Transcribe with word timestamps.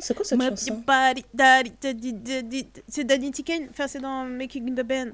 C'est 0.00 0.14
quoi 0.14 0.24
cette 0.24 0.40
chanson 0.40 0.82
C'est 2.88 3.04
Danny 3.04 3.30
Kane, 3.32 3.68
enfin 3.70 3.86
c'est 3.88 4.00
dans 4.00 4.24
Making 4.24 4.74
the 4.74 4.82
Band. 4.82 5.10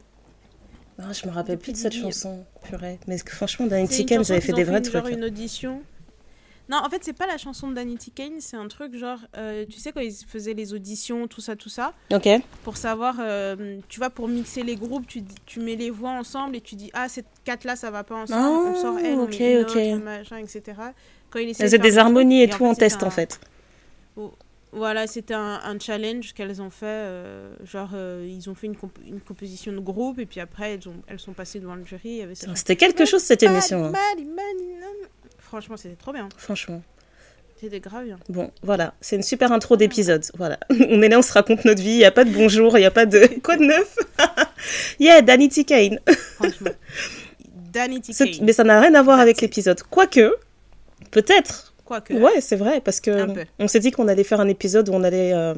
Ah, 0.99 1.13
je 1.13 1.27
me 1.27 1.33
rappelle 1.33 1.59
plus 1.59 1.73
de 1.73 1.77
cette 1.77 1.95
chanson, 1.95 2.45
purée. 2.63 2.99
Mais 3.07 3.19
franchement, 3.19 3.67
Danny 3.67 3.87
chanson 3.89 4.23
j'avais 4.23 4.41
fait 4.41 4.53
des 4.53 4.65
vrais 4.65 4.83
trucs. 4.83 5.05
Genre 5.05 5.13
une 5.13 5.25
audition. 5.25 5.83
Non, 6.71 6.77
en 6.85 6.89
fait, 6.89 7.03
c'est 7.03 7.15
pas 7.15 7.27
la 7.27 7.37
chanson 7.37 7.69
de 7.69 7.75
Danny 7.75 7.99
Kane, 8.15 8.35
c'est 8.39 8.57
un 8.57 8.69
truc 8.69 8.97
genre, 8.97 9.19
euh, 9.37 9.67
tu 9.69 9.81
sais, 9.81 9.91
quand 9.91 10.03
ils 10.03 10.15
faisaient 10.15 10.55
les 10.55 10.73
auditions, 10.73 11.27
tout 11.27 11.41
ça, 11.41 11.57
tout 11.57 11.69
ça, 11.69 11.95
Ok. 12.13 12.29
pour 12.63 12.77
savoir, 12.77 13.17
euh, 13.19 13.79
tu 13.89 13.99
vois, 13.99 14.09
pour 14.09 14.29
mixer 14.29 14.63
les 14.63 14.77
groupes, 14.77 15.05
tu, 15.09 15.25
mets 15.59 15.75
les 15.75 15.91
voix 15.91 16.11
ensemble 16.11 16.55
et 16.55 16.61
tu 16.61 16.77
dis, 16.77 16.89
ah, 16.95 17.09
ces 17.09 17.25
quatre-là, 17.45 17.75
ça 17.75 17.91
va 17.91 18.05
pas 18.05 18.15
ensemble, 18.15 18.69
on 18.69 18.73
Ah, 18.73 18.81
sort 18.81 18.99
elle, 19.01 19.19
on 19.19 19.25
ok, 19.25 19.31
met 19.41 19.53
une 19.55 19.61
ok. 19.63 19.69
autre, 19.69 20.05
machin, 20.05 20.37
etc. 20.37 20.63
Elles 21.39 21.71
faire 21.71 21.79
des 21.81 21.99
harmonies 21.99 22.43
et 22.43 22.49
tout 22.49 22.65
en 22.67 22.75
fait, 22.75 22.81
test, 22.81 23.03
en 23.03 23.11
fait. 23.11 23.41
Voilà, 24.73 25.09
c'était 25.09 25.35
un, 25.35 25.61
un 25.65 25.79
challenge 25.81 26.33
qu'elles 26.33 26.63
ont 26.63 26.71
fait. 26.71 26.87
euh, 26.87 27.53
genre, 27.65 27.91
euh, 27.95 28.25
ils 28.29 28.49
ont 28.49 28.55
fait 28.55 28.69
une, 28.69 28.77
comp- 28.77 28.99
une 29.05 29.21
composition 29.21 29.73
de 29.73 29.81
groupe 29.81 30.21
et 30.21 30.27
puis 30.27 30.39
après, 30.39 30.75
elles, 30.75 30.89
ont, 30.89 30.95
elles 31.09 31.19
sont 31.19 31.33
passées 31.33 31.59
devant 31.59 31.75
le 31.75 31.85
jury. 31.85 32.23
C'était 32.55 32.77
quelque 32.77 33.05
chose, 33.05 33.21
cette 33.23 33.43
émission. 33.43 33.87
hein. 33.87 33.93
Franchement, 35.39 35.77
c'était 35.77 35.97
trop 35.97 36.13
bien. 36.13 36.29
Franchement. 36.37 36.83
C'était 37.61 37.81
grave 37.81 38.05
bien. 38.05 38.19
Bon, 38.29 38.53
voilà. 38.63 38.95
C'est 39.01 39.17
une 39.17 39.23
super 39.25 39.51
intro 39.51 39.77
d'épisode. 39.77 40.25
Voilà. 40.37 40.59
On 40.71 41.03
est 41.03 41.09
là, 41.09 41.19
on 41.19 41.23
se 41.23 41.33
raconte 41.33 41.65
notre 41.65 41.83
vie. 41.83 41.91
Il 41.91 41.97
n'y 41.99 42.05
a 42.05 42.13
pas 42.13 42.25
de 42.25 42.31
bonjour, 42.31 42.79
il 42.79 42.81
n'y 42.83 42.87
a 42.87 42.91
pas 42.93 43.07
de. 43.07 43.27
Quoi 43.43 43.57
de 43.57 43.65
neuf 43.65 43.97
Yeah, 45.01 45.21
Danny 45.21 45.49
T. 45.49 45.65
Kane. 45.65 45.99
Franchement. 46.37 46.71
Danny 47.73 48.01
T. 48.01 48.13
Kane. 48.15 48.29
Mais 48.43 48.53
ça 48.53 48.63
n'a 48.65 48.81
rien 48.81 48.95
à 48.95 49.03
voir 49.03 49.19
avec 49.19 49.41
l'épisode. 49.43 49.83
Quoique, 49.91 50.33
peut-être. 51.11 51.75
Quoique. 51.85 52.15
Ouais, 52.15 52.41
c'est 52.41 52.57
vrai, 52.57 52.81
parce 52.81 53.01
que 53.01 53.11
on 53.59 53.67
s'est 53.69 53.81
dit 53.81 53.91
qu'on 53.91 54.09
allait 54.09 54.25
faire 54.25 54.41
un 54.41 54.49
épisode 54.49 54.89
où 54.89 54.93
on 54.93 55.03
allait 55.03 55.33
euh, 55.33 55.55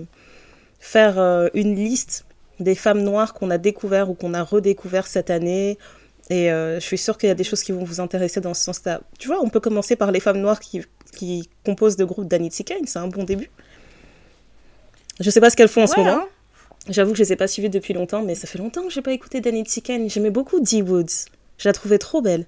faire 0.80 1.18
euh, 1.18 1.48
une 1.54 1.74
liste 1.76 2.24
des 2.60 2.74
femmes 2.74 3.02
noires 3.02 3.34
qu'on 3.34 3.50
a 3.50 3.58
découvert 3.58 4.08
ou 4.10 4.14
qu'on 4.14 4.32
a 4.34 4.42
redécouvert 4.42 5.06
cette 5.06 5.30
année. 5.30 5.78
Et 6.30 6.50
euh, 6.50 6.76
je 6.80 6.86
suis 6.86 6.96
sûre 6.98 7.18
qu'il 7.18 7.28
y 7.28 7.32
a 7.32 7.34
des 7.34 7.44
choses 7.44 7.62
qui 7.62 7.72
vont 7.72 7.84
vous 7.84 8.00
intéresser 8.00 8.40
dans 8.40 8.54
ce 8.54 8.62
sens-là. 8.62 9.00
Tu 9.18 9.28
vois, 9.28 9.40
on 9.42 9.48
peut 9.50 9.60
commencer 9.60 9.96
par 9.96 10.10
les 10.12 10.20
femmes 10.20 10.38
noires 10.38 10.60
qui, 10.60 10.82
qui 11.16 11.50
composent 11.66 11.98
le 11.98 12.06
groupe 12.06 12.28
d'Anity 12.28 12.64
Kane, 12.64 12.86
c'est 12.86 12.98
un 13.00 13.08
bon 13.08 13.24
début. 13.24 13.50
Je 15.20 15.28
sais 15.30 15.40
pas 15.40 15.50
ce 15.50 15.56
qu'elles 15.56 15.68
font 15.68 15.82
en 15.82 15.86
ce 15.86 15.96
moment. 15.98 16.12
hein. 16.22 16.28
J'avoue 16.88 17.12
que 17.12 17.18
je 17.18 17.22
les 17.22 17.32
ai 17.32 17.36
pas 17.36 17.46
suivies 17.48 17.68
depuis 17.70 17.94
longtemps, 17.94 18.22
mais 18.22 18.34
ça 18.34 18.46
fait 18.48 18.58
longtemps 18.58 18.82
que 18.82 18.90
j'ai 18.90 19.02
pas 19.02 19.12
écouté 19.12 19.40
Danity 19.40 19.82
Kane. 19.82 20.08
J'aimais 20.08 20.30
beaucoup 20.30 20.60
Dee 20.60 20.82
Woods. 20.82 21.28
Je 21.58 21.68
la 21.68 21.72
trouvais 21.72 21.98
trop 21.98 22.22
belle. 22.22 22.46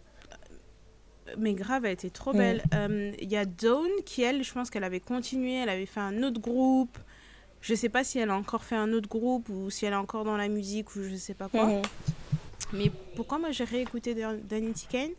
Mais 1.39 1.55
grave, 1.55 1.85
elle 1.85 1.93
était 1.93 2.11
trop 2.11 2.33
Mm. 2.33 2.37
belle. 2.37 2.63
Euh, 2.75 3.13
Il 3.21 3.31
y 3.31 3.37
a 3.37 3.45
Dawn 3.45 3.89
qui, 4.05 4.23
elle, 4.23 4.43
je 4.45 4.53
pense 4.53 4.71
qu'elle 4.71 4.85
avait 4.85 5.01
continué. 5.01 5.55
Elle 5.55 5.69
avait 5.69 5.87
fait 5.87 6.01
un 6.01 6.23
autre 6.23 6.41
groupe. 6.41 6.97
Je 7.61 7.75
sais 7.75 7.89
pas 7.89 8.05
si 8.05 8.19
elle 8.19 8.31
a 8.31 8.37
encore 8.37 8.63
fait 8.65 8.77
un 8.77 8.93
autre 8.93 9.09
groupe 9.09 9.49
ou 9.49 9.71
si 9.71 9.87
elle 9.87 9.93
est 9.95 9.97
encore 9.97 10.25
dans 10.25 10.37
la 10.37 10.49
musique 10.49 10.95
ou 10.97 11.03
je 11.03 11.15
sais 11.17 11.33
pas 11.35 11.49
quoi. 11.49 11.65
Mhm. 11.67 11.83
Mais 12.75 12.91
pourquoi 13.17 13.39
moi 13.39 13.51
j'ai 13.53 13.65
réécouté 13.65 14.15
Dan- 14.15 14.41
Danity 14.49 14.87
Kane 14.89 15.11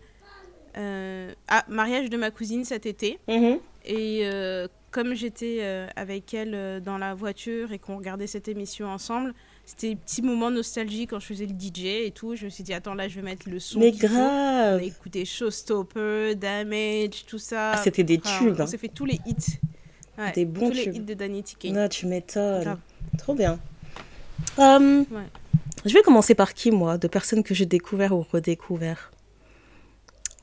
Euh, 0.77 1.33
Ah, 1.47 1.63
mariage 1.69 2.09
de 2.09 2.17
ma 2.17 2.31
cousine 2.31 2.65
cet 2.65 2.85
été. 2.85 3.17
Mhm. 3.29 3.59
Et 3.85 4.21
euh, 4.23 4.67
comme 4.91 5.13
j'étais 5.13 5.87
avec 5.95 6.33
elle 6.33 6.81
dans 6.83 6.97
la 6.97 7.13
voiture 7.13 7.71
et 7.71 7.79
qu'on 7.79 7.97
regardait 7.97 8.27
cette 8.27 8.47
émission 8.49 8.87
ensemble, 8.87 9.33
c'était 9.65 9.89
des 9.89 9.95
petits 9.95 10.21
moments 10.21 10.51
nostalgiques 10.51 11.09
quand 11.09 11.19
je 11.19 11.25
faisais 11.25 11.45
le 11.47 11.53
DJ 11.53 11.85
et 11.85 12.11
tout. 12.11 12.35
Je 12.35 12.45
me 12.45 12.49
suis 12.49 12.63
dit, 12.63 12.73
attends, 12.73 12.93
là, 12.93 13.07
je 13.07 13.15
vais 13.15 13.21
mettre 13.21 13.49
le 13.49 13.59
son. 13.59 13.79
Mais 13.79 13.91
qu'il 13.91 14.07
faut. 14.07 14.15
On 14.15 14.19
grave. 14.19 14.79
a 14.79 14.83
écouté 14.83 15.25
Showstopper, 15.25 16.35
Damage, 16.35 17.25
tout 17.27 17.39
ça. 17.39 17.71
Ah, 17.73 17.77
c'était 17.83 18.03
des 18.03 18.19
Enfin, 18.23 18.39
tubes. 18.39 18.55
On 18.59 18.63
hein. 18.63 18.67
s'est 18.67 18.77
fait 18.77 18.87
tous 18.89 19.05
les 19.05 19.19
hits. 19.25 19.59
Ouais, 20.17 20.31
Des 20.31 20.45
bons 20.45 20.69
tous 20.69 20.75
les 20.75 20.83
tubes. 20.83 20.95
hits 20.95 20.99
de 21.01 21.13
Danity 21.13 21.55
Kane. 21.55 21.77
Ah, 21.77 21.89
tu 21.89 22.05
m'étonnes. 22.05 22.63
Grave. 22.63 22.79
Trop 23.17 23.33
bien. 23.33 23.59
Ouais. 24.57 25.03
Je 25.85 25.93
vais 25.93 26.01
commencer 26.01 26.35
par 26.35 26.53
qui, 26.53 26.71
moi, 26.71 26.97
de 26.97 27.07
personnes 27.07 27.43
que 27.43 27.53
j'ai 27.53 27.65
découvert 27.65 28.13
ou 28.15 28.25
redécouvert 28.31 29.11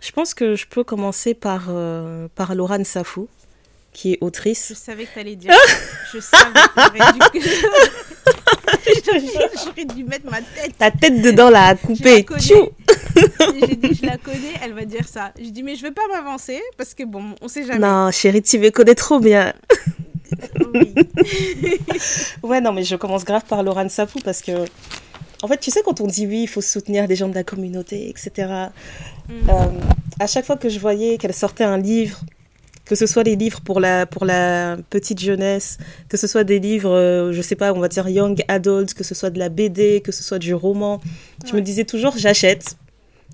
Je 0.01 0.11
pense 0.13 0.35
que 0.35 0.55
je 0.57 0.67
peux 0.67 0.85
commencer 0.85 1.35
par, 1.35 1.67
euh, 1.69 2.29
par 2.35 2.55
Laurent 2.55 2.85
Safou, 2.85 3.29
qui 3.93 4.13
est 4.13 4.19
Je 4.21 4.27
autrice. 4.27 4.75
savais 4.75 5.07
que 5.07 5.15
t'allais 5.15 5.37
dire. 5.37 5.53
Je 6.13 6.21
savais. 6.21 6.53
Dû... 7.33 7.41
J'aurais 9.65 9.85
dû 9.85 10.05
mettre 10.05 10.31
ma 10.31 10.39
tête. 10.39 10.77
Ta 10.79 10.91
tête 10.91 11.23
dedans, 11.23 11.51
là, 11.51 11.67
à 11.67 11.75
couper. 11.75 12.27
J'ai 12.39 13.77
dit, 13.77 13.99
je 14.01 14.07
la 14.07 14.17
connais, 14.17 14.55
elle 14.63 14.73
va 14.73 14.85
dire 14.85 15.07
ça. 15.07 15.33
J'ai 15.39 15.51
dit, 15.51 15.63
mais 15.63 15.77
je 15.77 15.83
vais 15.83 15.91
pas 15.91 16.03
m'avancer 16.13 16.61
parce 16.77 16.95
que 16.95 17.05
bon, 17.05 17.35
on 17.41 17.49
sait 17.49 17.65
jamais. 17.65 17.79
Non, 17.79 18.11
chérie, 18.11 18.43
tu 18.43 18.59
me 18.59 18.71
connais 18.71 18.95
trop 18.95 19.21
bien. 19.21 19.53
Oui. 20.75 20.95
Ouais, 22.43 22.61
non, 22.61 22.73
mais 22.73 22.85
je 22.85 22.97
commence 22.97 23.25
grave 23.25 23.45
par 23.47 23.63
Laurent 23.63 23.89
Safou 23.89 24.19
parce 24.25 24.41
que, 24.41 24.65
en 25.43 25.49
fait, 25.49 25.59
tu 25.59 25.71
sais, 25.71 25.83
quand 25.85 26.01
on 26.01 26.07
dit 26.07 26.27
oui, 26.27 26.43
il 26.43 26.47
faut 26.47 26.63
soutenir 26.63 27.07
les 27.07 27.17
gens 27.17 27.29
de 27.29 27.35
la 27.35 27.45
communauté, 27.45 28.09
etc. 28.09 28.31
Mm. 29.29 29.51
Euh, 29.51 29.53
à 30.21 30.27
chaque 30.27 30.47
fois 30.47 30.57
que 30.57 30.69
je 30.69 30.79
voyais 30.79 31.19
qu'elle 31.19 31.35
sortait 31.35 31.65
un 31.65 31.79
livre, 31.79 32.21
que 32.85 32.95
ce 32.95 33.07
soit 33.07 33.23
les 33.23 33.37
livres 33.37 33.61
pour 33.61 33.81
la, 33.81 34.07
pour 34.07 34.25
la 34.25 34.77
petite 34.91 35.21
jeunesse, 35.21 35.79
que 36.09 36.17
ce 36.17 36.27
soit 36.27 36.45
des 36.45 36.59
livres, 36.59 36.91
euh, 36.91 37.33
je 37.33 37.41
sais 37.43 37.55
pas, 37.57 37.73
on 37.73 37.79
va 37.81 37.89
dire 37.89 38.09
young 38.09 38.43
adult, 38.49 38.95
que 38.95 39.05
ce 39.05 39.15
soit 39.15 39.31
de 39.31 39.39
la 39.39 39.49
BD, 39.49 40.01
que 40.03 40.13
ce 40.13 40.23
soit 40.23 40.39
du 40.39 40.55
roman, 40.55 41.01
je 41.47 41.55
me 41.55 41.61
disais 41.61 41.85
toujours 41.85 42.17
j'achète. 42.17 42.77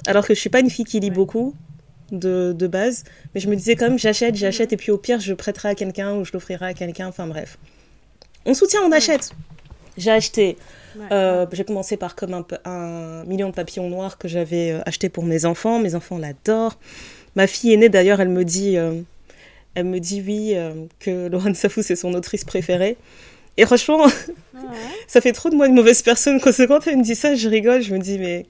Alors 0.06 0.26
que 0.26 0.34
je 0.34 0.38
suis 0.40 0.50
pas 0.50 0.60
une 0.60 0.70
fille 0.70 0.84
qui 0.84 1.00
lit 1.00 1.10
Ouais. 1.10 1.14
beaucoup 1.14 1.54
de, 2.12 2.54
de 2.56 2.66
base, 2.66 3.04
mais 3.34 3.40
je 3.40 3.48
me 3.48 3.56
disais 3.56 3.74
quand 3.76 3.88
même 3.88 3.98
j'achète, 3.98 4.34
j'achète, 4.34 4.72
et 4.72 4.76
puis 4.76 4.90
au 4.90 4.98
pire 4.98 5.20
je 5.20 5.34
prêterai 5.34 5.70
à 5.70 5.74
quelqu'un 5.74 6.14
ou 6.14 6.24
je 6.24 6.32
l'offrirai 6.32 6.66
à 6.66 6.74
quelqu'un, 6.74 7.08
enfin 7.08 7.26
bref. 7.26 7.58
On 8.46 8.54
soutient, 8.54 8.80
on 8.86 8.92
achète. 8.92 9.30
J'ai 9.96 10.12
acheté 10.12 10.56
euh, 11.12 11.46
j'ai 11.52 11.64
commencé 11.64 11.96
par 11.96 12.14
comme 12.14 12.44
un 12.64 13.24
million 13.24 13.48
de 13.50 13.54
papillons 13.54 13.88
noirs 13.88 14.18
que 14.18 14.28
j'avais 14.28 14.72
euh, 14.72 14.80
acheté 14.86 15.08
pour 15.08 15.24
mes 15.24 15.44
enfants. 15.44 15.78
Mes 15.78 15.94
enfants 15.94 16.18
l'adorent. 16.18 16.78
Ma 17.36 17.46
fille 17.46 17.72
aînée, 17.72 17.88
d'ailleurs, 17.88 18.20
elle 18.20 18.30
me 18.30 18.44
dit, 18.44 18.76
euh, 18.78 19.00
elle 19.78 19.86
me 19.86 19.98
dit 20.00 20.22
oui, 20.26 20.52
euh, 20.54 20.72
que 21.00 21.28
Laurent 21.28 21.54
Safou, 21.54 21.82
c'est 21.82 21.96
son 21.96 22.14
autrice 22.14 22.44
préférée. 22.44 22.96
Et 23.56 23.66
franchement, 23.66 24.04
Ouais. 24.54 24.60
ça 25.06 25.20
fait 25.20 25.32
trop 25.32 25.50
de 25.50 25.54
moi 25.56 25.66
une 25.68 25.74
mauvaise 25.74 26.02
personne. 26.02 26.40
Quand, 26.40 26.50
quand 26.66 26.86
elle 26.86 26.96
me 26.98 27.02
dit 27.04 27.14
ça, 27.14 27.34
je 27.34 27.48
rigole. 27.48 27.80
Je 27.82 27.94
me 27.94 27.98
dis, 27.98 28.18
mais 28.18 28.44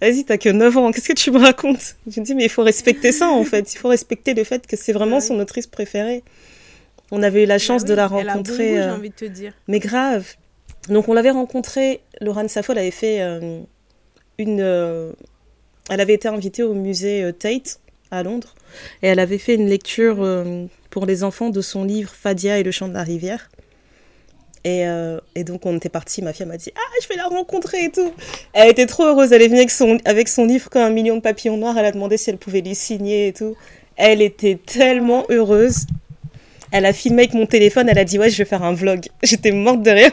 vas-y, 0.00 0.24
t'as 0.24 0.38
que 0.38 0.48
9 0.48 0.76
ans. 0.76 0.90
Qu'est-ce 0.92 1.08
que 1.08 1.12
tu 1.14 1.30
me 1.30 1.38
racontes? 1.38 1.94
Je 2.10 2.20
me 2.20 2.24
dis, 2.24 2.34
mais 2.34 2.44
il 2.44 2.48
faut 2.48 2.62
respecter 2.64 3.12
ça, 3.12 3.28
en 3.28 3.44
fait. 3.44 3.72
Il 3.74 3.78
faut 3.78 3.88
respecter 3.88 4.34
le 4.34 4.42
fait 4.44 4.66
que 4.66 4.76
c'est 4.76 4.92
vraiment 4.92 5.16
Ouais. 5.16 5.20
son 5.22 5.38
autrice 5.38 5.66
préférée. 5.68 6.22
On 7.12 7.22
avait 7.22 7.44
eu 7.44 7.46
la 7.46 7.58
chance 7.58 7.84
Bah 7.84 7.88
de 7.88 7.92
oui, 7.92 7.96
la 7.96 8.08
bon 8.08 8.18
rencontrer. 8.38 8.78
euh, 8.78 8.82
J'ai 8.84 8.90
envie 8.90 9.10
de 9.10 9.14
te 9.14 9.24
dire. 9.24 9.52
mais 9.68 9.78
grave. 9.78 10.26
Donc 10.88 11.08
on 11.08 11.12
l'avait 11.14 11.30
rencontré, 11.30 12.00
Laurent 12.20 12.46
Safo, 12.48 12.72
elle 12.72 12.78
avait 12.78 12.90
fait 12.90 13.20
euh, 13.20 13.60
une... 14.38 14.60
euh, 14.60 15.12
elle 15.90 16.00
avait 16.00 16.14
été 16.14 16.26
invitée 16.28 16.64
au 16.64 16.74
musée 16.74 17.30
Tate 17.38 17.78
à 18.10 18.22
Londres 18.22 18.54
et 19.02 19.08
elle 19.08 19.18
avait 19.18 19.38
fait 19.38 19.54
une 19.54 19.68
lecture 19.68 20.16
euh, 20.20 20.66
pour 20.90 21.06
les 21.06 21.24
enfants 21.24 21.50
de 21.50 21.60
son 21.60 21.84
livre 21.84 22.10
Fadia 22.10 22.58
et 22.58 22.62
le 22.62 22.70
chant 22.70 22.88
de 22.88 22.94
la 22.94 23.02
rivière. 23.02 23.50
Et, 24.64 24.86
euh, 24.88 25.20
et 25.36 25.44
donc 25.44 25.64
on 25.64 25.76
était 25.76 25.88
partis, 25.88 26.22
ma 26.22 26.32
fille 26.32 26.46
m'a 26.46 26.56
dit 26.56 26.72
Ah, 26.74 26.92
je 27.00 27.06
vais 27.06 27.14
la 27.14 27.28
rencontrer 27.28 27.84
et 27.84 27.92
tout. 27.92 28.12
Elle 28.52 28.68
était 28.68 28.86
trop 28.86 29.04
heureuse, 29.04 29.32
elle 29.32 29.42
est 29.42 29.46
venue 29.46 29.60
avec 29.60 29.70
son, 29.70 29.98
avec 30.04 30.28
son 30.28 30.44
livre 30.44 30.68
comme 30.70 30.82
un 30.82 30.90
million 30.90 31.16
de 31.16 31.20
papillons 31.20 31.56
noirs, 31.56 31.78
elle 31.78 31.84
a 31.84 31.92
demandé 31.92 32.16
si 32.16 32.30
elle 32.30 32.38
pouvait 32.38 32.62
lui 32.62 32.74
signer 32.74 33.28
et 33.28 33.32
tout. 33.32 33.56
Elle 33.96 34.20
était 34.22 34.56
tellement 34.56 35.24
heureuse. 35.28 35.86
Elle 36.72 36.84
a 36.84 36.92
filmé 36.92 37.22
avec 37.22 37.34
mon 37.34 37.46
téléphone, 37.46 37.88
elle 37.88 37.98
a 37.98 38.04
dit 38.04 38.18
Ouais, 38.18 38.28
je 38.28 38.38
vais 38.38 38.44
faire 38.44 38.64
un 38.64 38.74
vlog. 38.74 39.06
J'étais 39.22 39.52
morte 39.52 39.82
de 39.82 39.90
rire. 39.90 40.10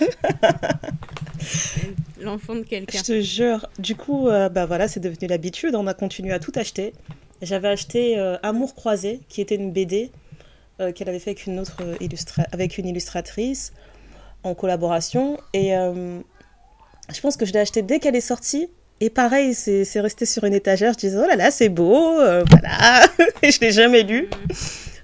L'enfant 2.22 2.56
de 2.56 2.62
quelqu'un. 2.62 3.00
Je 3.00 3.04
te 3.04 3.22
jure. 3.22 3.68
Du 3.80 3.96
coup, 3.96 4.30
euh, 4.30 4.50
bah 4.50 4.66
voilà, 4.66 4.88
c'est 4.88 5.00
devenu 5.00 5.28
l'habitude. 5.28 5.76
On 5.76 5.88
a 5.88 5.94
continué 5.94 6.32
à 6.32 6.40
tout 6.40 6.54
acheter. 6.56 6.94
J'avais 7.42 7.68
acheté 7.68 8.18
euh, 8.18 8.38
Amour 8.44 8.76
croisé, 8.76 9.20
qui 9.28 9.42
était 9.42 9.56
une 9.56 9.72
BD 9.72 10.12
euh, 10.80 10.92
qu'elle 10.92 11.10
avait 11.10 11.20
fait 11.20 11.32
avec 11.32 11.46
une 11.46 11.60
autre 11.60 11.78
euh, 11.82 11.96
illustra- 12.00 12.48
avec 12.52 12.78
une 12.78 12.88
illustratrice 12.88 13.74
en 14.44 14.56
collaboration. 14.56 15.38
Et 15.54 15.76
euh, 15.76 16.20
je 17.14 17.20
pense 17.22 17.36
que 17.38 17.46
je 17.46 17.54
l'ai 17.54 17.60
acheté 17.60 17.82
dès 17.82 18.00
qu'elle 18.00 18.16
est 18.16 18.22
sortie. 18.22 18.70
Et 19.02 19.10
pareil, 19.10 19.54
c'est 19.54 20.00
resté 20.00 20.26
sur 20.26 20.46
une 20.46 20.54
étagère. 20.54 20.94
Je 20.94 21.00
disais, 21.00 21.18
oh 21.18 21.28
là 21.28 21.36
là, 21.36 21.52
c'est 21.52 21.68
beau, 21.68 22.16
voilà. 22.16 23.06
Et 23.42 23.52
je 23.52 23.60
l'ai 23.60 23.72
jamais 23.72 24.04
lu. 24.04 24.30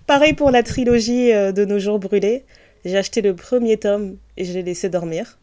Pareil 0.08 0.34
pour 0.34 0.52
la 0.52 0.64
trilogie 0.64 1.32
de 1.32 1.66
Nos 1.66 1.80
jours 1.80 2.00
brûlés. 2.00 2.46
J'ai 2.86 2.98
acheté 2.98 3.22
le 3.22 3.36
premier 3.36 3.76
tome 3.76 4.18
et 4.38 4.46
je 4.46 4.54
l'ai 4.54 4.64
laissé 4.64 4.88
dormir. 4.88 5.38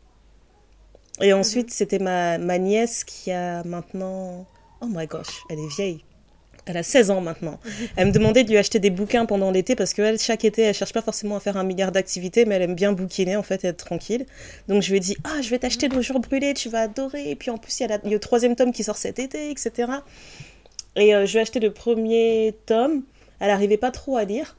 Et 1.20 1.34
ensuite, 1.34 1.70
c'était 1.70 1.98
ma, 1.98 2.38
ma 2.38 2.56
nièce 2.56 3.04
qui 3.04 3.30
a 3.30 3.62
maintenant... 3.64 4.46
Oh 4.80 4.86
my 4.88 5.06
gosh, 5.06 5.42
elle 5.50 5.58
est 5.58 5.68
vieille. 5.76 6.04
Elle 6.68 6.76
a 6.76 6.82
16 6.82 7.10
ans 7.12 7.20
maintenant. 7.20 7.60
Elle 7.94 8.08
me 8.08 8.12
demandait 8.12 8.42
de 8.42 8.50
lui 8.50 8.58
acheter 8.58 8.80
des 8.80 8.90
bouquins 8.90 9.24
pendant 9.24 9.52
l'été 9.52 9.76
parce 9.76 9.94
qu'elle, 9.94 10.18
chaque 10.18 10.44
été, 10.44 10.62
elle 10.62 10.74
cherche 10.74 10.92
pas 10.92 11.00
forcément 11.02 11.36
à 11.36 11.40
faire 11.40 11.56
un 11.56 11.62
milliard 11.62 11.92
d'activités, 11.92 12.44
mais 12.44 12.56
elle 12.56 12.62
aime 12.62 12.74
bien 12.74 12.92
bouquiner 12.92 13.36
en 13.36 13.44
fait 13.44 13.64
et 13.64 13.68
être 13.68 13.76
tranquille. 13.84 14.26
Donc 14.66 14.82
je 14.82 14.90
lui 14.90 14.96
ai 14.96 15.00
dit, 15.00 15.16
ah, 15.22 15.40
je 15.42 15.48
vais 15.50 15.60
t'acheter 15.60 15.88
Nos 15.88 16.02
jours 16.02 16.18
brûlés, 16.18 16.54
tu 16.54 16.68
vas 16.68 16.80
adorer. 16.82 17.30
Et 17.30 17.36
puis 17.36 17.50
en 17.50 17.58
plus, 17.58 17.78
il 17.78 17.82
y 17.82 17.84
a, 17.84 17.88
la- 17.88 18.00
il 18.02 18.08
y 18.08 18.12
a 18.12 18.16
le 18.16 18.20
troisième 18.20 18.56
tome 18.56 18.72
qui 18.72 18.82
sort 18.82 18.96
cet 18.96 19.20
été, 19.20 19.50
etc. 19.50 19.92
Et 20.96 21.14
euh, 21.14 21.24
je 21.24 21.32
lui 21.32 21.38
ai 21.38 21.42
acheté 21.42 21.60
le 21.60 21.72
premier 21.72 22.56
tome. 22.66 23.02
Elle 23.38 23.48
n'arrivait 23.48 23.76
pas 23.76 23.92
trop 23.92 24.16
à 24.16 24.24
lire. 24.24 24.56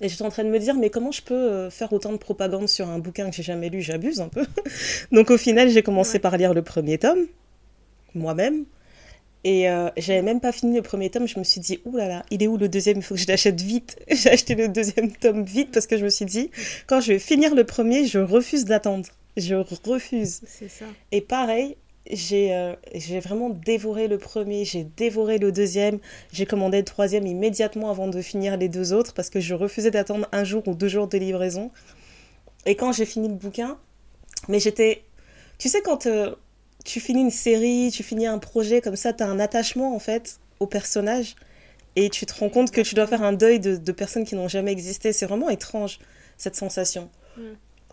Et 0.00 0.08
j'étais 0.08 0.22
en 0.22 0.30
train 0.30 0.44
de 0.44 0.48
me 0.50 0.58
dire, 0.58 0.74
mais 0.74 0.88
comment 0.90 1.10
je 1.12 1.22
peux 1.22 1.34
euh, 1.34 1.70
faire 1.70 1.92
autant 1.92 2.12
de 2.12 2.18
propagande 2.18 2.68
sur 2.68 2.88
un 2.88 2.98
bouquin 2.98 3.28
que 3.28 3.36
j'ai 3.36 3.42
jamais 3.42 3.68
lu? 3.68 3.82
J'abuse 3.82 4.20
un 4.20 4.28
peu. 4.28 4.46
Donc 5.12 5.30
au 5.30 5.36
final, 5.38 5.68
j'ai 5.68 5.82
commencé 5.82 6.18
par 6.18 6.36
lire 6.38 6.54
le 6.54 6.62
premier 6.62 6.96
tome, 6.98 7.26
moi-même. 8.14 8.64
Et 9.46 9.70
euh, 9.70 9.90
j'avais 9.96 10.22
même 10.22 10.40
pas 10.40 10.50
fini 10.50 10.74
le 10.74 10.82
premier 10.82 11.08
tome, 11.08 11.28
je 11.28 11.38
me 11.38 11.44
suis 11.44 11.60
dit, 11.60 11.78
ouh 11.84 11.96
là 11.96 12.08
là, 12.08 12.24
il 12.32 12.42
est 12.42 12.48
où 12.48 12.56
le 12.56 12.68
deuxième? 12.68 12.96
Il 12.96 13.02
faut 13.04 13.14
que 13.14 13.20
je 13.20 13.28
l'achète 13.28 13.60
vite. 13.60 13.96
j'ai 14.10 14.30
acheté 14.30 14.56
le 14.56 14.66
deuxième 14.66 15.12
tome 15.12 15.44
vite 15.44 15.70
parce 15.72 15.86
que 15.86 15.96
je 15.96 16.02
me 16.02 16.08
suis 16.08 16.24
dit, 16.24 16.50
quand 16.88 17.00
je 17.00 17.12
vais 17.12 17.18
finir 17.20 17.54
le 17.54 17.62
premier, 17.62 18.06
je 18.06 18.18
refuse 18.18 18.64
d'attendre. 18.64 19.06
Je 19.36 19.54
refuse. 19.54 20.40
C'est 20.48 20.68
ça. 20.68 20.86
Et 21.12 21.20
pareil, 21.20 21.76
j'ai 22.10 22.56
euh, 22.56 22.74
j'ai 22.92 23.20
vraiment 23.20 23.50
dévoré 23.50 24.08
le 24.08 24.18
premier, 24.18 24.64
j'ai 24.64 24.82
dévoré 24.82 25.38
le 25.38 25.52
deuxième, 25.52 26.00
j'ai 26.32 26.44
commandé 26.44 26.78
le 26.78 26.84
troisième 26.84 27.24
immédiatement 27.28 27.88
avant 27.88 28.08
de 28.08 28.20
finir 28.22 28.56
les 28.56 28.68
deux 28.68 28.92
autres 28.92 29.14
parce 29.14 29.30
que 29.30 29.38
je 29.38 29.54
refusais 29.54 29.92
d'attendre 29.92 30.26
un 30.32 30.42
jour 30.42 30.66
ou 30.66 30.74
deux 30.74 30.88
jours 30.88 31.06
de 31.06 31.18
livraison. 31.18 31.70
Et 32.64 32.74
quand 32.74 32.90
j'ai 32.90 33.06
fini 33.06 33.28
le 33.28 33.34
bouquin, 33.34 33.78
mais 34.48 34.58
j'étais... 34.58 35.04
Tu 35.58 35.68
sais, 35.68 35.82
quand 35.82 36.06
euh, 36.06 36.34
tu 36.86 37.00
finis 37.00 37.20
une 37.20 37.30
série, 37.30 37.90
tu 37.92 38.02
finis 38.02 38.26
un 38.26 38.38
projet 38.38 38.80
comme 38.80 38.96
ça, 38.96 39.12
tu 39.12 39.22
as 39.22 39.26
un 39.26 39.40
attachement 39.40 39.94
en 39.94 39.98
fait 39.98 40.38
au 40.60 40.66
personnage 40.66 41.34
et 41.96 42.10
tu 42.10 42.26
te 42.26 42.34
rends 42.38 42.48
compte 42.48 42.70
que 42.70 42.80
tu 42.80 42.94
dois 42.94 43.06
faire 43.06 43.22
un 43.22 43.32
deuil 43.32 43.58
de, 43.58 43.76
de 43.76 43.92
personnes 43.92 44.24
qui 44.24 44.34
n'ont 44.34 44.48
jamais 44.48 44.72
existé. 44.72 45.12
C'est 45.12 45.26
vraiment 45.26 45.50
étrange 45.50 45.98
cette 46.36 46.56
sensation. 46.56 47.10
Mm. 47.36 47.42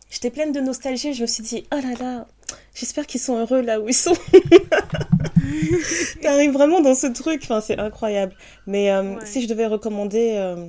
J'étais 0.09 0.29
pleine 0.29 0.51
de 0.51 0.59
nostalgie, 0.59 1.13
je 1.13 1.23
me 1.23 1.27
suis 1.27 1.41
dit, 1.41 1.65
oh 1.73 1.77
là 1.81 1.95
là, 1.99 2.27
j'espère 2.75 3.07
qu'ils 3.07 3.21
sont 3.21 3.39
heureux 3.39 3.61
là 3.61 3.79
où 3.79 3.87
ils 3.87 3.95
sont. 3.95 4.15
T'arrives 6.21 6.51
vraiment 6.51 6.81
dans 6.81 6.93
ce 6.93 7.07
truc, 7.07 7.41
enfin, 7.43 7.61
c'est 7.61 7.79
incroyable. 7.79 8.35
Mais 8.67 8.91
euh, 8.91 9.15
si 9.25 9.41
je 9.41 9.47
devais 9.47 9.65
recommander 9.65 10.33
euh, 10.35 10.67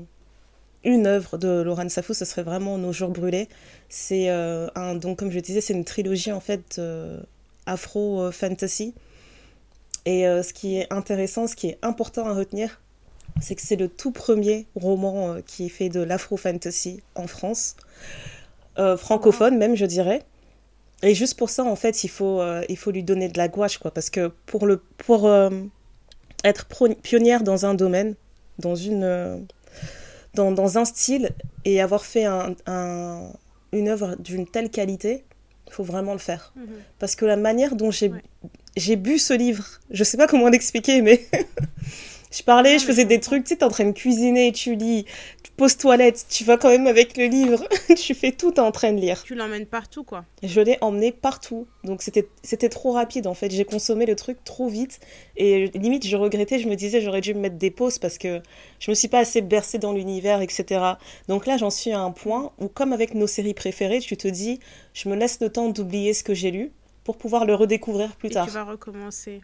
une 0.82 1.06
œuvre 1.06 1.36
de 1.36 1.60
Laurent 1.60 1.88
Safou, 1.90 2.14
ce 2.14 2.24
serait 2.24 2.42
vraiment 2.42 2.78
Nos 2.78 2.92
jours 2.92 3.10
brûlés. 3.10 3.50
C'est 3.90 4.30
euh, 4.30 4.68
un, 4.76 4.94
donc 4.94 5.18
comme 5.18 5.30
je 5.30 5.40
disais, 5.40 5.60
c'est 5.60 5.74
une 5.74 5.84
trilogie 5.84 6.32
en 6.32 6.40
fait 6.40 6.80
afro-fantasy. 7.66 8.94
Et 10.06 10.24
ce 10.24 10.52
qui 10.52 10.76
est 10.76 10.92
intéressant, 10.92 11.46
ce 11.46 11.56
qui 11.56 11.68
est 11.68 11.78
important 11.82 12.26
à 12.26 12.34
retenir, 12.34 12.80
c'est 13.40 13.54
que 13.54 13.62
c'est 13.62 13.76
le 13.76 13.88
tout 13.88 14.10
premier 14.10 14.66
roman 14.74 15.36
qui 15.46 15.66
est 15.66 15.70
fait 15.70 15.88
de 15.88 16.00
l'afro-fantasy 16.00 17.02
en 17.14 17.26
France. 17.26 17.76
Euh, 18.78 18.96
francophone 18.96 19.56
même, 19.56 19.76
je 19.76 19.86
dirais. 19.86 20.22
Et 21.02 21.14
juste 21.14 21.38
pour 21.38 21.50
ça, 21.50 21.64
en 21.64 21.76
fait, 21.76 22.04
il 22.04 22.08
faut, 22.08 22.40
euh, 22.40 22.64
il 22.68 22.76
faut 22.76 22.90
lui 22.90 23.02
donner 23.02 23.28
de 23.28 23.38
la 23.38 23.48
gouache, 23.48 23.78
quoi. 23.78 23.90
Parce 23.90 24.10
que 24.10 24.28
pour, 24.46 24.66
le, 24.66 24.78
pour 24.98 25.26
euh, 25.26 25.50
être 26.44 26.66
pionnière 27.02 27.42
dans 27.42 27.66
un 27.66 27.74
domaine, 27.74 28.14
dans, 28.58 28.74
une, 28.74 29.46
dans, 30.34 30.50
dans, 30.52 30.78
un 30.78 30.84
style, 30.84 31.30
et 31.64 31.80
avoir 31.80 32.04
fait 32.04 32.24
un, 32.24 32.54
une 33.72 33.88
œuvre 33.88 34.16
d'une 34.18 34.46
telle 34.46 34.70
qualité, 34.70 35.24
il 35.66 35.72
faut 35.72 35.84
vraiment 35.84 36.12
le 36.12 36.18
faire. 36.18 36.52
Mhm. 36.56 36.66
Parce 36.98 37.16
que 37.16 37.24
la 37.24 37.36
manière 37.36 37.76
dont 37.76 37.90
j'ai 37.90 38.12
j'ai 38.76 38.96
bu 38.96 39.18
ce 39.18 39.32
livre, 39.32 39.64
je 39.90 40.02
sais 40.02 40.16
pas 40.16 40.26
comment 40.26 40.48
l'expliquer, 40.48 41.00
mais 41.00 41.26
je 42.34 42.42
parlais, 42.42 42.78
je 42.78 42.84
faisais 42.84 43.04
des 43.04 43.20
trucs, 43.20 43.44
tu 43.44 43.50
sais, 43.50 43.56
t'es 43.56 43.64
en 43.64 43.70
train 43.70 43.84
de 43.84 43.92
cuisiner, 43.92 44.50
tu 44.52 44.74
lis, 44.74 45.04
pose 45.56 45.76
toilette, 45.76 46.26
tu 46.28 46.44
vas 46.44 46.56
quand 46.56 46.68
même 46.68 46.86
avec 46.86 47.16
le 47.16 47.26
livre, 47.26 47.64
tu 47.96 48.14
fais 48.14 48.32
tout 48.32 48.58
en 48.58 48.72
train 48.72 48.92
de 48.92 49.00
lire. 49.00 49.22
Tu 49.22 49.34
l'emmènes 49.34 49.66
partout, 49.66 50.02
quoi. 50.02 50.24
Je 50.42 50.60
l'ai 50.60 50.76
emmené 50.80 51.12
partout, 51.12 51.66
donc 51.84 52.02
c'était 52.02 52.28
c'était 52.42 52.68
trop 52.68 52.92
rapide 52.92 53.26
en 53.26 53.34
fait. 53.34 53.50
J'ai 53.50 53.64
consommé 53.64 54.04
le 54.06 54.16
truc 54.16 54.38
trop 54.44 54.68
vite 54.68 55.00
et 55.36 55.68
limite 55.68 56.06
je 56.06 56.16
regrettais, 56.16 56.58
je 56.58 56.68
me 56.68 56.74
disais 56.74 57.00
j'aurais 57.00 57.20
dû 57.20 57.34
me 57.34 57.40
mettre 57.40 57.56
des 57.56 57.70
pauses 57.70 57.98
parce 57.98 58.18
que 58.18 58.42
je 58.80 58.90
me 58.90 58.94
suis 58.94 59.08
pas 59.08 59.20
assez 59.20 59.40
bercée 59.40 59.78
dans 59.78 59.92
l'univers, 59.92 60.40
etc. 60.40 60.94
Donc 61.28 61.46
là 61.46 61.56
j'en 61.56 61.70
suis 61.70 61.92
à 61.92 62.00
un 62.00 62.10
point 62.10 62.52
où 62.58 62.68
comme 62.68 62.92
avec 62.92 63.14
nos 63.14 63.26
séries 63.26 63.54
préférées, 63.54 64.00
tu 64.00 64.16
te 64.16 64.28
dis 64.28 64.58
je 64.92 65.08
me 65.08 65.14
laisse 65.14 65.40
le 65.40 65.50
temps 65.50 65.68
d'oublier 65.68 66.14
ce 66.14 66.24
que 66.24 66.34
j'ai 66.34 66.50
lu 66.50 66.72
pour 67.04 67.16
pouvoir 67.16 67.44
le 67.44 67.54
redécouvrir 67.54 68.16
plus 68.16 68.30
et 68.30 68.32
tard. 68.32 68.46
Tu 68.46 68.52
vas 68.52 68.64
recommencer. 68.64 69.40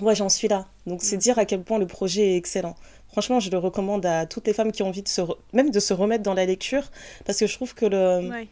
Ouais, 0.00 0.14
j'en 0.14 0.28
suis 0.28 0.48
là. 0.48 0.66
Donc 0.86 1.02
c'est 1.02 1.16
dire 1.16 1.38
à 1.38 1.44
quel 1.44 1.62
point 1.62 1.78
le 1.78 1.86
projet 1.86 2.32
est 2.32 2.36
excellent. 2.36 2.74
Franchement, 3.08 3.40
je 3.40 3.50
le 3.50 3.58
recommande 3.58 4.06
à 4.06 4.26
toutes 4.26 4.46
les 4.46 4.52
femmes 4.52 4.72
qui 4.72 4.82
ont 4.82 4.88
envie 4.88 5.02
de 5.02 5.08
se 5.08 5.20
même 5.52 5.70
de 5.70 5.80
se 5.80 5.92
remettre 5.92 6.22
dans 6.22 6.34
la 6.34 6.46
lecture 6.46 6.90
parce 7.24 7.38
que 7.38 7.46
je 7.46 7.54
trouve 7.54 7.74
que 7.74 7.86
le 7.86 8.46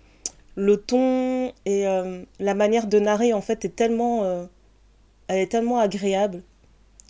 le 0.57 0.77
ton 0.77 1.53
et 1.65 1.87
euh, 1.87 2.25
la 2.41 2.55
manière 2.55 2.89
de 2.89 2.99
narrer 2.99 3.33
en 3.33 3.41
fait 3.41 3.65
est 3.65 3.77
tellement 3.77 4.25
euh, 4.25 4.45
elle 5.29 5.39
est 5.39 5.47
tellement 5.47 5.79
agréable. 5.79 6.43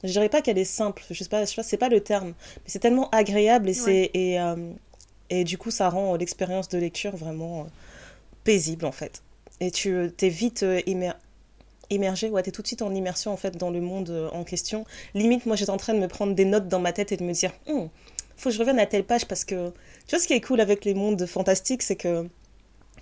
Je 0.05 0.11
dirais 0.11 0.29
pas 0.29 0.43
qu'elle 0.43 0.58
est 0.58 0.64
simple, 0.64 1.02
je 1.11 1.25
sais 1.25 1.29
pas, 1.29 1.44
je 1.44 1.50
sais 1.50 1.56
pas 1.56 1.62
c'est 1.62 1.79
pas 1.79 1.88
le 1.88 2.00
terme, 2.00 2.29
mais 2.29 2.67
c'est 2.67 2.79
tellement 2.79 3.08
agréable 3.11 3.70
et 3.70 3.75
c'est 3.75 4.11
et 4.12 4.38
euh, 4.38 4.73
et 5.31 5.44
du 5.44 5.56
coup 5.56 5.70
ça 5.70 5.88
rend 5.88 6.14
l'expérience 6.17 6.69
de 6.69 6.79
lecture 6.79 7.17
vraiment 7.17 7.67
paisible 8.44 8.85
en 8.85 8.93
fait. 8.93 9.23
Et 9.61 9.70
tu 9.70 10.12
t'es 10.17 10.29
vite 10.29 10.64
immergé, 11.90 12.29
ouais, 12.31 12.43
t'es 12.43 12.50
tout 12.50 12.62
de 12.62 12.67
suite 12.67 12.82
en 12.82 12.94
immersion 12.94 13.32
en 13.32 13.37
fait 13.37 13.56
dans 13.56 13.70
le 13.70 13.81
monde 13.81 14.11
euh, 14.11 14.29
en 14.31 14.44
question. 14.44 14.85
Limite, 15.14 15.46
moi 15.46 15.56
j'étais 15.56 15.70
en 15.70 15.76
train 15.76 15.94
de 15.94 15.99
me 15.99 16.08
prendre 16.08 16.35
des 16.35 16.44
notes 16.44 16.69
dans 16.69 16.81
ma 16.81 16.93
tête 16.93 17.12
et 17.12 17.17
de 17.17 17.25
me 17.25 17.32
dire, 17.32 17.52
hum, 17.67 17.88
faut 18.37 18.50
que 18.50 18.55
je 18.55 18.58
revienne 18.58 18.79
à 18.79 18.87
telle 18.87 19.05
page 19.05 19.26
parce 19.26 19.44
que 19.44 19.70
tu 20.06 20.11
vois 20.14 20.19
ce 20.19 20.26
qui 20.26 20.35
est 20.35 20.40
cool 20.40 20.61
avec 20.61 20.85
les 20.85 20.94
mondes 20.94 21.25
fantastiques, 21.26 21.82
c'est 21.82 21.96
que 21.96 22.26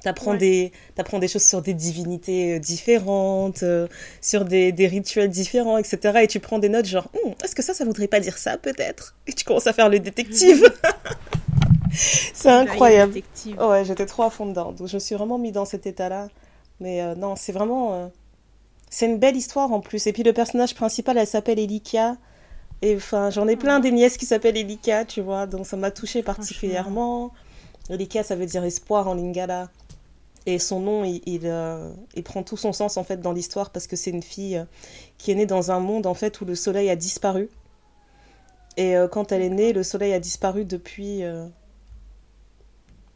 t'apprends 0.02 0.34
des 0.34 0.72
apprends 0.98 1.18
des 1.18 1.28
choses 1.28 1.44
sur 1.44 1.62
des 1.62 1.74
divinités 1.74 2.54
euh, 2.54 2.58
différentes, 2.58 3.62
euh, 3.62 3.88
sur 4.20 4.44
des, 4.44 4.72
des, 4.72 4.86
rituels 4.86 5.30
différents, 5.30 5.78
etc. 5.78 6.20
Et 6.22 6.26
tu 6.26 6.40
prends 6.40 6.58
des 6.58 6.68
notes 6.68 6.86
genre, 6.86 7.10
hum, 7.14 7.34
est-ce 7.42 7.54
que 7.54 7.62
ça, 7.62 7.74
ça 7.74 7.84
voudrait 7.84 8.08
pas 8.08 8.20
dire 8.20 8.38
ça 8.38 8.56
peut-être? 8.56 9.16
Et 9.26 9.32
tu 9.32 9.44
commences 9.44 9.66
à 9.66 9.72
faire 9.72 9.88
le 9.88 9.98
détective. 9.98 10.62
c'est 11.92 12.50
incroyable. 12.50 13.20
ouais, 13.58 13.84
j'étais 13.84 14.06
trop 14.06 14.22
à 14.22 14.30
fond 14.30 14.46
dedans. 14.46 14.72
Donc 14.72 14.88
je 14.88 14.94
me 14.94 15.00
suis 15.00 15.14
vraiment 15.14 15.38
mis 15.38 15.52
dans 15.52 15.64
cet 15.64 15.86
état-là. 15.86 16.28
Mais 16.78 17.14
non, 17.16 17.36
c'est 17.36 17.52
vraiment 17.52 18.10
c'est 18.90 19.06
une 19.06 19.18
belle 19.18 19.36
histoire 19.36 19.72
en 19.72 19.80
plus. 19.80 20.06
Et 20.06 20.12
puis 20.12 20.22
le 20.22 20.32
personnage 20.32 20.74
principal, 20.74 21.18
elle 21.18 21.26
s'appelle 21.26 21.58
Elika. 21.58 22.16
Et 22.82 22.96
enfin, 22.96 23.30
j'en 23.30 23.48
ai 23.48 23.56
plein 23.56 23.80
des 23.80 23.90
nièces 23.90 24.16
qui 24.16 24.26
s'appellent 24.26 24.56
Elika, 24.56 25.04
tu 25.04 25.20
vois. 25.20 25.46
Donc 25.46 25.66
ça 25.66 25.76
m'a 25.76 25.90
touchée 25.90 26.22
particulièrement. 26.22 27.32
Elika, 27.90 28.22
ça 28.22 28.36
veut 28.36 28.46
dire 28.46 28.64
espoir 28.64 29.08
en 29.08 29.14
lingala. 29.14 29.68
Et 30.46 30.60
son 30.60 30.78
nom, 30.78 31.04
il, 31.04 31.20
il, 31.26 31.40
euh, 31.44 31.90
prend 32.24 32.44
tout 32.44 32.56
son 32.56 32.72
sens 32.72 32.96
en 32.96 33.04
fait 33.04 33.20
dans 33.20 33.32
l'histoire 33.32 33.70
parce 33.70 33.88
que 33.88 33.96
c'est 33.96 34.10
une 34.10 34.22
fille 34.22 34.58
euh, 34.58 34.64
qui 35.18 35.32
est 35.32 35.34
née 35.34 35.46
dans 35.46 35.72
un 35.72 35.80
monde 35.80 36.06
en 36.06 36.14
fait 36.14 36.40
où 36.40 36.44
le 36.44 36.54
soleil 36.54 36.88
a 36.88 36.94
disparu. 36.94 37.48
Et 38.76 38.96
euh, 38.96 39.08
quand 39.08 39.32
elle 39.32 39.42
est 39.42 39.50
née, 39.50 39.72
le 39.72 39.82
soleil 39.82 40.12
a 40.12 40.20
disparu 40.20 40.64
depuis 40.64 41.22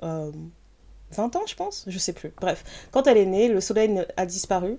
20 0.00 1.36
ans, 1.36 1.46
je 1.46 1.55
pense. 1.55 1.84
Je 1.86 1.98
sais 1.98 2.12
plus. 2.12 2.32
Bref, 2.41 2.65
quand 2.91 3.06
elle 3.06 3.17
est 3.17 3.27
née, 3.27 3.48
le 3.48 3.60
soleil 3.60 4.05
a 4.17 4.27
disparu. 4.27 4.79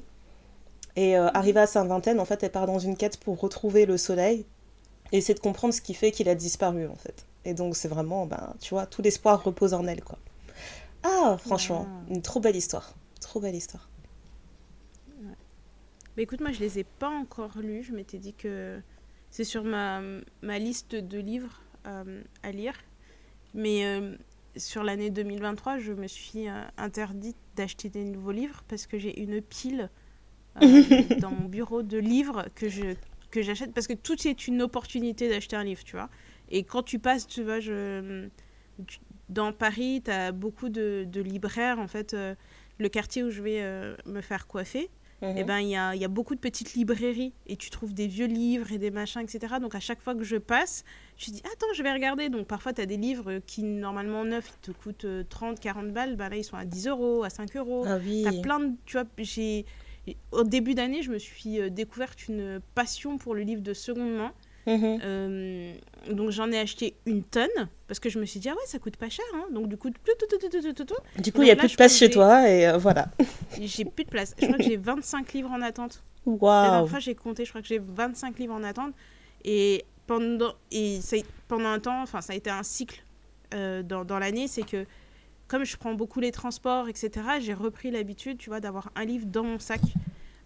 Et 0.96 1.18
euh, 1.18 1.30
arrivée 1.30 1.62
à 1.62 1.68
sa 1.68 1.84
vingtaine, 1.84 2.20
en 2.20 2.26
fait, 2.26 2.44
elle 2.44 2.52
part 2.52 2.68
dans 2.68 2.80
une 2.80 2.98
quête 2.98 3.18
pour 3.18 3.40
retrouver 3.40 3.86
le 3.86 3.98
soleil 3.98 4.46
et 5.12 5.18
essayer 5.18 5.34
de 5.34 5.40
comprendre 5.40 5.74
ce 5.74 5.82
qui 5.82 5.94
fait 5.94 6.12
qu'il 6.12 6.30
a 6.30 6.36
disparu, 6.36 6.88
en 6.88 6.96
fait. 6.96 7.26
Et 7.46 7.54
donc, 7.54 7.76
c'est 7.76 7.88
vraiment, 7.88 8.26
ben, 8.26 8.54
tu 8.60 8.74
vois, 8.74 8.86
tout 8.86 9.02
l'espoir 9.02 9.44
repose 9.44 9.74
en 9.74 9.88
elle, 9.88 10.04
quoi. 10.04 10.18
Ah, 11.04 11.38
franchement, 11.40 11.88
une 12.10 12.22
trop 12.22 12.40
belle 12.40 12.56
histoire. 12.56 12.94
Trop 13.20 13.40
belle 13.40 13.56
histoire. 13.56 13.90
Mais 16.18 16.24
écoute, 16.24 16.42
moi, 16.42 16.52
je 16.52 16.60
les 16.60 16.80
ai 16.80 16.84
pas 16.84 17.10
encore 17.10 17.58
lus. 17.58 17.84
Je 17.84 17.94
m'étais 17.94 18.20
dit 18.20 18.34
que 18.34 18.80
c'est 19.32 19.44
sur 19.44 19.64
ma, 19.64 20.02
ma 20.42 20.60
liste 20.60 20.94
de 20.94 21.18
livres 21.18 21.62
euh, 21.88 22.22
à 22.44 22.52
lire. 22.52 22.76
Mais 23.54 23.86
euh, 23.86 24.16
sur 24.56 24.84
l'année 24.84 25.10
2023, 25.10 25.80
je 25.80 25.94
me 25.94 26.08
suis 26.08 26.46
interdite 26.78 27.38
d'acheter 27.56 27.90
des 27.90 28.04
nouveaux 28.04 28.32
livres 28.32 28.64
parce 28.68 28.86
que 28.86 29.00
j'ai 29.00 29.20
une 29.20 29.42
pile 29.42 29.82
euh, 29.84 29.88
dans 31.20 31.32
mon 31.32 31.48
bureau 31.48 31.82
de 31.82 31.98
livres 31.98 32.46
que 32.56 32.68
je 32.70 32.96
que 33.32 33.42
j'achète 33.42 33.74
parce 33.74 33.88
que 33.88 33.94
tout 33.94 34.28
est 34.28 34.48
une 34.48 34.62
opportunité 34.62 35.30
d'acheter 35.30 35.56
un 35.56 35.64
livre, 35.64 35.84
tu 35.84 35.96
vois. 35.96 36.10
Et 36.50 36.64
quand 36.64 36.84
tu 36.84 37.00
passes, 37.00 37.26
tu 37.26 37.44
vois, 37.44 37.60
je, 37.60 38.28
dans 39.30 39.54
Paris, 39.54 40.02
tu 40.04 40.12
as 40.12 40.32
beaucoup 40.32 40.70
de, 40.70 41.06
de, 41.08 41.22
libraires, 41.22 41.80
en 41.80 41.88
fait, 41.88 42.14
euh, 42.14 42.36
le 42.78 42.90
quartier 42.90 43.24
où 43.24 43.30
je 43.30 43.42
vais 43.42 43.62
euh, 43.62 43.96
me 44.06 44.20
faire 44.20 44.48
coiffer, 44.48 44.90
mhm. 45.22 45.30
et 45.30 45.34
eh 45.38 45.44
ben 45.46 45.60
il 45.60 45.70
y 45.70 45.78
a, 45.78 45.96
y 45.96 46.04
a, 46.04 46.10
beaucoup 46.10 46.36
de 46.36 46.42
petites 46.42 46.74
librairies 46.74 47.34
et 47.48 47.56
tu 47.56 47.70
trouves 47.70 47.94
des 47.94 48.08
vieux 48.08 48.26
livres 48.26 48.72
et 48.74 48.78
des 48.78 48.92
machins, 48.92 49.22
etc. 49.22 49.56
Donc 49.62 49.76
à 49.76 49.80
chaque 49.80 50.02
fois 50.02 50.14
que 50.14 50.26
je 50.26 50.36
passe, 50.36 50.84
je 51.18 51.32
dis 51.32 51.42
attends, 51.54 51.74
je 51.74 51.84
vais 51.84 51.94
regarder. 51.94 52.28
Donc 52.28 52.48
parfois 52.48 52.74
tu 52.74 52.82
as 52.82 52.86
des 52.86 52.98
livres 52.98 53.40
qui 53.48 53.64
normalement 53.64 54.26
neufs 54.26 54.60
te 54.62 54.72
coûtent 54.72 55.08
30, 55.30 55.60
40 55.60 55.94
balles, 55.94 56.18
ben 56.18 56.28
là 56.28 56.36
ils 56.36 56.44
sont 56.44 56.58
à 56.58 56.66
10 56.66 56.88
euros, 56.88 57.24
à 57.24 57.30
5 57.30 57.56
euros. 57.56 57.86
Ah 57.88 57.98
oui. 58.04 58.26
As 58.28 58.42
plein 58.42 58.60
de, 58.60 58.72
tu 58.86 58.98
vois, 58.98 59.06
j'ai 59.20 59.66
au 60.32 60.44
début 60.44 60.74
d'année, 60.74 61.02
je 61.02 61.12
me 61.12 61.20
suis 61.20 61.60
euh, 61.60 61.70
découverte 61.70 62.28
une 62.28 62.60
passion 62.76 63.18
pour 63.18 63.36
le 63.36 63.42
livre 63.42 63.62
de 63.62 63.74
seconde 63.74 64.16
main. 64.16 64.34
Mhm. 64.68 65.00
Euh, 65.04 65.74
donc 66.12 66.30
j'en 66.30 66.52
ai 66.52 66.60
acheté 66.60 66.94
une 67.08 67.24
tonne 67.24 67.50
parce 67.88 68.00
que 68.00 68.10
je 68.10 68.20
me 68.20 68.26
suis 68.26 68.40
dit 68.40 68.48
ah 68.48 68.54
ouais 68.54 68.68
ça 68.68 68.78
coûte 68.78 68.96
pas 68.96 69.10
cher 69.10 69.26
hein. 69.34 69.46
donc 69.50 69.68
du 69.68 69.76
coup 69.76 69.90
du 69.90 71.32
coup 71.32 71.42
il 71.42 71.48
y 71.48 71.50
a 71.50 71.56
plus 71.56 71.72
de 71.72 71.76
place 71.76 71.98
chez 71.98 72.12
toi 72.12 72.48
et 72.48 72.68
euh, 72.68 72.78
voilà 72.78 73.10
j'ai 73.60 73.86
plus 73.86 74.04
de 74.04 74.10
place 74.12 74.36
je 74.40 74.46
crois 74.46 74.60
que 74.60 74.64
j'ai 74.64 74.78
25 74.78 75.34
livres 75.34 75.50
en 75.50 75.64
attente 75.64 76.04
waouh 76.28 76.38
la 76.44 76.70
dernière 76.70 76.90
fois 76.92 77.00
j'ai 77.00 77.16
compté 77.16 77.44
je 77.44 77.50
crois 77.50 77.64
que 77.64 77.68
j'ai 77.68 77.80
25 77.80 78.38
livres 78.38 78.54
en 78.54 78.64
attente 78.64 78.94
et 79.44 79.84
pendant 80.06 80.54
et 80.70 81.02
ça, 81.02 81.18
pendant 81.48 81.70
un 81.70 81.80
temps 81.80 82.04
enfin 82.04 82.22
ça 82.22 82.34
a 82.34 82.36
été 82.36 82.52
un 82.52 82.62
cycle 82.62 83.04
euh, 83.54 83.84
dans, 83.84 84.06
dans 84.06 84.20
l'année, 84.20 84.48
c'est 84.48 84.66
que 84.66 84.86
comme 85.52 85.66
je 85.66 85.76
prends 85.76 85.96
beaucoup 85.96 86.22
les 86.22 86.32
transports, 86.32 86.88
etc., 86.88 87.12
j'ai 87.42 87.54
repris 87.54 87.92
l'habitude, 87.92 88.38
tu 88.38 88.50
vois, 88.50 88.62
d'avoir 88.62 88.90
un 88.96 89.04
livre 89.04 89.26
dans 89.26 89.44
mon 89.44 89.60
sac 89.60 89.82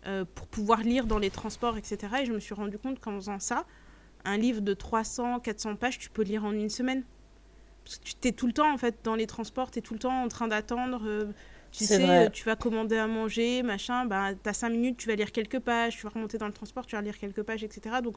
euh, 0.08 0.26
pour 0.34 0.48
pouvoir 0.48 0.82
lire 0.82 1.06
dans 1.06 1.20
les 1.20 1.30
transports, 1.30 1.78
etc. 1.78 1.98
Et 2.24 2.26
je 2.26 2.34
me 2.34 2.40
suis 2.40 2.56
rendu 2.56 2.80
compte 2.80 3.00
qu'en 3.00 3.16
faisant 3.18 3.40
ça, 3.40 3.66
un 4.24 4.36
livre 4.36 4.62
de 4.62 4.74
300, 4.74 5.42
400 5.42 5.76
pages, 5.76 6.00
tu 6.00 6.10
peux 6.10 6.24
lire 6.24 6.44
en 6.44 6.54
une 6.54 6.72
semaine. 6.72 7.04
Parce 7.84 8.00
que 8.00 8.20
tu 8.20 8.28
es 8.28 8.32
tout 8.32 8.48
le 8.48 8.54
temps, 8.54 8.74
en 8.74 8.80
fait, 8.80 8.96
dans 9.04 9.14
les 9.14 9.28
transports, 9.28 9.70
tu 9.70 9.78
es 9.78 9.82
tout 9.84 9.94
le 9.94 10.00
temps 10.00 10.24
en 10.24 10.28
train 10.28 10.48
d'attendre. 10.48 11.04
euh, 11.06 11.26
tu 11.72 11.86
sais, 11.86 12.00
vrai. 12.00 12.32
tu 12.32 12.44
vas 12.44 12.56
commander 12.56 12.98
à 12.98 13.06
manger, 13.06 13.62
machin, 13.62 14.06
bah, 14.06 14.34
tu 14.34 14.50
as 14.50 14.54
5 14.54 14.70
minutes, 14.70 14.98
tu 14.98 15.08
vas 15.08 15.16
lire 15.16 15.32
quelques 15.32 15.60
pages, 15.60 15.98
tu 15.98 16.02
vas 16.02 16.10
remonter 16.10 16.40
dans 16.40 16.48
le 16.48 16.54
transport, 16.54 16.88
tu 16.88 16.96
vas 16.96 17.02
lire 17.04 17.20
quelques 17.20 17.44
pages, 17.44 17.64
etc. 17.64 17.98
Donc, 18.02 18.16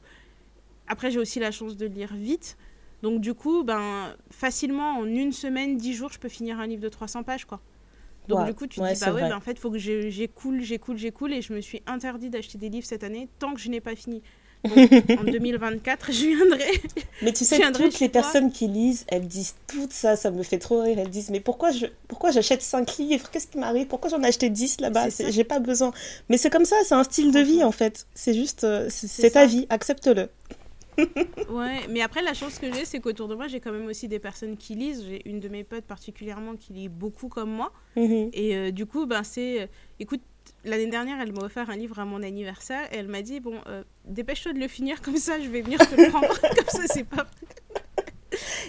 après, 0.87 1.11
j'ai 1.11 1.19
aussi 1.19 1.39
la 1.39 1.51
chance 1.51 1.77
de 1.77 1.85
lire 1.85 2.15
vite. 2.15 2.57
Donc, 3.03 3.21
du 3.21 3.35
coup, 3.35 3.63
ben, 3.63 4.15
facilement, 4.31 4.99
en 4.99 5.05
une 5.07 5.33
semaine, 5.33 5.77
10 5.77 5.95
jours, 5.95 6.11
je 6.13 6.19
peux 6.19 6.29
finir 6.29 6.59
un 6.59 6.67
livre 6.67 6.83
de 6.83 6.89
300 6.89 7.23
pages, 7.23 7.45
quoi. 7.45 7.61
Donc, 8.29 8.45
du 8.45 8.55
coup, 8.55 8.67
tu 8.67 8.81
te 8.81 8.85
ouais, 8.85 8.93
dis, 8.93 9.01
bah 9.01 9.13
ouais, 9.13 9.23
ben, 9.23 9.37
en 9.37 9.41
fait, 9.41 9.53
il 9.53 9.59
faut 9.59 9.71
que 9.71 9.79
j'écoule, 9.79 10.61
j'écoule, 10.63 10.99
j'écoule. 10.99 11.33
Et 11.33 11.41
je 11.41 11.53
me 11.53 11.61
suis 11.61 11.83
interdit 11.87 12.29
d'acheter 12.29 12.59
des 12.59 12.69
livres 12.69 12.87
cette 12.87 13.05
année 13.05 13.29
tant 13.39 13.55
que 13.55 13.61
je 13.61 13.71
n'ai 13.71 13.81
pas 13.81 13.97
fini. 13.97 14.23
Donc, 14.65 14.93
en 15.17 15.25
2024, 15.25 16.13
je 16.13 16.27
viendrai. 16.27 16.83
Mais 17.23 17.33
tu 17.33 17.45
sais, 17.45 17.57
viendrai 17.57 17.85
toutes 17.85 18.01
les 18.01 18.09
personnes 18.09 18.53
qui 18.53 18.69
lisent, 18.69 19.05
elles 19.09 19.27
disent 19.27 19.55
tout 19.67 19.89
ça, 19.91 20.17
ça 20.17 20.31
me 20.31 20.43
fait 20.43 20.59
trop 20.59 20.83
rire. 20.83 20.99
Elles 20.99 21.11
disent, 21.11 21.31
mais 21.31 21.41
pourquoi 21.41 21.71
je, 21.71 21.87
pourquoi 22.07 22.33
j'achète 22.33 22.61
5 22.61 22.99
livres? 22.99 23.31
Qu'est-ce 23.31 23.47
qui 23.47 23.59
m'arrive? 23.59 23.87
Pourquoi 23.87 24.11
j'en 24.11 24.23
ai 24.23 24.27
acheté 24.27 24.51
10 24.51 24.81
là-bas? 24.81 25.09
J'ai 25.31 25.45
pas 25.45 25.61
besoin. 25.61 25.93
Mais 26.29 26.37
c'est 26.37 26.51
comme 26.51 26.65
ça, 26.65 26.77
c'est 26.85 26.95
un 26.95 27.05
style 27.05 27.33
de 27.33 27.41
vie 27.41 27.65
en 27.65 27.73
fait. 27.73 28.07
C'est 28.15 28.35
juste, 28.35 28.65
euh, 28.65 28.89
c'est 28.91 29.31
ta 29.31 29.47
vie, 29.47 29.67
accepte-le. 29.71 30.29
Ouais, 31.51 31.81
mais 31.89 32.03
après, 32.03 32.23
la 32.23 32.35
chance 32.35 32.59
que 32.59 32.73
j'ai, 32.73 32.85
c'est 32.85 33.01
qu'autour 33.01 33.29
de 33.29 33.35
moi, 33.35 33.49
j'ai 33.49 33.61
quand 33.61 33.73
même 33.73 33.87
aussi 33.87 34.09
des 34.09 34.19
personnes 34.19 34.57
qui 34.57 34.75
lisent. 34.75 35.05
J'ai 35.09 35.27
une 35.29 35.41
de 35.41 35.49
mes 35.49 35.65
potes 35.65 35.85
particulièrement 35.85 36.57
qui 36.57 36.73
lit 36.73 36.89
beaucoup 36.89 37.29
comme 37.29 37.51
moi. 37.51 37.73
Mhm. 37.97 38.31
Et 38.33 38.57
euh, 38.57 38.71
du 38.71 38.85
coup, 38.87 39.07
ben, 39.07 39.23
c'est. 39.23 39.63
euh, 39.63 39.67
écoute, 40.01 40.21
l'année 40.65 40.89
dernière, 40.89 41.21
elle 41.21 41.33
m'a 41.33 41.43
offert 41.45 41.71
un 41.71 41.77
livre 41.77 41.99
à 41.99 42.05
mon 42.05 42.23
anniversaire 42.23 42.93
et 42.93 42.97
elle 42.97 43.09
m'a 43.09 43.23
dit 43.23 43.41
Bon, 43.41 43.55
euh, 43.69 43.83
dépêche-toi 44.05 44.53
de 44.53 44.59
le 44.59 44.69
finir, 44.69 45.01
comme 45.01 45.17
ça, 45.17 45.41
je 45.41 45.49
vais 45.49 45.63
venir 45.63 45.79
te 45.79 45.95
le 45.95 46.09
prendre. 46.11 46.29
comme 46.41 46.69
ça, 46.69 46.83
c'est 46.87 47.05
pas. 47.05 47.27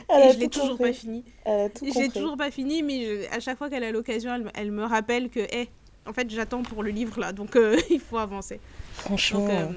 Elle 0.07 0.21
Et 0.21 0.25
a 0.29 0.31
je 0.33 0.39
l'ai 0.39 0.47
toujours 0.49 0.77
pas 0.77 0.93
fini. 0.93 1.23
Je 1.45 1.99
l'ai 1.99 2.09
toujours 2.09 2.37
pas 2.37 2.49
fini, 2.51 2.81
mais 2.83 3.05
je- 3.05 3.35
à 3.35 3.39
chaque 3.39 3.57
fois 3.57 3.69
qu'elle 3.69 3.83
a 3.83 3.91
l'occasion, 3.91 4.33
elle, 4.33 4.43
me- 4.43 4.51
elle 4.55 4.71
me 4.71 4.83
rappelle 4.83 5.29
que, 5.29 5.41
hé, 5.41 5.69
en 6.07 6.13
fait, 6.13 6.29
j'attends 6.29 6.63
pour 6.63 6.81
le 6.81 6.89
livre 6.91 7.19
là, 7.19 7.33
donc 7.33 7.57
il 7.89 7.99
faut 7.99 8.17
avancer. 8.17 8.59
Franchement, 8.93 9.45
Donc, 9.45 9.75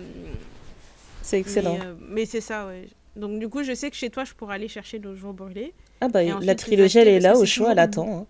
c'est 1.23 1.39
excellent. 1.41 1.79
Mais, 1.79 1.87
euh, 1.87 1.95
mais 2.01 2.27
c'est 2.27 2.41
ça, 2.41 2.67
ouais. 2.67 2.89
Donc, 3.17 3.39
du 3.39 3.49
coup, 3.49 3.63
je 3.63 3.75
sais 3.75 3.91
que 3.91 3.97
chez 3.97 4.11
toi, 4.11 4.25
je 4.25 4.33
pourrais 4.35 4.55
aller 4.57 4.69
chercher 4.69 4.99
nos 4.99 5.15
jours 5.15 5.33
brûlés. 5.35 5.75
Ah 6.01 6.09
bah, 6.09 6.23
la 6.23 6.55
trilogie, 6.55 6.99
elle 6.99 7.09
est 7.09 7.21
là 7.21 7.37
au 7.37 7.45
choix, 7.45 7.73
elle 7.73 7.79
attend. 7.79 8.21
hein. 8.21 8.27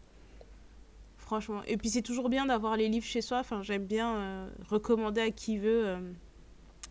Franchement. 1.19 1.63
Et 1.67 1.77
puis 1.77 1.89
c'est 1.89 2.03
toujours 2.03 2.29
bien 2.29 2.47
d'avoir 2.47 2.77
les 2.77 2.89
livres 2.89 3.07
chez 3.07 3.23
soi. 3.23 3.39
Enfin, 3.39 3.63
j'aime 3.63 3.85
bien 3.85 4.15
euh, 4.17 4.49
recommander 4.69 5.21
à 5.23 5.31
qui 5.31 5.57
veut 5.57 5.87
euh, 5.87 5.97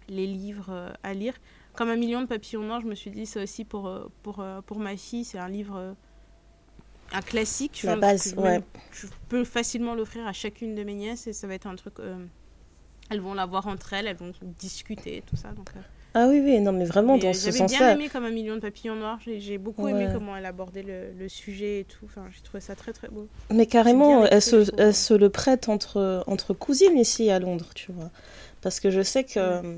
les 0.10 0.26
livres 0.26 0.94
à 1.04 1.14
lire. 1.14 1.34
Comme 1.74 1.90
Un 1.90 1.96
million 1.96 2.22
de 2.22 2.26
papillons 2.28 2.64
noirs, 2.64 2.82
je 2.82 2.88
me 2.88 2.96
suis 2.96 3.12
dit, 3.12 3.26
c'est 3.26 3.44
aussi 3.44 3.66
pour, 3.66 3.92
pour, 4.24 4.44
pour 4.66 4.80
ma 4.80 4.98
fille. 4.98 5.24
C'est 5.26 5.38
un 5.38 5.48
livre, 5.48 5.96
un 7.14 7.22
classique. 7.22 7.82
La 7.84 7.96
base, 7.98 8.34
ouais. 8.38 8.62
Je 8.92 9.08
peux 9.30 9.44
facilement 9.44 9.94
l'offrir 9.96 10.26
à 10.26 10.34
chacune 10.34 10.76
de 10.76 10.84
mes 10.84 10.96
nièces 10.96 11.28
et 11.28 11.34
ça 11.34 11.46
va 11.48 11.54
être 11.54 11.68
un 11.68 11.76
truc. 11.76 12.00
euh, 12.00 12.26
elles 13.12 13.20
vont 13.22 13.34
l'avoir 13.34 13.68
entre 13.68 13.94
elles, 13.94 14.08
elles 14.08 14.16
vont 14.18 14.32
discuter, 14.60 15.24
tout 15.28 15.36
ça. 15.36 15.50
Donc, 15.50 15.70
euh, 15.76 15.80
Ah 16.14 16.28
oui, 16.30 16.42
oui, 16.44 16.60
non, 16.60 16.72
mais 16.72 16.86
vraiment, 16.86 17.14
mais, 17.16 17.20
dans 17.20 17.34
ce 17.34 17.46
J'avais 17.46 17.58
bien 17.60 17.68
sens-là. 17.68 17.92
aimé 17.94 18.10
comme 18.10 18.26
Un 18.26 18.32
million 18.32 18.56
de 18.56 18.62
papillons 18.62 18.96
noirs. 18.96 19.20
J'ai 19.24 19.40
j'ai 19.40 19.58
beaucoup 19.58 19.88
aimé 19.88 20.08
comment 20.14 20.36
elle 20.36 20.46
abordait 20.46 20.84
le, 20.84 21.12
le 21.18 21.30
sujet 21.30 21.82
et 21.82 21.84
tout. 21.86 22.06
Enfin, 22.06 22.26
j'ai 22.34 22.42
trouvé 22.42 22.60
ça 22.62 22.76
très 22.76 22.94
très 22.94 23.08
beau. 23.10 23.28
Mais 23.50 23.66
carrément, 23.66 24.22
bien 24.22 24.30
elle 24.32 24.42
se, 24.42 25.14
le 25.14 25.30
prête 25.30 25.70
entre, 25.70 26.24
entre 26.28 26.54
cousines 26.54 26.98
ici 26.98 27.30
à 27.30 27.40
Londres, 27.40 27.70
tu 27.76 27.92
vois. 27.92 28.10
Parce 28.62 28.80
que 28.80 28.92
je 28.92 29.02
sais 29.02 29.24
que, 29.24 29.40
euh, 29.40 29.76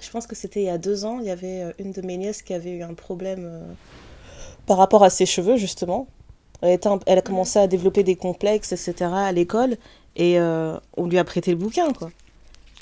je 0.00 0.10
pense 0.10 0.26
que 0.26 0.34
c'était 0.34 0.60
il 0.60 0.66
y 0.66 0.70
a 0.70 0.78
deux 0.78 1.04
ans, 1.04 1.18
il 1.20 1.26
y 1.26 1.30
avait 1.30 1.62
euh, 1.62 1.72
une 1.78 1.92
de 1.92 2.00
mes 2.02 2.16
nièces 2.16 2.42
qui 2.42 2.54
avait 2.54 2.70
eu 2.72 2.82
un 2.82 2.94
problème 2.94 3.44
euh, 3.44 3.60
par 4.66 4.78
rapport 4.78 5.02
à 5.04 5.10
ses 5.10 5.26
cheveux, 5.26 5.56
justement. 5.56 6.06
Elle, 6.62 6.72
était 6.74 6.88
un- 6.88 7.00
elle 7.06 7.18
a 7.18 7.22
commencé 7.22 7.58
à 7.58 7.66
développer 7.66 8.02
des 8.04 8.16
complexes, 8.16 8.72
etc. 8.72 9.10
à 9.12 9.32
l'école, 9.32 9.76
et 10.16 10.38
euh, 10.38 10.76
on 10.96 11.06
lui 11.06 11.18
a 11.18 11.24
prêté 11.24 11.50
le 11.50 11.56
bouquin, 11.56 11.92
quoi. 11.92 12.10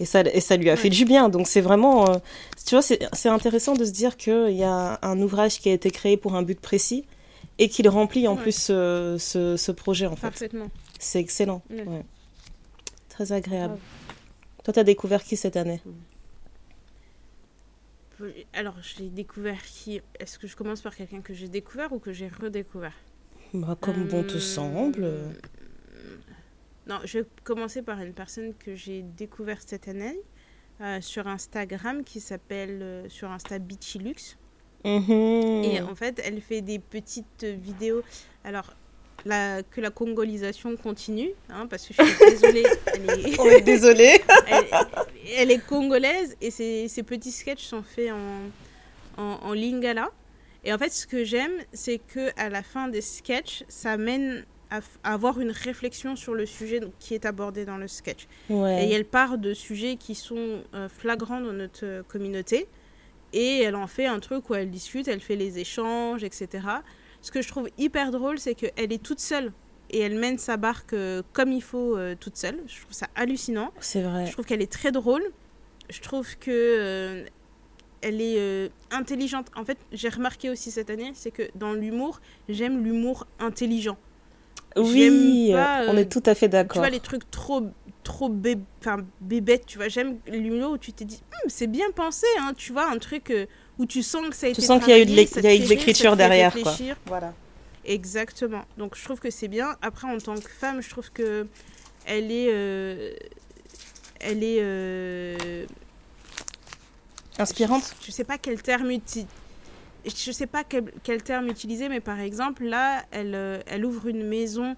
Et 0.01 0.05
ça, 0.05 0.21
et 0.23 0.41
ça 0.41 0.57
lui 0.57 0.71
a 0.71 0.77
fait 0.77 0.91
du 0.91 1.05
bien. 1.05 1.29
Donc 1.29 1.47
c'est 1.49 1.61
vraiment, 1.61 2.09
euh, 2.09 2.15
tu 2.65 2.75
vois, 2.77 2.83
c'est 2.83 3.29
intéressant 3.29 3.75
de 3.75 3.85
se 3.85 3.91
dire 3.91 4.17
qu'il 4.17 4.51
y 4.53 4.63
a 4.63 4.99
un 5.03 5.21
ouvrage 5.21 5.59
qui 5.61 5.69
a 5.71 5.73
été 5.73 5.91
créé 5.91 6.17
pour 6.17 6.35
un 6.37 6.43
but 6.43 6.61
précis 6.61 7.05
et 7.59 7.69
qu'il 7.69 7.89
remplit 7.89 8.29
en 8.29 8.37
Ouais. 8.37 8.43
plus 8.43 8.53
ce, 8.57 9.17
ce, 9.19 9.57
ce 9.57 9.73
projet, 9.73 10.07
en 10.07 10.15
fait. 10.15 10.29
Parfaitement. 10.29 10.71
C'est 11.01 11.19
excellent. 11.19 11.63
Ouais. 11.71 12.05
Très 13.09 13.33
agréable. 13.33 13.77
Toi, 14.63 14.73
t'as 14.75 14.85
découvert 14.85 15.25
qui 15.25 15.37
cette 15.37 15.57
année? 15.57 15.81
Alors, 18.53 18.75
j'ai 18.83 19.09
découvert 19.09 19.63
qui? 19.63 20.01
Est-ce 20.19 20.39
que 20.41 20.49
je 20.49 20.57
commence 20.57 20.81
par 20.81 20.95
quelqu'un 20.97 21.21
que 21.21 21.33
j'ai 21.35 21.47
découvert 21.49 21.93
ou 21.93 21.99
que 22.01 22.13
j'ai 22.13 22.29
redécouvert? 22.29 22.95
Bah, 23.55 23.77
Comme 23.81 24.05
bon 24.09 24.25
te 24.25 24.35
Euh, 24.37 24.41
semble. 24.41 25.05
Non, 26.89 27.01
je 27.05 27.19
vais 27.19 27.27
commencer 27.45 27.83
par 27.83 28.01
une 28.01 28.15
personne 28.15 28.55
que 28.55 28.75
j'ai 28.75 29.03
découverte 29.03 29.65
cette 29.67 29.89
année 29.89 30.19
euh, 30.81 31.01
sur 31.03 31.29
Instagram 31.29 32.03
qui 32.03 32.19
s'appelle 32.19 32.79
euh, 32.81 33.09
sur 33.11 33.31
Insta 33.31 33.59
Beachilux. 33.59 34.39
Mhm. 34.85 35.65
Et 35.65 35.83
en 35.83 35.95
fait, 35.95 36.21
elle 36.25 36.41
fait 36.41 36.63
des 36.63 36.79
petites 36.79 37.45
vidéos. 37.45 38.03
Alors, 38.43 38.73
la, 39.27 39.63
que 39.63 39.83
la 39.83 39.91
congolisation 39.91 40.77
continue, 40.77 41.31
hein, 41.51 41.67
parce 41.67 41.87
que 41.87 41.95
je 41.95 42.03
suis 42.03 42.31
désolée, 42.31 42.67
elle 42.87 43.11
est, 43.11 43.41
On 43.41 43.45
est 43.47 43.61
désolé. 43.61 44.23
elle, 44.47 44.65
elle 45.37 45.51
est 45.51 45.67
congolaise 45.67 46.37
et 46.41 46.51
ses, 46.51 46.89
ses 46.89 47.03
petits 47.03 47.33
sketchs 47.33 47.65
sont 47.65 47.83
faits 47.83 48.13
en, 48.13 49.23
en, 49.23 49.41
en 49.43 49.53
lingala. 49.53 50.11
Et 50.65 50.73
en 50.73 50.79
fait, 50.79 50.91
ce 50.91 51.07
que 51.07 51.23
j'aime, 51.23 51.53
c'est 51.73 51.99
que 51.99 52.31
à 52.41 52.49
la 52.49 52.63
fin 52.63 52.89
des 52.89 53.03
sketchs, 53.03 53.65
ça 53.69 53.99
mène 53.99 54.47
à, 54.71 54.81
avoir 55.03 55.41
une 55.41 55.51
réflexion 55.51 56.17
sur 56.17 56.35
le 56.35 56.47
sujet 56.47 56.81
donc, 56.81 56.93
qui 56.99 57.15
est 57.15 57.27
abordé 57.27 57.65
dans 57.65 57.77
le 57.77 57.89
sketch. 57.89 58.27
Ouais. 58.51 58.87
Et 58.87 58.93
elle 58.93 59.05
part 59.05 59.39
de 59.39 59.55
sujets 59.55 59.97
qui 59.97 60.15
sont 60.15 60.63
euh, 60.75 60.89
flagrants 60.89 61.41
dans 61.41 61.53
notre 61.53 61.85
euh, 61.85 62.03
communauté. 62.03 62.69
Et 63.33 63.61
elle 63.61 63.77
en 63.77 63.87
fait 63.87 64.07
un 64.07 64.21
truc 64.21 64.49
où 64.51 64.55
elle 64.55 64.71
discute, 64.71 65.09
elle 65.09 65.21
fait 65.21 65.37
les 65.37 65.59
échanges, 65.59 66.25
etc. 66.25 66.67
Ce 67.21 67.31
que 67.31 67.43
je 67.43 67.49
trouve 67.49 67.69
hyper 67.79 68.11
drôle, 68.11 68.39
c'est 68.39 68.55
qu'elle 68.55 68.93
est 68.93 69.03
toute 69.03 69.21
seule. 69.21 69.53
Et 69.91 70.01
elle 70.01 70.17
mène 70.17 70.39
sa 70.39 70.57
barque 70.57 70.93
euh, 70.93 71.23
comme 71.33 71.53
il 71.53 71.63
faut 71.63 71.97
euh, 71.97 72.15
toute 72.19 72.37
seule. 72.37 72.61
Je 72.67 72.81
trouve 72.83 72.93
ça 72.93 73.09
hallucinant. 73.15 73.73
C'est 73.81 74.03
vrai. 74.03 74.27
Je 74.27 74.33
trouve 74.33 74.45
qu'elle 74.45 74.63
est 74.63 74.71
très 74.71 74.93
drôle. 74.93 75.23
Je 75.89 76.01
trouve 76.01 76.37
que 76.37 76.51
euh, 76.51 77.25
elle 78.03 78.21
est 78.21 78.71
intelligente. 78.91 79.47
En 79.57 79.65
fait, 79.65 79.79
j'ai 79.91 80.11
remarqué 80.11 80.51
aussi 80.51 80.71
cette 80.71 80.91
année, 80.91 81.13
c'est 81.15 81.31
que 81.31 81.49
dans 81.55 81.73
l'humour, 81.73 82.21
j'aime 82.49 82.85
l'humour 82.85 83.27
intelligent. 83.41 83.97
Oui, 84.77 85.51
pas, 85.53 85.85
on 85.89 85.97
euh, 85.97 86.01
est 86.01 86.11
tout 86.11 86.23
à 86.27 86.35
fait 86.35 86.47
Tu 86.47 86.53
d'accord. 86.53 86.83
vois 86.83 86.91
les 86.91 87.01
trucs 87.01 87.31
trop 87.31 87.69
trop 88.05 88.29
bé... 88.31 88.57
enfin, 88.81 88.99
tu 89.67 89.79
vois. 89.79 89.89
J'aime 89.89 90.19
l'humour 90.27 90.73
où 90.73 90.79
tu 90.79 90.93
t'es 90.93 91.05
dit, 91.05 91.21
Hum, 91.33 91.51
c'est 91.51 91.67
bien 91.67 91.87
pensé, 91.95 92.27
hein, 92.41 92.53
tu 92.57 92.73
vois, 92.73 92.91
un 92.91 92.99
truc 92.99 93.31
euh, 93.31 93.47
où 93.79 93.87
tu 93.87 94.03
sens 94.03 94.29
que 94.29 94.37
ça 94.37 94.47
a 94.47 94.51
Tu 94.51 94.59
été 94.59 94.67
sens 94.67 94.81
qu'il 94.83 94.91
y 94.91 94.93
a 94.93 94.99
eu 94.99 95.07
de 95.07 95.69
l'écriture 95.69 96.17
derrière, 96.17 96.55
quoi. 96.55 96.75
Voilà. 97.07 97.35
Exactement. 97.85 98.65
Donc 98.77 98.97
je 98.97 99.05
trouve 99.05 99.21
que 99.21 99.31
c'est 99.31 99.49
bien. 99.49 99.77
Après, 99.83 100.09
en 100.09 100.19
tant 100.19 100.35
que 100.35 100.51
femme, 100.51 100.81
je 100.83 100.91
trouve 100.91 101.11
que 101.11 101.47
elle 102.07 102.31
est, 102.31 102.49
euh, 102.51 103.13
elle 104.21 104.43
est, 104.43 104.59
euh, 104.61 105.67
Inspirante 107.39 107.95
je 108.05 108.11
sais 108.11 108.25
pas 108.25 108.37
quel 108.39 108.61
terme 108.61 108.91
uti- 108.91 109.27
je 110.05 110.33
sais 110.33 110.47
pas 110.47 110.65
quel, 110.65 110.93
quel 111.03 111.23
terme 111.23 111.49
utiliser, 111.49 111.89
mais 111.89 112.01
par 112.01 112.21
exemple 112.21 112.65
là, 112.65 113.05
elle, 113.11 113.35
euh, 113.35 113.61
elle 113.67 113.85
ouvre 113.85 114.07
une 114.09 114.25
maison 114.27 114.77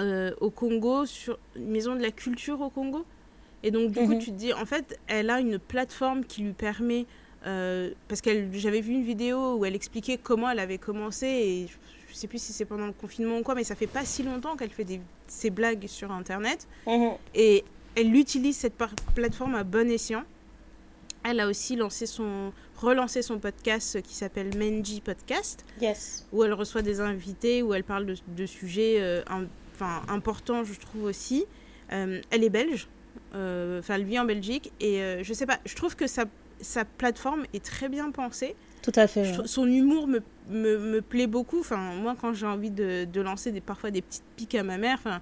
euh, 0.00 0.30
au 0.40 0.50
Congo 0.50 1.04
sur 1.06 1.38
une 1.56 1.68
maison 1.68 1.94
de 1.94 2.00
la 2.02 2.10
culture 2.10 2.60
au 2.60 2.70
Congo. 2.70 3.04
Et 3.62 3.70
donc 3.70 3.90
du 3.92 3.98
coup, 4.00 4.14
Mhm. 4.14 4.18
tu 4.18 4.30
te 4.30 4.36
dis, 4.36 4.52
en 4.54 4.64
fait, 4.64 4.98
elle 5.06 5.28
a 5.28 5.40
une 5.40 5.58
plateforme 5.58 6.24
qui 6.24 6.42
lui 6.42 6.52
permet 6.52 7.06
euh, 7.46 7.90
parce 8.08 8.20
que 8.20 8.30
j'avais 8.52 8.80
vu 8.82 8.92
une 8.92 9.02
vidéo 9.04 9.54
où 9.56 9.64
elle 9.64 9.74
expliquait 9.74 10.18
comment 10.22 10.50
elle 10.50 10.58
avait 10.58 10.78
commencé 10.78 11.26
et 11.26 11.66
je 11.68 11.74
je 12.10 12.16
sais 12.16 12.26
plus 12.26 12.42
si 12.42 12.52
c'est 12.52 12.64
pendant 12.64 12.86
le 12.86 12.92
confinement 12.92 13.38
ou 13.38 13.42
quoi, 13.44 13.54
mais 13.54 13.62
ça 13.62 13.76
fait 13.76 13.86
pas 13.86 14.04
si 14.04 14.24
longtemps 14.24 14.56
qu'elle 14.56 14.70
fait 14.70 14.82
des, 14.82 15.00
ses 15.28 15.48
blagues 15.48 15.86
sur 15.86 16.10
Internet. 16.10 16.66
Mhm. 16.86 17.12
Et 17.36 17.62
elle 17.94 18.12
utilise 18.16 18.56
cette 18.56 18.74
plateforme 19.14 19.54
à 19.54 19.62
bon 19.62 19.88
escient. 19.88 20.24
Elle 21.24 21.40
a 21.40 21.46
aussi 21.46 21.76
lancé 21.76 22.06
son, 22.06 22.52
relancé 22.76 23.22
son 23.22 23.38
podcast 23.38 24.00
qui 24.02 24.14
s'appelle 24.14 24.50
Menji 24.56 25.00
Podcast, 25.00 25.64
Yes. 25.80 26.26
où 26.32 26.44
elle 26.44 26.54
reçoit 26.54 26.82
des 26.82 27.00
invités, 27.00 27.62
où 27.62 27.74
elle 27.74 27.84
parle 27.84 28.06
de, 28.06 28.16
de 28.36 28.46
sujets 28.46 28.96
euh, 29.00 29.22
enfin, 29.74 30.02
importants, 30.08 30.64
je 30.64 30.78
trouve 30.78 31.04
aussi. 31.04 31.44
Euh, 31.92 32.20
elle 32.30 32.44
est 32.44 32.50
belge, 32.50 32.88
euh, 33.34 33.80
enfin 33.80 33.94
elle 33.96 34.04
vit 34.04 34.18
en 34.18 34.24
Belgique, 34.24 34.72
et 34.80 35.00
je 35.22 35.32
sais 35.34 35.46
pas, 35.46 35.58
je 35.66 35.74
trouve 35.74 35.96
que 35.96 36.06
sa, 36.06 36.24
sa 36.60 36.84
plateforme 36.84 37.44
est 37.52 37.64
très 37.64 37.88
bien 37.88 38.10
pensée. 38.10 38.54
Tout 38.82 38.92
à 38.94 39.06
fait. 39.06 39.34
Son 39.44 39.66
humour 39.66 40.06
me, 40.06 40.20
me, 40.48 40.78
me, 40.78 41.02
plaît 41.02 41.26
beaucoup. 41.26 41.60
Enfin, 41.60 41.92
moi, 41.96 42.16
quand 42.18 42.32
j'ai 42.32 42.46
envie 42.46 42.70
de, 42.70 43.04
de, 43.04 43.20
lancer 43.20 43.52
des, 43.52 43.60
parfois 43.60 43.90
des 43.90 44.00
petites 44.00 44.24
piques 44.36 44.54
à 44.54 44.62
ma 44.62 44.78
mère, 44.78 44.96
enfin, 44.98 45.20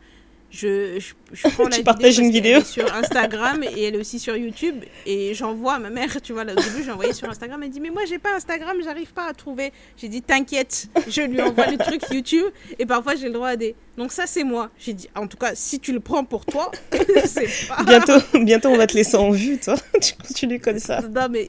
je, 0.51 0.99
je, 0.99 1.15
je 1.33 1.49
prends 1.49 1.69
la 1.69 1.83
partages 1.83 2.19
une 2.19 2.31
vidéo 2.31 2.63
sur 2.63 2.93
Instagram 2.95 3.63
et 3.63 3.85
elle 3.85 3.95
est 3.97 3.99
aussi 3.99 4.19
sur 4.19 4.37
YouTube 4.37 4.83
et 5.07 5.35
j'envoie 5.35 5.75
à 5.75 5.79
ma 5.79 5.91
mère, 5.91 6.21
tu 6.23 6.33
vois, 6.33 6.45
là, 6.45 6.53
au 6.53 6.57
début 6.57 6.83
j'ai 6.85 6.91
envoyé 6.91 7.13
sur 7.13 7.29
Instagram, 7.29 7.63
elle 7.63 7.71
dit 7.71 7.81
mais 7.81 7.91
moi 7.91 8.03
j'ai 8.09 8.19
pas 8.19 8.35
Instagram, 8.35 8.77
j'arrive 8.83 9.13
pas 9.13 9.29
à 9.29 9.35
trouver. 9.35 9.73
J'ai 9.97 10.09
dit 10.09 10.23
t'inquiète, 10.23 10.89
je 11.09 11.23
lui 11.23 11.41
envoie 11.43 11.67
le 11.67 11.77
truc 11.77 12.03
YouTube 12.11 12.47
et 12.79 12.87
parfois 12.87 13.15
j'ai 13.15 13.27
le 13.27 13.35
droit 13.35 13.49
à 13.49 13.57
des... 13.57 13.75
Donc 13.97 14.13
ça 14.13 14.25
c'est 14.27 14.45
moi. 14.45 14.71
J'ai 14.79 14.95
dit 14.95 15.09
en 15.15 15.27
tout 15.27 15.37
cas 15.37 15.53
si 15.55 15.81
tu 15.81 15.93
le 15.93 16.01
prends 16.01 16.25
pour 16.25 16.47
toi, 16.47 16.71
c'est 17.25 17.49
pas... 17.69 17.83
Bientôt, 17.85 18.39
bientôt 18.41 18.69
on 18.69 18.77
va 18.77 18.87
te 18.87 18.95
laisser 18.95 19.17
en 19.17 19.31
vue 19.31 19.59
toi, 19.59 19.77
tu 20.01 20.15
continues 20.15 20.61
comme 20.61 20.79
ça. 20.79 21.01
Non 21.03 21.29
mais 21.31 21.49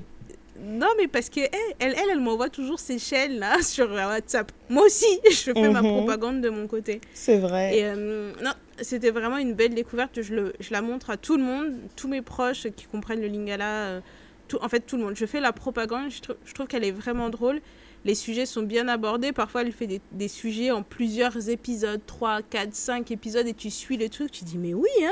non, 0.69 0.87
mais 0.97 1.07
parce 1.07 1.29
que 1.29 1.39
elle, 1.41 1.75
elle, 1.79 1.95
elle, 2.11 2.19
m'envoie 2.19 2.49
toujours 2.49 2.79
ses 2.79 2.99
chaînes 2.99 3.39
là 3.39 3.59
sur 3.63 3.89
WhatsApp. 3.91 4.51
Moi 4.69 4.83
aussi, 4.85 5.05
je 5.31 5.51
fais 5.53 5.69
ma 5.69 5.81
Mhm. 5.81 5.91
propagande 5.93 6.41
de 6.41 6.49
mon 6.49 6.67
côté. 6.67 7.01
C'est 7.13 7.37
vrai. 7.39 7.77
Et 7.77 7.85
euh, 7.85 8.31
non, 8.43 8.51
c'était 8.81 9.11
vraiment 9.11 9.37
une 9.37 9.53
belle 9.53 9.73
découverte. 9.73 10.21
Je, 10.21 10.33
le, 10.35 10.53
je 10.59 10.71
la 10.71 10.81
montre 10.81 11.09
à 11.09 11.17
tout 11.17 11.37
le 11.37 11.43
monde, 11.43 11.73
tous 11.95 12.07
mes 12.07 12.21
proches 12.21 12.67
qui 12.75 12.85
comprennent 12.85 13.21
le 13.21 13.27
lingala. 13.27 13.65
euh, 13.87 14.01
tout, 14.47 14.57
en 14.61 14.69
fait, 14.69 14.79
tout 14.79 14.97
le 14.97 15.03
monde. 15.03 15.15
Je 15.15 15.25
fais 15.25 15.39
la 15.41 15.51
propagande. 15.53 16.09
Je, 16.09 16.21
je 16.45 16.53
trouve 16.53 16.65
qu'elle 16.67 16.83
est 16.83 16.91
vraiment 16.91 17.29
drôle. 17.29 17.61
Les 18.05 18.15
sujets 18.15 18.45
sont 18.47 18.63
bien 18.63 18.87
abordés. 18.87 19.31
Parfois, 19.33 19.61
elle 19.61 19.71
fait 19.71 19.85
des, 19.87 20.01
des 20.11 20.27
sujets 20.27 20.71
en 20.71 20.81
plusieurs 20.83 21.49
épisodes 21.49 22.01
3, 22.05 22.41
4, 22.49 22.73
5 22.73 23.11
épisodes 23.11 23.45
et 23.45 23.53
tu 23.53 23.69
suis 23.69 23.97
le 23.97 24.09
truc. 24.09 24.31
Tu 24.31 24.45
dis, 24.45 24.57
mais 24.57 24.73
oui, 24.73 24.89
hein 25.03 25.11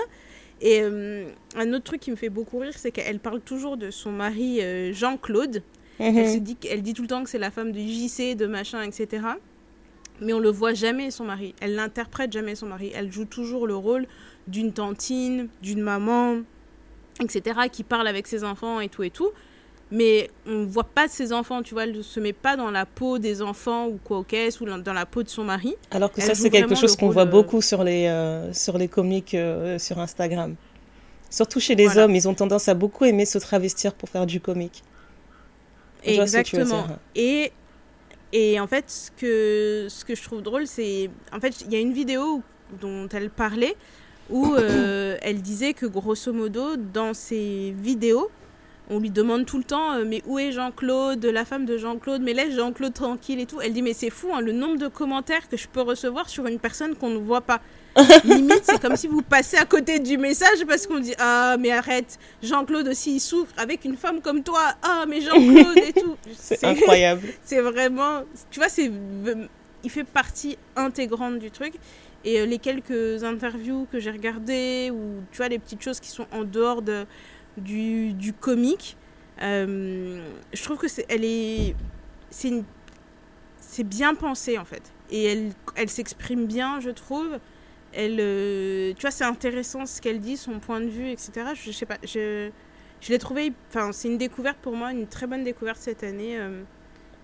Et 0.61 0.81
euh, 0.81 1.25
un 1.55 1.73
autre 1.73 1.83
truc 1.83 2.01
qui 2.01 2.11
me 2.11 2.15
fait 2.15 2.29
beaucoup 2.29 2.59
rire, 2.59 2.73
c'est 2.75 2.91
qu'elle 2.91 3.19
parle 3.19 3.41
toujours 3.41 3.77
de 3.77 3.91
son 3.91 4.11
mari 4.11 4.61
euh, 4.61 4.91
Jean-Claude. 4.93 5.61
Mhm. 5.99 6.17
Elle, 6.17 6.29
se 6.29 6.37
dit, 6.37 6.57
elle 6.69 6.81
dit 6.81 6.93
tout 6.93 7.01
le 7.01 7.07
temps 7.07 7.23
que 7.23 7.29
c'est 7.29 7.39
la 7.39 7.51
femme 7.51 7.71
de 7.71 7.79
JC, 7.79 8.35
de 8.35 8.47
machin, 8.47 8.81
etc. 8.81 9.25
Mais 10.19 10.33
on 10.33 10.39
le 10.39 10.49
voit 10.49 10.73
jamais, 10.73 11.11
son 11.11 11.25
mari. 11.25 11.53
Elle 11.61 11.75
l'interprète 11.75 12.31
jamais, 12.31 12.55
son 12.55 12.67
mari. 12.67 12.91
Elle 12.95 13.11
joue 13.11 13.25
toujours 13.25 13.67
le 13.67 13.75
rôle 13.75 14.07
d'une 14.47 14.73
tantine, 14.73 15.47
d'une 15.61 15.81
maman, 15.81 16.37
etc., 17.21 17.61
qui 17.71 17.83
parle 17.83 18.07
avec 18.07 18.27
ses 18.27 18.43
enfants 18.43 18.79
et 18.79 18.89
tout 18.89 19.03
et 19.03 19.11
tout. 19.11 19.31
Mais 19.89 20.29
on 20.46 20.51
ne 20.51 20.65
voit 20.65 20.84
pas 20.84 21.08
ses 21.08 21.32
enfants, 21.32 21.63
tu 21.63 21.74
vois. 21.74 21.84
Elle 21.84 21.94
ne 21.96 22.01
se 22.01 22.20
met 22.20 22.34
pas 22.34 22.58
dans 22.58 22.72
la 22.72 22.86
peau 22.86 23.20
des 23.20 23.41
enfants 23.41 23.88
ou 23.88 24.00
quoi 24.03 24.20
ou 24.20 24.65
dans 24.65 24.94
la 24.94 25.06
peau 25.06 25.24
de 25.24 25.29
son 25.29 25.46
mari. 25.46 25.75
Alors 25.91 26.12
que 26.12 26.20
Elle 26.20 26.27
ça, 26.27 26.36
c'est 26.36 26.50
quelque 26.50 26.75
chose 26.75 26.96
qu'on 26.98 27.10
voit 27.10 27.22
euh, 27.22 27.25
beaucoup 27.25 27.62
sur 27.62 27.84
les, 27.84 28.08
euh, 28.08 28.51
sur 28.53 28.77
les 28.77 28.89
comiques 28.89 29.34
euh, 29.34 29.79
sur 29.79 30.00
Instagram. 30.00 30.56
Surtout 31.29 31.60
chez 31.60 31.75
les 31.75 31.86
Voilà. 31.86 32.06
hommes, 32.06 32.15
ils 32.15 32.27
ont 32.27 32.34
tendance 32.34 32.67
à 32.67 32.74
beaucoup 32.74 33.06
aimer 33.06 33.25
se 33.25 33.38
travestir 33.38 33.94
pour 33.94 34.10
faire 34.10 34.25
du 34.25 34.41
comique. 34.41 34.84
Exactement. 36.03 36.88
Et, 37.15 37.51
et 38.34 38.60
en 38.60 38.67
fait, 38.67 38.86
ce 38.89 39.12
que, 39.12 39.88
ce 39.89 40.06
que 40.06 40.15
je 40.15 40.24
trouve 40.24 40.41
drôle, 40.41 40.67
c'est. 40.67 41.10
En 41.34 41.39
fait, 41.39 41.62
il 41.62 41.72
y 41.72 41.75
a 41.75 41.79
une 41.79 41.94
vidéo 41.94 42.41
dont 42.82 43.08
elle 43.10 43.29
parlait 43.29 43.75
où 44.29 44.56
euh, 44.56 45.17
elle 45.22 45.41
disait 45.41 45.74
que 45.74 45.86
grosso 45.86 46.34
modo, 46.34 46.75
dans 46.75 47.13
ses 47.13 47.74
vidéos, 47.77 48.29
on 48.89 49.00
lui 49.00 49.10
demande 49.10 49.46
tout 49.46 49.58
le 49.58 49.63
temps 49.63 49.94
euh, 49.94 50.06
mais 50.06 50.22
où 50.25 50.39
est 50.39 50.51
Jean-Claude, 50.51 51.25
la 51.25 51.46
femme 51.46 51.65
de 51.65 51.77
Jean-Claude, 51.77 52.22
mais 52.22 52.34
laisse 52.34 52.56
Jean-Claude 52.56 52.94
tranquille 52.94 53.39
et 53.39 53.46
tout. 53.46 53.60
Elle 53.62 53.74
dit 53.74 53.82
mais 53.82 53.94
c'est 53.94 54.10
fou 54.10 54.29
hein, 54.34 54.41
le 54.41 54.51
nombre 54.51 54.77
de 54.77 54.88
commentaires 54.88 55.50
que 55.50 55.58
je 55.58 55.67
peux 55.67 55.82
recevoir 55.82 56.29
sur 56.29 56.46
une 56.48 56.60
personne 56.60 56.96
qu'on 56.96 57.10
ne 57.10 57.17
voit 57.17 57.41
pas. 57.41 57.62
Limite 58.25 58.62
c'est 58.63 58.79
comme 58.79 58.96
si 58.96 59.08
vous 59.08 59.24
passez 59.24 59.58
à 59.58 59.65
côté 59.65 60.00
du 60.00 60.17
message 60.17 60.63
parce 60.67 60.86
qu'on 60.86 61.00
dit 61.00 61.15
ah 61.17 61.58
mais 61.60 61.72
arrête 61.72 62.20
Jean-Claude 62.44 62.88
aussi 62.88 63.15
il 63.15 63.20
souffre 63.20 63.53
avec 63.58 63.86
une 63.86 63.98
femme 63.98 64.22
comme 64.22 64.44
toi 64.44 64.62
ah 64.84 65.06
mais 65.08 65.22
Jean-Claude 65.22 65.77
et 65.77 65.94
tout. 65.94 66.15
C'est 66.34 66.63
incroyable. 66.63 67.27
C'est 67.44 67.62
vraiment 67.62 68.24
tu 68.51 68.60
vois 68.60 68.70
c'est 68.70 68.91
il 69.84 69.89
fait 69.89 70.03
partie 70.03 70.58
intégrante 70.75 71.39
du 71.39 71.51
truc 71.51 71.74
et 72.24 72.39
euh, 72.39 72.46
les 72.46 72.58
quelques 72.58 73.24
interviews 73.24 73.88
que 73.91 74.00
j'ai 74.00 74.12
regardées 74.12 74.91
ou 74.91 75.21
tu 75.32 75.38
vois 75.38 75.47
les 75.47 75.60
petites 75.60 75.82
choses 75.82 76.00
qui 76.00 76.10
sont 76.10 76.26
en 76.32 76.43
dehors 76.43 76.82
de 76.82 77.06
du, 77.58 78.13
du 78.13 78.34
comique. 78.34 78.98
Euh, 79.41 80.20
je 80.54 80.63
trouve 80.63 80.78
que 80.78 80.88
c'est 80.88 81.06
elle 81.10 81.24
est 81.26 81.76
c'est 82.30 82.48
une- 82.50 82.63
c'est 83.60 83.84
bien 83.84 84.15
pensé 84.15 84.58
en 84.58 84.65
fait 84.65 84.82
et 85.12 85.26
elle 85.26 85.52
elle 85.76 85.89
s'exprime 85.89 86.48
bien 86.48 86.80
je 86.80 86.89
trouve 86.89 87.38
elle 87.93 88.17
euh, 88.20 88.93
tu 88.96 89.02
vois 89.02 89.12
c'est 89.12 89.26
intéressant 89.26 89.86
ce 89.86 90.02
qu'elle 90.02 90.20
dit 90.20 90.38
son 90.38 90.60
point 90.60 90.80
de 90.82 90.88
vue 90.88 91.10
etc 91.12 91.30
je, 91.54 91.65
je 91.65 91.72
sais 91.72 91.86
pas 91.86 91.98
je 92.04 92.50
je 93.00 93.10
l'ai 93.12 93.20
trouvé 93.20 93.54
enfin 93.70 93.91
c'est 93.91 94.08
une 94.08 94.17
découverte 94.17 94.58
pour 94.60 94.74
moi 94.76 94.91
une 94.91 95.06
très 95.06 95.28
bonne 95.28 95.43
découverte 95.43 95.78
cette 95.80 96.04
année 96.04 96.38
euh, 96.39 96.63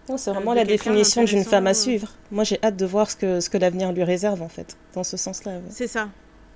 Non, 0.07 0.17
C'est 0.17 0.31
vraiment 0.31 0.53
la 0.53 0.65
définition 0.65 1.23
d'une 1.23 1.43
femme 1.43 1.65
à 1.65 1.73
suivre. 1.73 2.09
Moi, 2.29 2.43
j'ai 2.43 2.59
hâte 2.63 2.75
de 2.75 2.85
voir 2.85 3.09
ce 3.09 3.15
que, 3.15 3.39
ce 3.39 3.49
que 3.49 3.57
l'avenir 3.57 3.91
lui 3.93 4.03
réserve, 4.03 4.41
en 4.41 4.49
fait, 4.49 4.77
dans 4.93 5.03
ce 5.05 5.15
sens-là. 5.17 5.53
ouais. 5.53 5.61
c'est 5.69 5.87
ça 5.87 6.09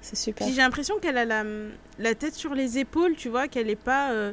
C'est 0.07 0.15
super. 0.15 0.47
J'ai 0.47 0.55
l'impression 0.55 0.95
qu'elle 0.99 1.17
a 1.17 1.25
la, 1.25 1.43
la 1.99 2.15
tête 2.15 2.33
sur 2.33 2.53
les 2.55 2.77
épaules, 2.77 3.15
tu 3.15 3.27
vois, 3.29 3.47
qu'elle 3.49 3.67
n'est 3.67 3.75
pas 3.75 4.11
euh, 4.11 4.31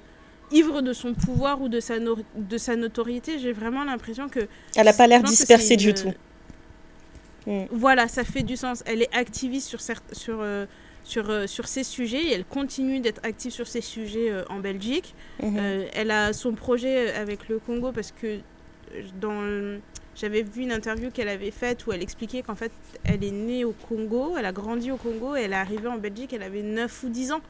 ivre 0.52 0.82
de 0.82 0.92
son 0.92 1.14
pouvoir 1.14 1.60
ou 1.62 1.68
de 1.68 1.80
sa, 1.80 1.98
no- 1.98 2.16
de 2.36 2.58
sa 2.58 2.76
notoriété. 2.76 3.38
J'ai 3.40 3.52
vraiment 3.52 3.82
l'impression 3.82 4.28
que. 4.28 4.40
Elle 4.76 4.84
n'a 4.86 4.92
pas 4.92 5.06
l'air 5.08 5.22
dispersée 5.22 5.76
du 5.76 5.88
une- 5.90 5.94
tout. 5.94 6.12
Mm. 7.46 7.64
Voilà, 7.72 8.08
ça 8.08 8.24
fait 8.24 8.42
du 8.42 8.56
sens. 8.56 8.82
Elle 8.86 9.02
est 9.02 9.14
activiste 9.14 9.68
sur, 9.68 9.80
cer- 9.80 9.98
sur, 10.12 10.38
euh, 10.40 10.66
sur, 11.02 11.28
euh, 11.28 11.46
sur 11.46 11.66
ces 11.68 11.82
sujets 11.84 12.22
et 12.24 12.32
elle 12.32 12.44
continue 12.44 13.00
d'être 13.00 13.20
active 13.24 13.52
sur 13.52 13.66
ces 13.66 13.80
sujets 13.80 14.30
euh, 14.30 14.44
en 14.48 14.60
Belgique. 14.60 15.14
Mhm. 15.42 15.56
Euh, 15.58 15.86
elle 15.92 16.10
a 16.10 16.32
son 16.32 16.52
projet 16.52 17.12
avec 17.14 17.48
le 17.48 17.58
Congo 17.58 17.90
parce 17.92 18.12
que 18.12 18.26
euh, 18.28 19.02
dans 19.20 19.40
le- 19.42 19.80
j'avais 20.16 20.42
vu 20.42 20.62
une 20.62 20.72
interview 20.72 21.10
qu'elle 21.10 21.28
avait 21.28 21.50
faite 21.50 21.86
où 21.86 21.92
elle 21.92 22.02
expliquait 22.02 22.42
qu'en 22.42 22.54
fait 22.54 22.72
elle 23.04 23.22
est 23.24 23.30
née 23.30 23.64
au 23.64 23.72
Congo, 23.72 24.36
elle 24.38 24.44
a 24.46 24.52
grandi 24.52 24.90
au 24.90 24.96
Congo 24.96 25.36
et 25.36 25.42
elle 25.42 25.52
est 25.52 25.56
arrivée 25.56 25.88
en 25.88 25.98
Belgique, 25.98 26.32
elle 26.32 26.42
avait 26.42 26.62
9 26.62 27.02
ou 27.04 27.08
10 27.08 27.32
ans. 27.32 27.40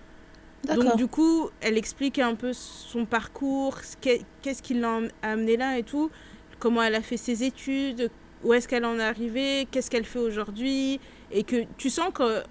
Donc 0.77 0.97
du 0.97 1.07
coup, 1.07 1.51
elle 1.61 1.77
explique 1.77 2.19
un 2.19 2.35
peu 2.35 2.53
son 2.55 3.05
parcours, 3.05 3.79
ce 3.81 3.97
qu'est- 3.99 4.23
qu'est-ce 4.41 4.63
qui 4.63 4.73
l'a 4.75 4.89
em- 4.99 5.09
amené 5.23 5.57
là 5.59 5.79
et 5.79 5.83
tout, 5.83 6.11
comment 6.59 6.83
elle 6.83 6.95
a 6.95 7.03
fait 7.03 7.19
ses 7.19 7.45
études, 7.45 8.11
où 8.43 8.55
est-ce 8.55 8.67
qu'elle 8.67 8.87
en 8.87 8.99
est 8.99 9.03
arrivée, 9.03 9.69
qu'est-ce 9.71 9.91
qu'elle 9.91 10.07
fait 10.07 10.19
aujourd'hui, 10.19 11.01
et 11.31 11.43
que 11.43 11.65
tu 11.77 11.91
sens 11.91 12.11
que 12.15 12.43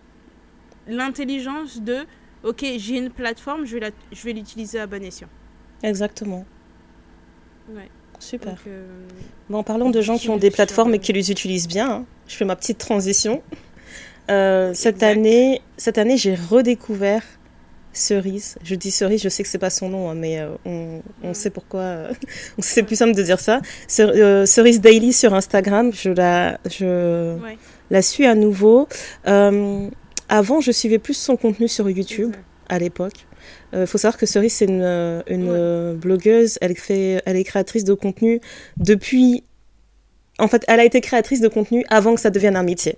l'intelligence 0.88 1.82
de, 1.82 2.06
ok, 2.44 2.64
j'ai 2.78 2.98
une 2.98 3.10
plateforme, 3.10 3.66
je 3.66 3.74
vais, 3.76 3.80
la- 3.80 3.90
je 4.12 4.24
vais 4.24 4.34
l'utiliser 4.34 4.80
à 4.80 4.86
bon 4.88 5.04
escient. 5.04 5.30
Exactement. 5.82 6.46
Ouais. 7.70 7.90
Super. 8.24 8.52
Donc, 8.54 8.60
euh, 8.68 8.84
Bon, 9.50 9.58
en 9.60 9.64
parlant 9.64 9.90
de 9.90 10.02
gens 10.02 10.18
qui 10.18 10.30
ont 10.30 10.38
des 10.38 10.52
plateformes 10.52 10.94
et 10.96 11.00
qui 11.00 11.12
les 11.14 11.30
utilisent 11.32 11.68
bien, 11.68 11.90
hein, 11.92 12.06
je 12.28 12.36
fais 12.36 12.46
ma 12.46 12.56
petite 12.56 12.78
transition. 12.78 13.42
Euh, 14.32 14.72
cette 14.74 15.04
année, 15.04 15.62
cette 15.78 15.98
année, 15.98 16.16
j'ai 16.18 16.34
redécouvert 16.36 17.24
Cerise. 17.92 18.56
Je 18.64 18.74
dis 18.76 18.90
Cerise, 18.90 19.22
je 19.22 19.30
sais 19.30 19.44
que 19.44 19.50
c'est 19.50 19.58
pas 19.60 19.70
son 19.70 19.90
nom, 19.90 20.10
hein, 20.10 20.16
mais 20.16 20.40
euh, 20.40 20.50
on, 20.66 21.02
on 21.24 21.30
Mm. 21.32 21.34
sait 21.34 21.50
pourquoi. 21.50 21.82
euh, 21.82 22.14
c'est 22.60 22.84
plus 22.84 22.96
simple 22.96 23.14
de 23.14 23.22
dire 23.22 23.40
ça. 23.40 23.62
Ce- 23.88 24.02
euh, 24.02 24.46
Cerise 24.46 24.80
Daily 24.82 25.14
sur 25.14 25.34
Instagram, 25.34 25.92
je 25.94 26.10
la, 26.10 26.58
je 26.72 27.36
ouais. 27.40 27.58
la 27.92 28.02
suis 28.02 28.26
à 28.26 28.34
nouveau. 28.36 28.88
Avant, 30.30 30.62
je 30.62 30.72
suivais 30.72 30.98
plus 31.00 31.14
son 31.16 31.36
contenu 31.36 31.68
sur 31.68 31.88
YouTube 31.90 32.34
à 32.70 32.80
l'époque. 32.80 33.28
Il 33.74 33.88
faut 33.88 33.98
savoir 33.98 34.18
que 34.18 34.26
Cerise, 34.26 34.54
c'est 34.54 34.66
une, 34.66 34.82
euh, 34.84 35.22
une 35.28 35.44
Ouais. 35.50 35.58
euh, 35.58 35.94
blogueuse. 35.96 36.58
Elle, 36.62 36.76
fait, 36.78 37.22
elle 37.26 37.36
est 37.38 37.44
créatrice 37.44 37.84
de 37.84 37.94
contenu 37.94 38.40
depuis. 38.78 39.44
En 40.40 40.48
fait, 40.48 40.64
elle 40.68 40.80
a 40.80 40.86
été 40.86 41.02
créatrice 41.02 41.42
de 41.42 41.48
contenu 41.48 41.86
avant 41.90 42.16
que 42.16 42.22
ça 42.22 42.30
devienne 42.30 42.56
un 42.56 42.64
métier. 42.64 42.98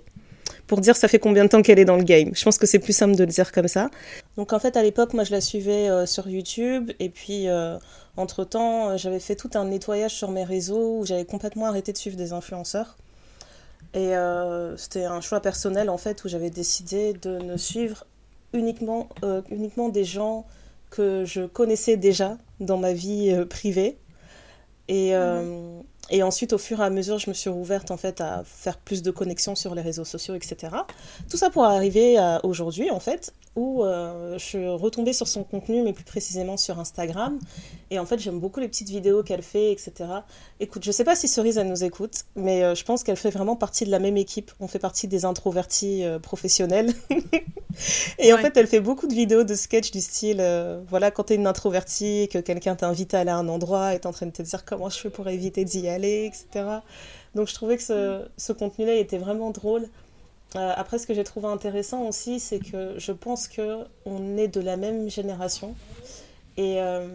Pour 0.66 0.80
dire 0.80 0.96
ça 0.96 1.06
fait 1.06 1.18
combien 1.20 1.44
de 1.44 1.48
temps 1.48 1.62
qu'elle 1.62 1.78
est 1.78 1.84
dans 1.84 1.96
le 1.96 2.02
game? 2.02 2.30
Je 2.34 2.42
pense 2.42 2.58
que 2.58 2.66
c'est 2.66 2.78
plus 2.80 2.92
simple 2.94 3.14
de 3.14 3.22
le 3.24 3.30
dire 3.30 3.52
comme 3.52 3.68
ça. 3.68 3.88
Donc 4.36 4.52
en 4.52 4.58
fait, 4.58 4.76
à 4.76 4.82
l'époque, 4.82 5.14
moi, 5.14 5.22
je 5.24 5.30
la 5.30 5.40
suivais 5.40 5.88
euh, 5.88 6.06
sur 6.06 6.28
YouTube. 6.28 6.90
Et 6.98 7.08
puis, 7.08 7.48
euh, 7.48 7.78
entre-temps, 8.16 8.90
euh, 8.90 8.96
j'avais 8.96 9.20
fait 9.20 9.36
tout 9.36 9.50
un 9.54 9.64
nettoyage 9.66 10.12
sur 10.12 10.30
mes 10.30 10.44
réseaux 10.44 10.98
où 10.98 11.06
j'avais 11.06 11.24
complètement 11.24 11.66
arrêté 11.66 11.92
de 11.92 11.98
suivre 11.98 12.16
des 12.16 12.32
influenceurs. 12.32 12.96
Et 13.94 14.16
euh, 14.16 14.76
c'était 14.76 15.04
un 15.04 15.20
choix 15.20 15.40
personnel, 15.40 15.88
en 15.88 15.98
fait, 15.98 16.24
où 16.24 16.28
j'avais 16.28 16.50
décidé 16.50 17.12
de 17.14 17.38
ne 17.38 17.56
suivre 17.56 18.04
uniquement, 18.52 19.08
euh, 19.24 19.42
uniquement 19.50 19.88
des 19.88 20.04
gens 20.04 20.46
que 20.90 21.24
je 21.24 21.46
connaissais 21.46 21.96
déjà 21.96 22.38
dans 22.60 22.78
ma 22.78 22.92
vie 22.92 23.30
euh, 23.30 23.44
privée. 23.44 23.98
Et, 24.88 25.14
euh, 25.14 25.80
et 26.10 26.22
ensuite, 26.22 26.52
au 26.52 26.58
fur 26.58 26.80
et 26.80 26.84
à 26.84 26.90
mesure, 26.90 27.18
je 27.18 27.28
me 27.28 27.34
suis 27.34 27.50
rouverte 27.50 27.90
en 27.90 27.96
fait 27.96 28.20
à 28.20 28.42
faire 28.44 28.78
plus 28.78 29.02
de 29.02 29.10
connexions 29.10 29.54
sur 29.54 29.74
les 29.74 29.82
réseaux 29.82 30.04
sociaux, 30.04 30.34
etc. 30.34 30.74
Tout 31.28 31.36
ça 31.36 31.50
pour 31.50 31.64
arriver 31.64 32.16
à 32.18 32.40
aujourd'hui, 32.44 32.90
en 32.90 33.00
fait. 33.00 33.32
Où 33.56 33.84
euh, 33.84 34.38
je 34.38 34.44
suis 34.44 34.68
retombée 34.68 35.14
sur 35.14 35.26
son 35.26 35.42
contenu, 35.42 35.82
mais 35.82 35.94
plus 35.94 36.04
précisément 36.04 36.58
sur 36.58 36.78
Instagram. 36.78 37.38
Et 37.90 37.98
en 37.98 38.04
fait, 38.04 38.18
j'aime 38.18 38.38
beaucoup 38.38 38.60
les 38.60 38.68
petites 38.68 38.90
vidéos 38.90 39.22
qu'elle 39.22 39.42
fait, 39.42 39.72
etc. 39.72 39.92
Écoute, 40.60 40.84
je 40.84 40.92
sais 40.92 41.04
pas 41.04 41.16
si 41.16 41.26
Cerise, 41.26 41.56
elle 41.56 41.68
nous 41.68 41.82
écoute, 41.82 42.24
mais 42.36 42.62
euh, 42.62 42.74
je 42.74 42.84
pense 42.84 43.02
qu'elle 43.02 43.16
fait 43.16 43.30
vraiment 43.30 43.56
partie 43.56 43.86
de 43.86 43.90
la 43.90 43.98
même 43.98 44.18
équipe. 44.18 44.52
On 44.60 44.68
fait 44.68 44.78
partie 44.78 45.08
des 45.08 45.24
introvertis 45.24 46.04
euh, 46.04 46.18
professionnels. 46.18 46.92
et 48.18 48.32
en 48.34 48.38
fait, 48.38 48.56
elle 48.56 48.66
fait 48.66 48.80
beaucoup 48.80 49.06
de 49.06 49.14
vidéos 49.14 49.44
de 49.44 49.54
sketch 49.54 49.90
du 49.90 50.00
style, 50.00 50.44
voilà, 50.88 51.10
quand 51.10 51.24
t'es 51.24 51.36
une 51.36 51.46
introvertie, 51.46 52.28
que 52.30 52.38
quelqu'un 52.38 52.76
t'invite 52.76 53.14
à 53.14 53.20
aller 53.20 53.30
à 53.30 53.36
un 53.36 53.48
endroit 53.48 53.94
et 53.94 54.00
t'es 54.00 54.06
en 54.06 54.12
train 54.12 54.26
de 54.26 54.32
te 54.32 54.42
dire 54.42 54.64
comment 54.64 54.90
je 54.90 54.98
fais 54.98 55.10
pour 55.10 55.28
éviter 55.28 55.64
d'y 55.64 55.88
aller, 55.88 56.26
etc. 56.26 56.66
Donc 57.34 57.48
je 57.48 57.54
trouvais 57.54 57.76
que 57.76 57.82
ce, 57.82 58.26
ce 58.36 58.52
contenu-là 58.52 58.94
était 58.94 59.18
vraiment 59.18 59.50
drôle. 59.50 59.88
Euh, 60.54 60.72
après, 60.76 60.98
ce 60.98 61.06
que 61.06 61.14
j'ai 61.14 61.24
trouvé 61.24 61.48
intéressant 61.48 62.02
aussi, 62.02 62.38
c'est 62.38 62.60
que 62.60 62.94
je 62.98 63.12
pense 63.12 63.48
qu'on 63.48 64.36
est 64.36 64.48
de 64.48 64.60
la 64.60 64.76
même 64.76 65.10
génération. 65.10 65.74
Et, 66.56 66.80
euh, 66.80 67.08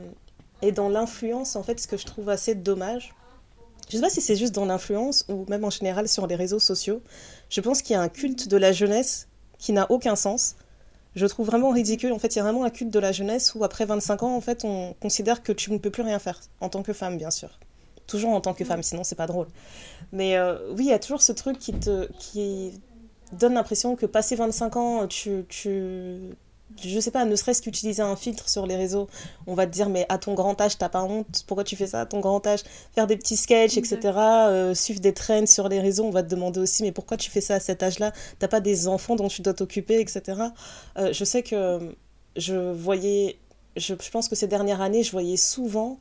dans 0.76 0.90
l'influence, 0.90 1.56
en 1.56 1.64
fait, 1.64 1.80
ce 1.80 1.88
que 1.88 1.98
je 1.98 2.06
trouve 2.06 2.30
assez 2.30 2.54
dommage, 2.54 3.16
je 3.90 3.98
ne 3.98 4.02
sais 4.02 4.08
pas 4.08 4.14
si 4.14 4.22
c'est 4.22 4.36
juste 4.36 4.54
dans 4.54 4.66
l'influence 4.66 5.26
ou 5.28 5.46
même 5.50 5.66
en 5.66 5.70
général 5.70 6.08
sur 6.08 6.28
les 6.28 6.36
réseaux 6.36 6.60
sociaux, 6.60 7.02
je 7.50 7.62
pense 7.62 7.82
qu'il 7.82 7.96
y 7.96 7.98
a 7.98 8.02
un 8.02 8.10
culte 8.10 8.48
de 8.48 8.58
la 8.58 8.72
jeunesse 8.72 9.28
qui 9.58 9.74
n'a 9.74 9.90
aucun 9.92 10.16
sens. 10.16 10.56
Je 11.16 11.26
trouve 11.26 11.48
vraiment 11.48 11.72
ridicule. 11.72 12.14
En 12.14 12.20
fait, 12.20 12.36
il 12.36 12.38
y 12.38 12.40
a 12.40 12.44
vraiment 12.44 12.64
un 12.64 12.70
culte 12.70 12.92
de 12.92 13.00
la 13.00 13.12
jeunesse 13.12 13.54
où 13.56 13.64
après 13.64 13.86
25 13.86 14.24
ans, 14.24 14.36
en 14.36 14.42
fait, 14.42 14.64
on 14.64 14.94
considère 15.02 15.44
que 15.44 15.52
tu 15.52 15.72
ne 15.72 15.78
peux 15.78 15.90
plus 15.90 16.04
rien 16.04 16.20
faire, 16.20 16.40
en 16.62 16.70
tant 16.70 16.84
que 16.84 16.94
femme, 16.94 17.18
bien 17.18 17.32
sûr. 17.32 17.60
Toujours 18.08 18.32
en 18.32 18.40
tant 18.42 18.54
que 18.54 18.64
femme, 18.64 18.84
sinon 18.84 19.04
c'est 19.04 19.16
pas 19.16 19.28
drôle. 19.28 19.48
Mais 20.12 20.38
euh, 20.38 20.58
oui, 20.72 20.86
il 20.86 20.90
y 20.90 20.94
a 20.94 21.00
toujours 21.00 21.22
ce 21.22 21.32
truc 21.32 21.60
qui 21.60 21.74
te, 21.74 22.10
qui 22.18 22.80
donne 23.34 23.54
l'impression 23.54 23.96
que 23.96 24.06
passé 24.06 24.36
25 24.36 24.76
ans, 24.76 25.08
tu, 25.08 25.46
tu 25.50 26.20
je 26.82 27.00
sais 27.00 27.12
pas, 27.12 27.26
ne 27.26 27.36
serait-ce 27.36 27.62
qu'utiliser 27.62 28.02
un 28.02 28.16
filtre 28.16 28.48
sur 28.50 28.66
les 28.66 28.76
réseaux, 28.76 29.08
on 29.48 29.56
va 29.56 29.66
te 29.66 29.72
dire 29.72 29.90
mais 29.90 30.06
à 30.10 30.18
ton 30.18 30.34
grand 30.34 30.60
âge 30.62 30.78
t'as 30.78 30.90
pas 30.90 31.04
honte, 31.04 31.44
pourquoi 31.48 31.64
tu 31.64 31.76
fais 31.76 31.88
ça 31.88 32.02
à 32.02 32.06
ton 32.06 32.20
grand 32.20 32.46
âge? 32.48 32.62
Faire 32.96 33.08
des 33.08 33.18
petits 33.18 33.38
sketchs, 33.38 33.78
etc. 33.78 34.00
Euh, 34.16 34.74
suivre 34.74 35.00
des 35.00 35.14
trends 35.14 35.46
sur 35.46 35.68
les 35.70 35.80
réseaux, 35.80 36.06
on 36.06 36.12
va 36.12 36.24
te 36.24 36.30
demander 36.30 36.60
aussi 36.60 36.84
mais 36.84 36.92
pourquoi 36.92 37.18
tu 37.18 37.30
fais 37.30 37.42
ça 37.42 37.56
à 37.56 37.60
cet 37.60 37.84
âge-là? 37.84 38.14
T'as 38.40 38.48
pas 38.48 38.62
des 38.62 38.88
enfants 38.88 39.16
dont 39.16 39.28
tu 39.28 39.42
dois 39.42 39.54
t'occuper, 39.54 40.00
etc. 40.00 40.42
Euh, 40.98 41.14
je 41.14 41.24
sais 41.26 41.44
que 41.44 41.94
je 42.36 42.72
voyais, 42.72 43.38
je, 43.76 43.94
pense 44.12 44.30
que 44.30 44.36
ces 44.36 44.48
dernières 44.48 44.82
années, 44.82 45.04
je 45.04 45.12
voyais 45.12 45.38
souvent 45.38 46.00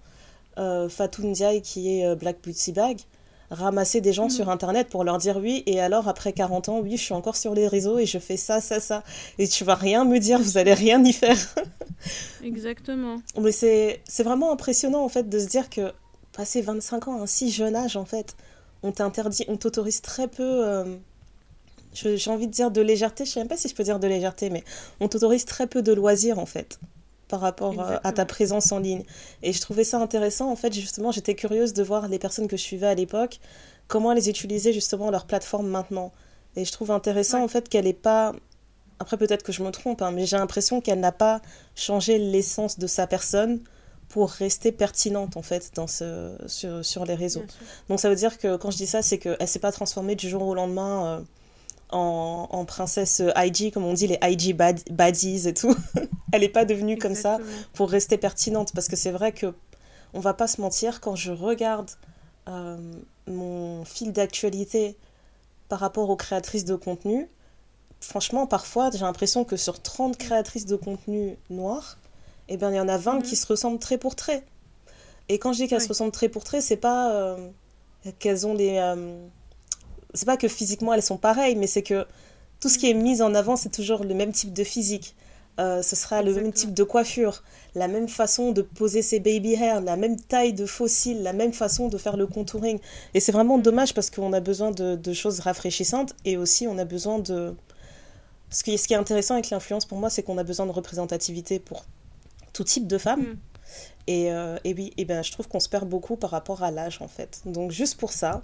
euh, 0.58 0.88
Fatou 0.88 1.22
Ndiaye 1.26 1.62
qui 1.62 1.98
est 1.98 2.06
euh, 2.06 2.14
Black 2.14 2.38
Beauty 2.44 2.72
Bag 2.72 3.00
ramasser 3.50 4.00
des 4.00 4.12
gens 4.12 4.26
mm. 4.26 4.30
sur 4.30 4.48
Internet 4.48 4.88
pour 4.88 5.04
leur 5.04 5.18
dire 5.18 5.36
oui, 5.36 5.62
et 5.66 5.80
alors 5.80 6.08
après 6.08 6.32
40 6.32 6.68
ans, 6.68 6.80
oui, 6.80 6.96
je 6.96 7.02
suis 7.02 7.14
encore 7.14 7.36
sur 7.36 7.54
les 7.54 7.68
réseaux 7.68 7.98
et 7.98 8.06
je 8.06 8.18
fais 8.18 8.36
ça, 8.36 8.60
ça, 8.60 8.80
ça. 8.80 9.02
Et 9.38 9.48
tu 9.48 9.64
vas 9.64 9.74
rien 9.74 10.04
me 10.04 10.18
dire, 10.18 10.38
vous 10.38 10.58
allez 10.58 10.74
rien 10.74 11.02
y 11.04 11.12
faire. 11.12 11.36
Exactement. 12.44 13.20
Mais 13.40 13.52
c'est 13.52 14.22
vraiment 14.22 14.52
impressionnant 14.52 15.04
en 15.04 15.08
fait 15.08 15.28
de 15.28 15.38
se 15.38 15.46
dire 15.46 15.68
que 15.68 15.92
passer 16.32 16.62
25 16.62 17.08
ans 17.08 17.18
à 17.18 17.22
un 17.22 17.26
si 17.26 17.50
jeune 17.50 17.76
âge, 17.76 17.96
en 17.96 18.04
fait, 18.04 18.36
on 18.82 18.92
t'interdit, 18.92 19.44
on 19.48 19.56
t'autorise 19.56 20.00
très 20.00 20.28
peu. 20.28 20.66
Euh, 20.66 20.96
j'ai 21.92 22.30
envie 22.30 22.46
de 22.46 22.52
dire 22.52 22.70
de 22.70 22.80
légèreté, 22.80 23.24
je 23.24 23.32
sais 23.32 23.40
même 23.40 23.48
pas 23.48 23.56
si 23.56 23.68
je 23.68 23.74
peux 23.74 23.82
dire 23.82 23.98
de 23.98 24.06
légèreté, 24.06 24.48
mais 24.48 24.62
on 25.00 25.08
t'autorise 25.08 25.44
très 25.44 25.66
peu 25.66 25.82
de 25.82 25.92
loisirs 25.92 26.38
en 26.38 26.46
fait 26.46 26.78
par 27.30 27.40
rapport 27.40 27.80
euh, 27.80 27.96
à 28.04 28.12
ta 28.12 28.26
présence 28.26 28.72
en 28.72 28.78
ligne. 28.78 29.04
Et 29.42 29.52
je 29.52 29.60
trouvais 29.60 29.84
ça 29.84 29.98
intéressant. 29.98 30.50
En 30.50 30.56
fait, 30.56 30.72
justement, 30.72 31.12
j'étais 31.12 31.34
curieuse 31.34 31.72
de 31.72 31.82
voir 31.82 32.08
les 32.08 32.18
personnes 32.18 32.48
que 32.48 32.56
je 32.56 32.62
suivais 32.62 32.88
à 32.88 32.94
l'époque, 32.94 33.38
comment 33.88 34.12
elles 34.12 34.28
utilisaient 34.28 34.72
justement 34.72 35.10
leur 35.10 35.26
plateforme 35.26 35.68
maintenant. 35.68 36.12
Et 36.56 36.64
je 36.64 36.72
trouve 36.72 36.90
intéressant 36.90 37.42
en 37.42 37.48
fait 37.48 37.68
qu'elle 37.68 37.84
n'est 37.84 37.92
pas. 37.92 38.32
Après, 38.98 39.16
peut-être 39.16 39.42
que 39.42 39.52
je 39.52 39.62
me 39.62 39.70
trompe, 39.70 40.02
hein, 40.02 40.10
mais 40.10 40.26
j'ai 40.26 40.36
l'impression 40.36 40.80
qu'elle 40.82 41.00
n'a 41.00 41.12
pas 41.12 41.40
changé 41.74 42.18
l'essence 42.18 42.78
de 42.78 42.86
sa 42.86 43.06
personne 43.06 43.60
pour 44.10 44.28
rester 44.28 44.72
pertinente 44.72 45.36
en 45.36 45.42
fait 45.42 45.70
dans 45.76 45.86
ce, 45.86 46.36
sur, 46.46 46.84
sur 46.84 47.04
les 47.06 47.14
réseaux. 47.14 47.44
Donc 47.88 48.00
ça 48.00 48.10
veut 48.10 48.16
dire 48.16 48.36
que 48.38 48.56
quand 48.56 48.72
je 48.72 48.76
dis 48.76 48.88
ça, 48.88 49.02
c'est 49.02 49.18
qu'elle 49.18 49.48
s'est 49.48 49.60
pas 49.60 49.72
transformée 49.72 50.16
du 50.16 50.28
jour 50.28 50.42
au 50.42 50.54
lendemain. 50.54 51.06
Euh, 51.06 51.20
en, 51.92 52.64
princesse 52.64 53.22
IG, 53.36 53.72
comme 53.72 53.84
on 53.84 53.94
dit, 53.94 54.06
les 54.06 54.18
IG 54.22 54.56
bad, 54.56 54.80
baddies 54.90 55.48
et 55.48 55.54
tout. 55.54 55.74
Elle 56.32 56.42
n'est 56.42 56.48
pas 56.48 56.64
devenue 56.64 56.96
comme 56.96 57.14
ça 57.14 57.38
pour 57.74 57.90
rester 57.90 58.16
pertinente. 58.16 58.72
Parce 58.72 58.88
que 58.88 58.96
c'est 58.96 59.10
vrai 59.10 59.32
que, 59.32 59.54
on 60.14 60.20
va 60.20 60.34
pas 60.34 60.46
se 60.46 60.60
mentir, 60.60 61.00
quand 61.00 61.16
je 61.16 61.32
regarde 61.32 61.90
euh, 62.48 62.76
mon 63.26 63.84
fil 63.84 64.12
d'actualité 64.12 64.96
par 65.68 65.80
rapport 65.80 66.10
aux 66.10 66.16
créatrices 66.16 66.64
de 66.64 66.74
contenu, 66.74 67.28
franchement, 68.00 68.46
parfois, 68.46 68.90
j'ai 68.90 68.98
l'impression 68.98 69.44
que 69.44 69.56
sur 69.56 69.80
30 69.80 70.16
créatrices 70.16 70.66
de 70.66 70.76
contenu 70.76 71.36
noirs, 71.48 71.98
eh 72.48 72.56
bien, 72.56 72.70
il 72.70 72.76
y 72.76 72.80
en 72.80 72.88
a 72.88 72.98
20 72.98 73.14
mhm. 73.14 73.22
qui 73.22 73.36
se 73.36 73.46
ressemblent 73.46 73.78
trait 73.78 73.98
pour 73.98 74.16
trait. 74.16 74.44
Et 75.28 75.38
quand 75.38 75.52
je 75.52 75.58
dis 75.58 75.68
qu'elles 75.68 75.80
se 75.80 75.88
ressemblent 75.88 76.10
trait 76.10 76.28
pour 76.28 76.42
trait, 76.42 76.60
c'est 76.60 76.76
pas 76.76 77.12
euh, 77.12 77.50
qu'elles 78.18 78.46
ont 78.46 78.54
les. 78.54 78.78
Euh, 78.78 79.26
c'est 80.14 80.26
pas 80.26 80.36
que 80.36 80.48
physiquement 80.48 80.94
elles 80.94 81.02
sont 81.02 81.16
pareilles, 81.16 81.56
mais 81.56 81.66
c'est 81.66 81.82
que 81.82 82.06
tout 82.60 82.68
ce 82.68 82.78
qui 82.78 82.90
est 82.90 82.94
mis 82.94 83.22
en 83.22 83.34
avant, 83.34 83.56
c'est 83.56 83.70
toujours 83.70 84.04
le 84.04 84.14
même 84.14 84.32
type 84.32 84.52
de 84.52 84.64
physique. 84.64 85.14
Euh, 85.58 85.82
ce 85.82 85.94
sera 85.96 86.22
le 86.22 86.32
même 86.32 86.52
type 86.52 86.72
de 86.72 86.84
coiffure, 86.84 87.42
la 87.74 87.88
même 87.88 88.08
façon 88.08 88.52
de 88.52 88.62
poser 88.62 89.02
ses 89.02 89.20
baby 89.20 89.54
hair, 89.54 89.80
la 89.80 89.96
même 89.96 90.18
taille 90.18 90.54
de 90.54 90.64
fossiles, 90.64 91.22
la 91.22 91.32
même 91.32 91.52
façon 91.52 91.88
de 91.88 91.98
faire 91.98 92.16
le 92.16 92.26
contouring. 92.26 92.78
Et 93.12 93.20
c'est 93.20 93.32
vraiment 93.32 93.58
dommage 93.58 93.92
parce 93.92 94.10
qu'on 94.10 94.32
a 94.32 94.40
besoin 94.40 94.70
de, 94.70 95.12
choses 95.12 95.40
rafraîchissantes 95.40 96.14
et 96.24 96.36
aussi 96.36 96.66
on 96.66 96.78
a 96.78 96.84
besoin 96.84 97.18
de... 97.18 97.54
Ce 98.48 98.64
qui, 98.64 98.78
ce 98.78 98.88
qui 98.88 98.94
est 98.94 98.96
intéressant 98.96 99.34
avec 99.34 99.50
l'influence 99.50 99.84
pour 99.84 99.98
moi, 99.98 100.08
c'est 100.08 100.22
qu'on 100.22 100.38
a 100.38 100.44
besoin 100.44 100.66
de 100.66 100.72
représentativité 100.72 101.58
pour 101.58 101.84
tout 102.52 102.64
type 102.64 102.86
de 102.86 102.98
femmes. 102.98 103.22
Mm. 103.22 103.38
Et, 104.06 104.32
euh, 104.32 104.56
et, 104.64 104.74
oui, 104.74 104.92
et 104.96 105.04
ben, 105.04 105.22
je 105.22 105.30
trouve 105.30 105.46
qu'on 105.46 105.60
se 105.60 105.68
perd 105.68 105.88
beaucoup 105.88 106.16
par 106.16 106.30
rapport 106.30 106.62
à 106.62 106.70
l'âge 106.70 107.00
en 107.02 107.08
fait. 107.08 107.42
Donc 107.44 107.70
juste 107.70 107.98
pour 107.98 108.12
ça, 108.12 108.42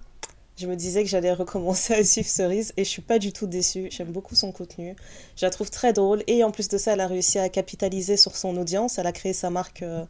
je 0.58 0.66
me 0.66 0.74
disais 0.74 1.02
que 1.02 1.08
j'allais 1.08 1.32
recommencer 1.32 1.94
à 1.94 2.02
suivre 2.02 2.28
Cerise 2.28 2.72
et 2.76 2.84
je 2.84 2.88
suis 2.88 3.02
pas 3.02 3.18
du 3.18 3.32
tout 3.32 3.46
déçue. 3.46 3.88
J'aime 3.90 4.10
beaucoup 4.10 4.34
son 4.34 4.52
contenu. 4.52 4.96
Je 5.36 5.44
la 5.44 5.50
trouve 5.50 5.70
très 5.70 5.92
drôle 5.92 6.22
et 6.26 6.42
en 6.44 6.50
plus 6.50 6.68
de 6.68 6.78
ça, 6.78 6.94
elle 6.94 7.00
a 7.00 7.06
réussi 7.06 7.38
à 7.38 7.48
capitaliser 7.50 8.16
sur 8.16 8.36
son 8.36 8.56
audience. 8.56 8.98
Elle 8.98 9.06
a 9.06 9.12
créé 9.12 9.34
sa 9.34 9.50
marque, 9.50 9.82
euh, 9.82 10.04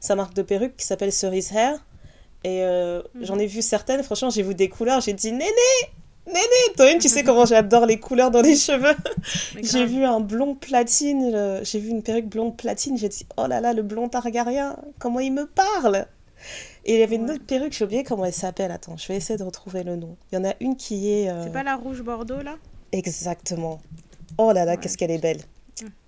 sa 0.00 0.14
marque 0.14 0.34
de 0.34 0.42
perruque 0.42 0.76
qui 0.76 0.86
s'appelle 0.86 1.12
Cerise 1.12 1.52
Hair. 1.52 1.84
Et 2.44 2.62
euh, 2.62 3.02
mhm. 3.14 3.24
j'en 3.26 3.38
ai 3.38 3.46
vu 3.46 3.60
certaines. 3.60 4.02
Franchement, 4.02 4.30
j'ai 4.30 4.42
vu 4.42 4.54
des 4.54 4.70
couleurs. 4.70 5.02
J'ai 5.02 5.12
dit 5.12 5.32
Néné 5.32 5.50
Néné 6.26 6.40
Toi, 6.76 6.94
tu 6.98 7.10
sais 7.10 7.22
comment 7.24 7.44
j'adore 7.44 7.84
les 7.84 8.00
couleurs 8.00 8.30
dans 8.30 8.40
les 8.40 8.56
cheveux. 8.56 8.96
j'ai 9.62 9.84
vu 9.84 10.04
un 10.04 10.20
blond 10.20 10.54
platine. 10.54 11.60
J'ai 11.62 11.78
vu 11.78 11.90
une 11.90 12.02
perruque 12.02 12.28
blonde 12.28 12.56
platine. 12.56 12.96
J'ai 12.96 13.10
dit 13.10 13.26
Oh 13.36 13.46
là 13.46 13.60
là, 13.60 13.74
le 13.74 13.82
blond 13.82 14.08
targaryen, 14.08 14.76
comment 14.98 15.20
il 15.20 15.34
me 15.34 15.44
parle? 15.44 16.06
Et 16.84 16.94
il 16.94 17.00
y 17.00 17.02
avait 17.02 17.16
une 17.16 17.30
autre 17.30 17.44
perruque, 17.44 17.72
j'ai 17.72 17.84
oublié 17.84 18.04
comment 18.04 18.24
elle 18.24 18.32
s'appelle. 18.32 18.70
Attends, 18.70 18.96
je 18.96 19.06
vais 19.08 19.16
essayer 19.16 19.38
de 19.38 19.44
retrouver 19.44 19.82
le 19.82 19.96
nom. 19.96 20.16
Il 20.32 20.36
y 20.36 20.38
en 20.38 20.44
a 20.44 20.54
une 20.60 20.76
qui 20.76 21.10
est. 21.12 21.30
Euh, 21.30 21.44
C'est 21.44 21.52
pas 21.52 21.62
la 21.62 21.76
rouge 21.76 22.02
Bordeaux 22.02 22.42
là? 22.42 22.56
Exactement. 22.92 23.80
Oh 24.38 24.52
là 24.52 24.64
là, 24.64 24.76
qu'est-ce 24.76 24.96
qu'elle 24.96 25.10
est 25.10 25.18
belle. 25.18 25.40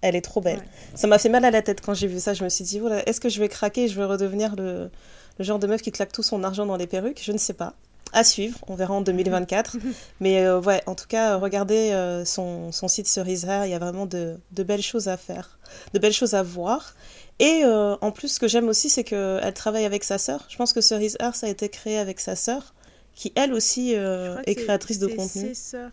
Elle 0.00 0.16
est 0.16 0.22
trop 0.22 0.40
belle. 0.40 0.62
Ça 0.94 1.06
m'a 1.06 1.18
fait 1.18 1.28
mal 1.28 1.44
à 1.44 1.50
la 1.50 1.62
tête 1.62 1.80
quand 1.80 1.94
j'ai 1.94 2.06
vu 2.06 2.20
ça. 2.20 2.34
Je 2.34 2.44
me 2.44 2.48
suis 2.48 2.64
dit, 2.64 2.78
voilà, 2.78 3.06
est-ce 3.08 3.20
que 3.20 3.28
je 3.28 3.40
vais 3.40 3.48
craquer 3.48 3.84
et 3.84 3.88
je 3.88 3.96
vais 3.96 4.04
redevenir 4.04 4.54
le, 4.56 4.90
le 5.38 5.44
genre 5.44 5.58
de 5.58 5.66
meuf 5.66 5.82
qui 5.82 5.92
claque 5.92 6.12
tout 6.12 6.22
son 6.22 6.44
argent 6.44 6.66
dans 6.66 6.76
les 6.76 6.86
perruques? 6.86 7.20
Je 7.22 7.32
ne 7.32 7.38
sais 7.38 7.54
pas. 7.54 7.74
À 8.14 8.24
suivre, 8.24 8.58
on 8.68 8.74
verra 8.74 8.92
en 8.92 9.00
2024. 9.00 9.78
Mais 10.20 10.44
euh, 10.44 10.60
ouais, 10.60 10.82
en 10.86 10.94
tout 10.94 11.06
cas, 11.08 11.36
regardez 11.36 11.92
euh, 11.92 12.26
son, 12.26 12.70
son, 12.70 12.86
site 12.86 13.06
Cerise 13.06 13.46
il 13.64 13.70
y 13.70 13.74
a 13.74 13.78
vraiment 13.78 14.04
de, 14.04 14.38
de, 14.50 14.62
belles 14.62 14.82
choses 14.82 15.08
à 15.08 15.16
faire, 15.16 15.58
de 15.94 15.98
belles 15.98 16.12
choses 16.12 16.34
à 16.34 16.42
voir. 16.42 16.94
Et 17.38 17.62
euh, 17.64 17.96
en 18.00 18.12
plus, 18.12 18.28
ce 18.28 18.40
que 18.40 18.48
j'aime 18.48 18.68
aussi, 18.68 18.88
c'est 18.88 19.04
qu'elle 19.04 19.54
travaille 19.54 19.84
avec 19.84 20.04
sa 20.04 20.18
sœur. 20.18 20.46
Je 20.48 20.56
pense 20.56 20.72
que 20.72 20.80
Cerise 20.80 21.16
Earth 21.20 21.42
a 21.42 21.48
été 21.48 21.68
créée 21.68 21.98
avec 21.98 22.20
sa 22.20 22.36
sœur, 22.36 22.74
qui 23.14 23.32
elle 23.34 23.52
aussi 23.52 23.94
euh, 23.94 24.40
est 24.46 24.54
créatrice 24.54 24.98
de 24.98 25.08
contenu. 25.08 25.48
Ses 25.48 25.54
sœurs. 25.54 25.90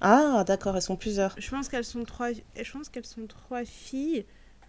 Ah, 0.00 0.44
d'accord, 0.46 0.76
elles 0.76 0.82
sont 0.82 0.96
plusieurs. 0.96 1.34
Je 1.38 1.50
pense 1.50 1.68
qu'elles 1.68 1.84
sont 1.84 2.04
trois. 2.04 2.30
Je 2.32 2.72
pense 2.72 2.88
qu'elles 2.88 3.06
sont 3.06 3.26
trois 3.26 3.64
filles. 3.64 4.24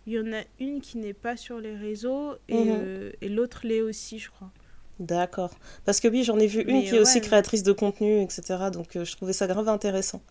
Il 0.05 0.13
y 0.13 0.19
en 0.19 0.31
a 0.31 0.41
une 0.59 0.79
qui 0.79 0.97
n'est 0.97 1.13
pas 1.13 1.35
sur 1.35 1.59
les 1.59 1.75
réseaux 1.75 2.35
et, 2.47 2.55
mhm. 2.55 2.77
euh, 2.79 3.11
et 3.21 3.27
l'autre 3.27 3.61
l'est 3.63 3.81
aussi, 3.81 4.19
je 4.19 4.29
crois. 4.29 4.49
D'accord. 4.99 5.51
Parce 5.83 5.99
que 5.99 6.07
oui, 6.07 6.23
j'en 6.23 6.39
ai 6.39 6.47
vu 6.47 6.61
une 6.61 6.83
qui 6.83 6.95
est 6.95 6.99
aussi 6.99 7.19
créatrice 7.21 7.61
de 7.61 7.73
contenu, 7.73 8.21
etc. 8.21 8.41
Donc 8.71 8.87
je 8.93 9.15
trouvais 9.15 9.33
ça 9.33 9.47
grave 9.47 9.67
intéressant. 9.67 10.21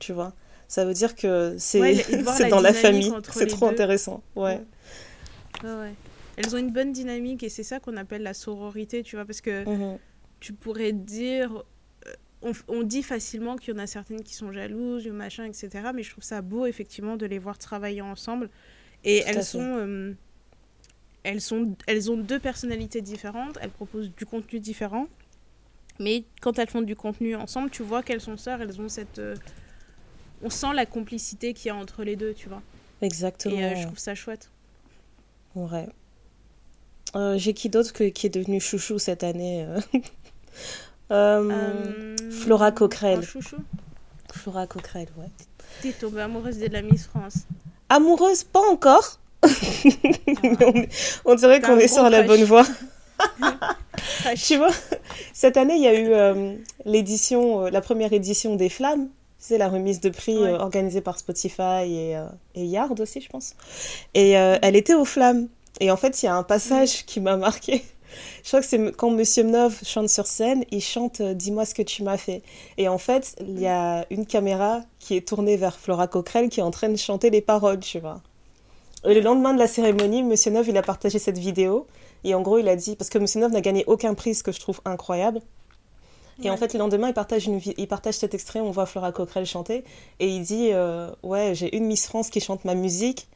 Tu 0.00 0.12
vois 0.12 0.32
Ça 0.66 0.84
veut 0.84 0.94
dire 0.94 1.14
que 1.14 1.54
c'est 1.58 2.48
dans 2.50 2.60
la 2.60 2.74
famille. 2.74 3.12
C'est 3.32 3.46
trop 3.46 3.66
intéressant. 3.66 4.22
ouais. 4.36 4.60
Elles 6.36 6.54
ont 6.54 6.58
une 6.58 6.72
bonne 6.72 6.92
dynamique 6.92 7.42
et 7.42 7.48
c'est 7.48 7.62
ça 7.62 7.80
qu'on 7.80 7.96
appelle 7.96 8.22
la 8.22 8.34
sororité, 8.34 9.02
tu 9.02 9.16
vois, 9.16 9.24
parce 9.24 9.40
que 9.40 9.68
mhm. 9.68 9.98
tu 10.40 10.52
pourrais 10.52 10.92
dire. 10.92 11.64
Euh, 12.06 12.52
on, 12.68 12.82
dit 12.82 13.02
facilement 13.02 13.56
qu'il 13.56 13.74
y 13.74 13.76
en 13.76 13.80
a 13.80 13.86
certaines 13.86 14.22
qui 14.22 14.34
sont 14.34 14.50
jalouses, 14.50 15.06
machin, 15.08 15.44
etc. 15.44 15.90
Mais 15.94 16.02
je 16.02 16.10
trouve 16.10 16.24
ça 16.24 16.40
beau, 16.40 16.64
effectivement, 16.64 17.16
de 17.16 17.26
les 17.26 17.38
voir 17.38 17.58
travailler 17.58 18.00
ensemble. 18.00 18.48
Et 19.04 19.18
elles 19.26 19.44
sont, 19.44 19.60
euh, 19.60 20.14
elles 21.22 21.42
sont. 21.42 21.76
Elles 21.86 22.10
ont 22.10 22.16
deux 22.16 22.38
personnalités 22.38 23.02
différentes, 23.02 23.58
elles 23.60 23.70
proposent 23.70 24.10
du 24.16 24.24
contenu 24.24 24.60
différent. 24.60 25.08
Mais 25.98 26.24
quand 26.40 26.58
elles 26.58 26.70
font 26.70 26.80
du 26.80 26.96
contenu 26.96 27.36
ensemble, 27.36 27.68
tu 27.68 27.82
vois 27.82 28.02
qu'elles 28.02 28.22
sont 28.22 28.38
sœurs, 28.38 28.62
elles 28.62 28.80
ont 28.80 28.88
cette. 28.88 29.18
Euh, 29.18 29.36
on 30.42 30.48
sent 30.48 30.72
la 30.74 30.86
complicité 30.86 31.52
qu'il 31.52 31.68
y 31.68 31.70
a 31.70 31.76
entre 31.76 32.02
les 32.02 32.16
deux, 32.16 32.32
tu 32.32 32.48
vois. 32.48 32.62
Exactement. 33.02 33.58
Et 33.58 33.76
je 33.76 33.82
trouve 33.86 33.98
ça 33.98 34.14
chouette. 34.14 34.50
Ouais. 35.54 35.88
J'ai 37.36 37.54
qui 37.54 37.68
d'autre 37.68 37.92
qui 37.92 38.26
est 38.26 38.30
devenu 38.30 38.60
chouchou 38.60 38.98
cette 38.98 39.24
année 39.24 39.66
Flora 41.08 42.72
Coquerel. 42.72 43.22
chouchou 43.22 43.56
Flora 44.32 44.66
Coquerel, 44.66 45.08
ouais. 45.16 45.28
T'es 45.82 45.92
tombée 45.92 46.20
amoureuse 46.20 46.58
de 46.58 46.66
la 46.66 46.82
Miss 46.82 47.06
France 47.06 47.46
Amoureuse, 47.88 48.44
pas 48.44 48.60
encore. 48.70 49.18
on, 51.24 51.34
dirait 51.34 51.60
qu'on 51.60 51.78
est 51.78 51.88
sur 51.88 52.08
la 52.08 52.22
bonne 52.22 52.44
voie. 52.44 52.66
tu 54.36 54.56
vois, 54.56 54.70
cette 55.32 55.56
année, 55.56 55.74
il 55.74 55.82
y 55.82 55.88
a 55.88 55.98
eu 55.98 56.12
euh, 56.12 56.54
l'édition, 56.84 57.64
euh, 57.64 57.70
la 57.70 57.80
première 57.80 58.12
édition 58.12 58.54
des 58.56 58.68
Flammes. 58.68 59.08
C'est 59.40 59.58
la 59.58 59.68
remise 59.68 60.00
de 60.00 60.10
prix 60.10 60.36
euh, 60.36 60.58
organisée 60.58 61.00
par 61.00 61.18
Spotify 61.18 61.82
et, 61.86 62.16
et, 62.54 62.64
Yard 62.64 63.00
aussi, 63.00 63.20
je 63.20 63.28
pense. 63.28 63.54
Et 64.14 64.32
elle 64.32 64.76
était 64.76 64.94
aux 64.94 65.04
Flammes. 65.04 65.48
Et 65.80 65.90
en 65.90 65.96
fait, 65.96 66.22
il 66.22 66.26
y 66.26 66.28
a 66.28 66.36
un 66.36 66.42
passage 66.42 67.06
qui 67.06 67.20
m'a 67.20 67.36
marqué. 67.36 67.82
Je 68.42 68.48
crois 68.48 68.60
que 68.60 68.66
c'est 68.66 68.92
quand 68.96 69.10
Monsieur 69.10 69.44
Nov 69.44 69.80
chante 69.84 70.08
sur 70.08 70.26
scène, 70.26 70.64
il 70.70 70.80
chante 70.80 71.22
Dis-moi 71.22 71.64
ce 71.64 71.74
que 71.74 71.82
tu 71.82 72.02
m'as 72.02 72.16
fait. 72.16 72.42
Et 72.76 72.88
en 72.88 72.98
fait, 72.98 73.36
il 73.40 73.60
y 73.60 73.66
a 73.66 74.04
une 74.10 74.26
caméra 74.26 74.82
qui 74.98 75.16
est 75.16 75.26
tournée 75.26 75.56
vers 75.56 75.78
Flora 75.78 76.06
Coquerel 76.06 76.48
qui 76.48 76.60
est 76.60 76.62
en 76.62 76.70
train 76.70 76.88
de 76.88 76.96
chanter 76.96 77.30
les 77.30 77.40
paroles, 77.40 77.80
tu 77.80 77.98
vois. 77.98 78.20
Et 79.04 79.14
le 79.14 79.20
lendemain 79.20 79.54
de 79.54 79.58
la 79.58 79.66
cérémonie, 79.66 80.22
Monsieur 80.22 80.50
Nov, 80.50 80.68
il 80.68 80.76
a 80.76 80.82
partagé 80.82 81.18
cette 81.18 81.38
vidéo. 81.38 81.86
Et 82.24 82.34
en 82.34 82.42
gros, 82.42 82.58
il 82.58 82.68
a 82.68 82.76
dit, 82.76 82.96
parce 82.96 83.08
que 83.08 83.18
Monsieur 83.18 83.40
Nov 83.40 83.52
n'a 83.52 83.62
gagné 83.62 83.84
aucun 83.86 84.14
prix, 84.14 84.34
ce 84.34 84.42
que 84.42 84.52
je 84.52 84.60
trouve 84.60 84.80
incroyable. 84.84 85.40
Et 86.42 86.50
en 86.50 86.56
fait, 86.56 86.72
le 86.72 86.78
lendemain, 86.78 87.08
il 87.08 87.14
partage, 87.14 87.46
une, 87.46 87.60
il 87.76 87.88
partage 87.88 88.14
cet 88.14 88.34
extrait, 88.34 88.60
on 88.60 88.70
voit 88.70 88.86
Flora 88.86 89.12
Coquerel 89.12 89.46
chanter, 89.46 89.84
et 90.18 90.28
il 90.28 90.42
dit 90.42 90.70
euh, 90.72 91.10
Ouais, 91.22 91.52
j'ai 91.54 91.74
une 91.76 91.84
Miss 91.84 92.06
France 92.06 92.30
qui 92.30 92.40
chante 92.40 92.64
ma 92.64 92.74
musique, 92.74 93.28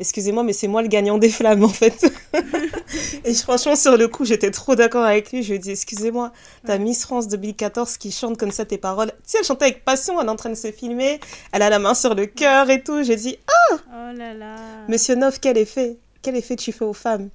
excusez-moi, 0.00 0.42
mais 0.42 0.52
c'est 0.52 0.68
moi 0.68 0.82
le 0.82 0.88
gagnant 0.88 1.18
des 1.18 1.28
flammes, 1.28 1.64
en 1.64 1.68
fait. 1.68 2.10
et 3.24 3.34
franchement, 3.34 3.76
sur 3.76 3.96
le 3.96 4.08
coup, 4.08 4.24
j'étais 4.24 4.50
trop 4.50 4.74
d'accord 4.74 5.04
avec 5.04 5.32
lui. 5.32 5.42
Je 5.42 5.48
lui 5.48 5.56
ai 5.56 5.58
dit, 5.58 5.70
excusez-moi, 5.70 6.32
ta 6.66 6.78
Miss 6.78 7.02
France 7.02 7.28
2014 7.28 7.96
qui 7.96 8.10
chante 8.12 8.36
comme 8.36 8.50
ça 8.50 8.64
tes 8.64 8.78
paroles. 8.78 9.12
Tu 9.24 9.32
sais, 9.32 9.38
elle 9.38 9.44
chantait 9.44 9.66
avec 9.66 9.84
passion, 9.84 10.20
elle 10.20 10.26
est 10.26 10.30
en 10.30 10.36
train 10.36 10.50
de 10.50 10.54
se 10.54 10.72
filmer, 10.72 11.20
elle 11.52 11.62
a 11.62 11.70
la 11.70 11.78
main 11.78 11.94
sur 11.94 12.14
le 12.14 12.26
cœur 12.26 12.70
et 12.70 12.82
tout. 12.82 13.02
J'ai 13.02 13.16
dit, 13.16 13.38
ah 13.46 13.76
Oh 13.90 14.16
là 14.16 14.34
là 14.34 14.56
Monsieur 14.88 15.14
Nov, 15.14 15.38
quel 15.40 15.58
effet 15.58 15.96
Quel 16.22 16.36
effet 16.36 16.56
tu 16.56 16.72
fais 16.72 16.84
aux 16.84 16.94
femmes 16.94 17.28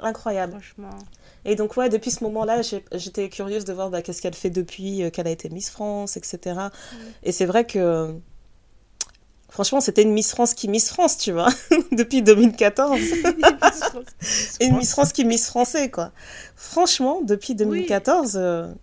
Incroyable. 0.00 0.52
Franchement. 0.52 0.98
Et 1.44 1.56
donc, 1.56 1.76
ouais, 1.76 1.88
depuis 1.88 2.10
ce 2.10 2.24
moment-là, 2.24 2.62
j'étais 2.92 3.28
curieuse 3.28 3.64
de 3.64 3.72
voir 3.72 3.90
bah, 3.90 4.02
qu'est-ce 4.02 4.22
qu'elle 4.22 4.34
fait 4.34 4.50
depuis 4.50 5.02
euh, 5.02 5.10
qu'elle 5.10 5.26
a 5.26 5.30
été 5.30 5.50
Miss 5.50 5.70
France, 5.70 6.16
etc. 6.16 6.68
Et 7.22 7.32
c'est 7.32 7.46
vrai 7.46 7.66
que 7.66 8.14
Franchement, 9.54 9.80
c'était 9.80 10.02
une 10.02 10.12
Miss 10.12 10.32
France 10.32 10.52
qui 10.52 10.66
Miss 10.66 10.88
France, 10.88 11.16
tu 11.16 11.30
vois, 11.30 11.48
depuis 11.92 12.22
2014. 12.22 12.98
une 14.60 14.76
Miss 14.78 14.90
France 14.90 15.12
qui 15.12 15.24
Miss 15.24 15.46
Français, 15.46 15.92
quoi. 15.92 16.10
Franchement, 16.56 17.20
depuis 17.22 17.54
2014, 17.54 18.32
euh, 18.34 18.74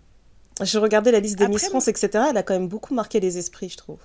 je 0.62 0.78
regardais 0.78 1.12
la 1.12 1.20
liste 1.20 1.36
des 1.36 1.46
Miss 1.46 1.68
France, 1.68 1.88
etc. 1.88 2.24
Elle 2.30 2.38
a 2.38 2.42
quand 2.42 2.54
même 2.54 2.68
beaucoup 2.68 2.94
marqué 2.94 3.20
les 3.20 3.36
esprits, 3.36 3.68
je 3.68 3.76
trouve. 3.76 3.98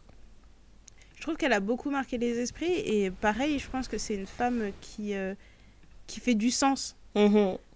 Je 1.15 1.21
trouve 1.21 1.37
qu'elle 1.37 1.53
a 1.53 1.61
beaucoup 1.61 1.89
marqué 1.89 2.17
les 2.17 2.37
esprits 2.37 2.73
et 2.73 3.11
pareil, 3.11 3.59
je 3.59 3.69
pense 3.69 3.87
que 3.87 3.97
c'est 3.97 4.15
une 4.15 4.27
femme 4.27 4.71
qui, 4.81 5.13
euh, 5.13 5.35
qui 6.05 6.19
fait 6.19 6.35
du 6.35 6.51
sens. 6.51 6.96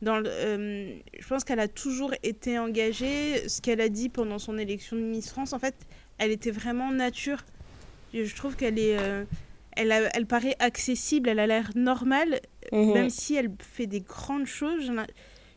Dans 0.01 0.19
le, 0.19 0.29
euh, 0.29 0.95
je 1.19 1.27
pense 1.27 1.43
qu'elle 1.43 1.59
a 1.59 1.67
toujours 1.67 2.13
été 2.23 2.59
engagée. 2.59 3.47
Ce 3.49 3.61
qu'elle 3.61 3.81
a 3.81 3.89
dit 3.89 4.09
pendant 4.09 4.39
son 4.39 4.57
élection 4.57 4.95
de 4.95 5.01
Miss 5.01 5.29
France, 5.29 5.53
en 5.53 5.59
fait, 5.59 5.75
elle 6.17 6.31
était 6.31 6.51
vraiment 6.51 6.91
nature. 6.91 7.43
Je 8.13 8.35
trouve 8.35 8.55
qu'elle 8.55 8.77
est, 8.77 8.97
euh, 8.99 9.23
elle, 9.75 10.09
elle 10.13 10.25
paraît 10.25 10.55
accessible, 10.59 11.29
elle 11.29 11.39
a 11.39 11.47
l'air 11.47 11.71
normale, 11.75 12.41
mhm. 12.71 12.93
même 12.93 13.09
si 13.09 13.35
elle 13.35 13.51
fait 13.59 13.87
des 13.87 14.01
grandes 14.01 14.45
choses. 14.45 14.91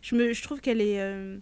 Je, 0.02 0.14
me, 0.14 0.32
je 0.32 0.42
trouve 0.42 0.60
qu'elle 0.60 0.80
est, 0.80 1.00
euh, 1.00 1.36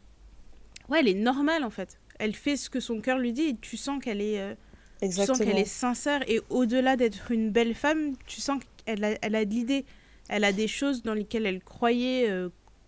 ouais, 0.88 1.00
elle 1.00 1.08
est 1.08 1.14
normale 1.14 1.64
en 1.64 1.70
fait. 1.70 1.98
Elle 2.18 2.34
fait 2.34 2.56
ce 2.56 2.70
que 2.70 2.80
son 2.80 3.00
cœur 3.00 3.18
lui 3.18 3.32
dit 3.32 3.42
et 3.42 3.56
tu 3.60 3.76
sens 3.76 4.02
qu'elle 4.02 4.20
est, 4.20 4.56
tu 5.00 5.10
sens 5.10 5.38
qu'elle 5.38 5.58
est 5.58 5.64
sincère 5.64 6.22
et 6.28 6.40
au-delà 6.50 6.96
d'être 6.96 7.30
une 7.30 7.50
belle 7.50 7.74
femme, 7.74 8.14
tu 8.26 8.40
sens 8.40 8.60
qu'elle 8.84 9.04
a, 9.04 9.18
elle 9.20 9.34
a 9.34 9.44
de 9.44 9.50
l'idée. 9.50 9.84
Elle 10.28 10.44
a 10.44 10.52
des 10.52 10.68
choses 10.68 11.02
dans 11.02 11.14
lesquelles 11.14 11.46
elle 11.46 11.62
croyait. 11.62 12.30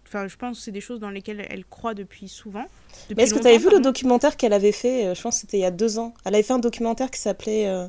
Enfin, 0.07 0.29
je 0.29 0.37
pense 0.37 0.59
que 0.59 0.64
c'est 0.64 0.70
des 0.70 0.81
choses 0.81 1.01
dans 1.01 1.11
lesquelles 1.11 1.47
elle 1.51 1.64
croit 1.64 1.94
depuis 1.94 2.29
souvent. 2.29 2.66
Mais 3.16 3.25
est-ce 3.25 3.35
que 3.35 3.40
tu 3.40 3.49
avais 3.49 3.59
vu 3.59 3.70
le 3.70 3.81
documentaire 3.81 4.37
qu'elle 4.37 4.53
avait 4.53 4.73
fait 4.73 5.14
Je 5.14 5.20
pense 5.20 5.37
que 5.37 5.40
c'était 5.42 5.59
il 5.59 5.62
y 5.62 5.66
a 5.66 5.70
deux 5.70 5.99
ans. 5.99 6.14
Elle 6.25 6.35
avait 6.35 6.42
fait 6.42 6.53
un 6.53 6.59
documentaire 6.59 7.11
qui 7.11 7.20
s'appelait 7.20 7.88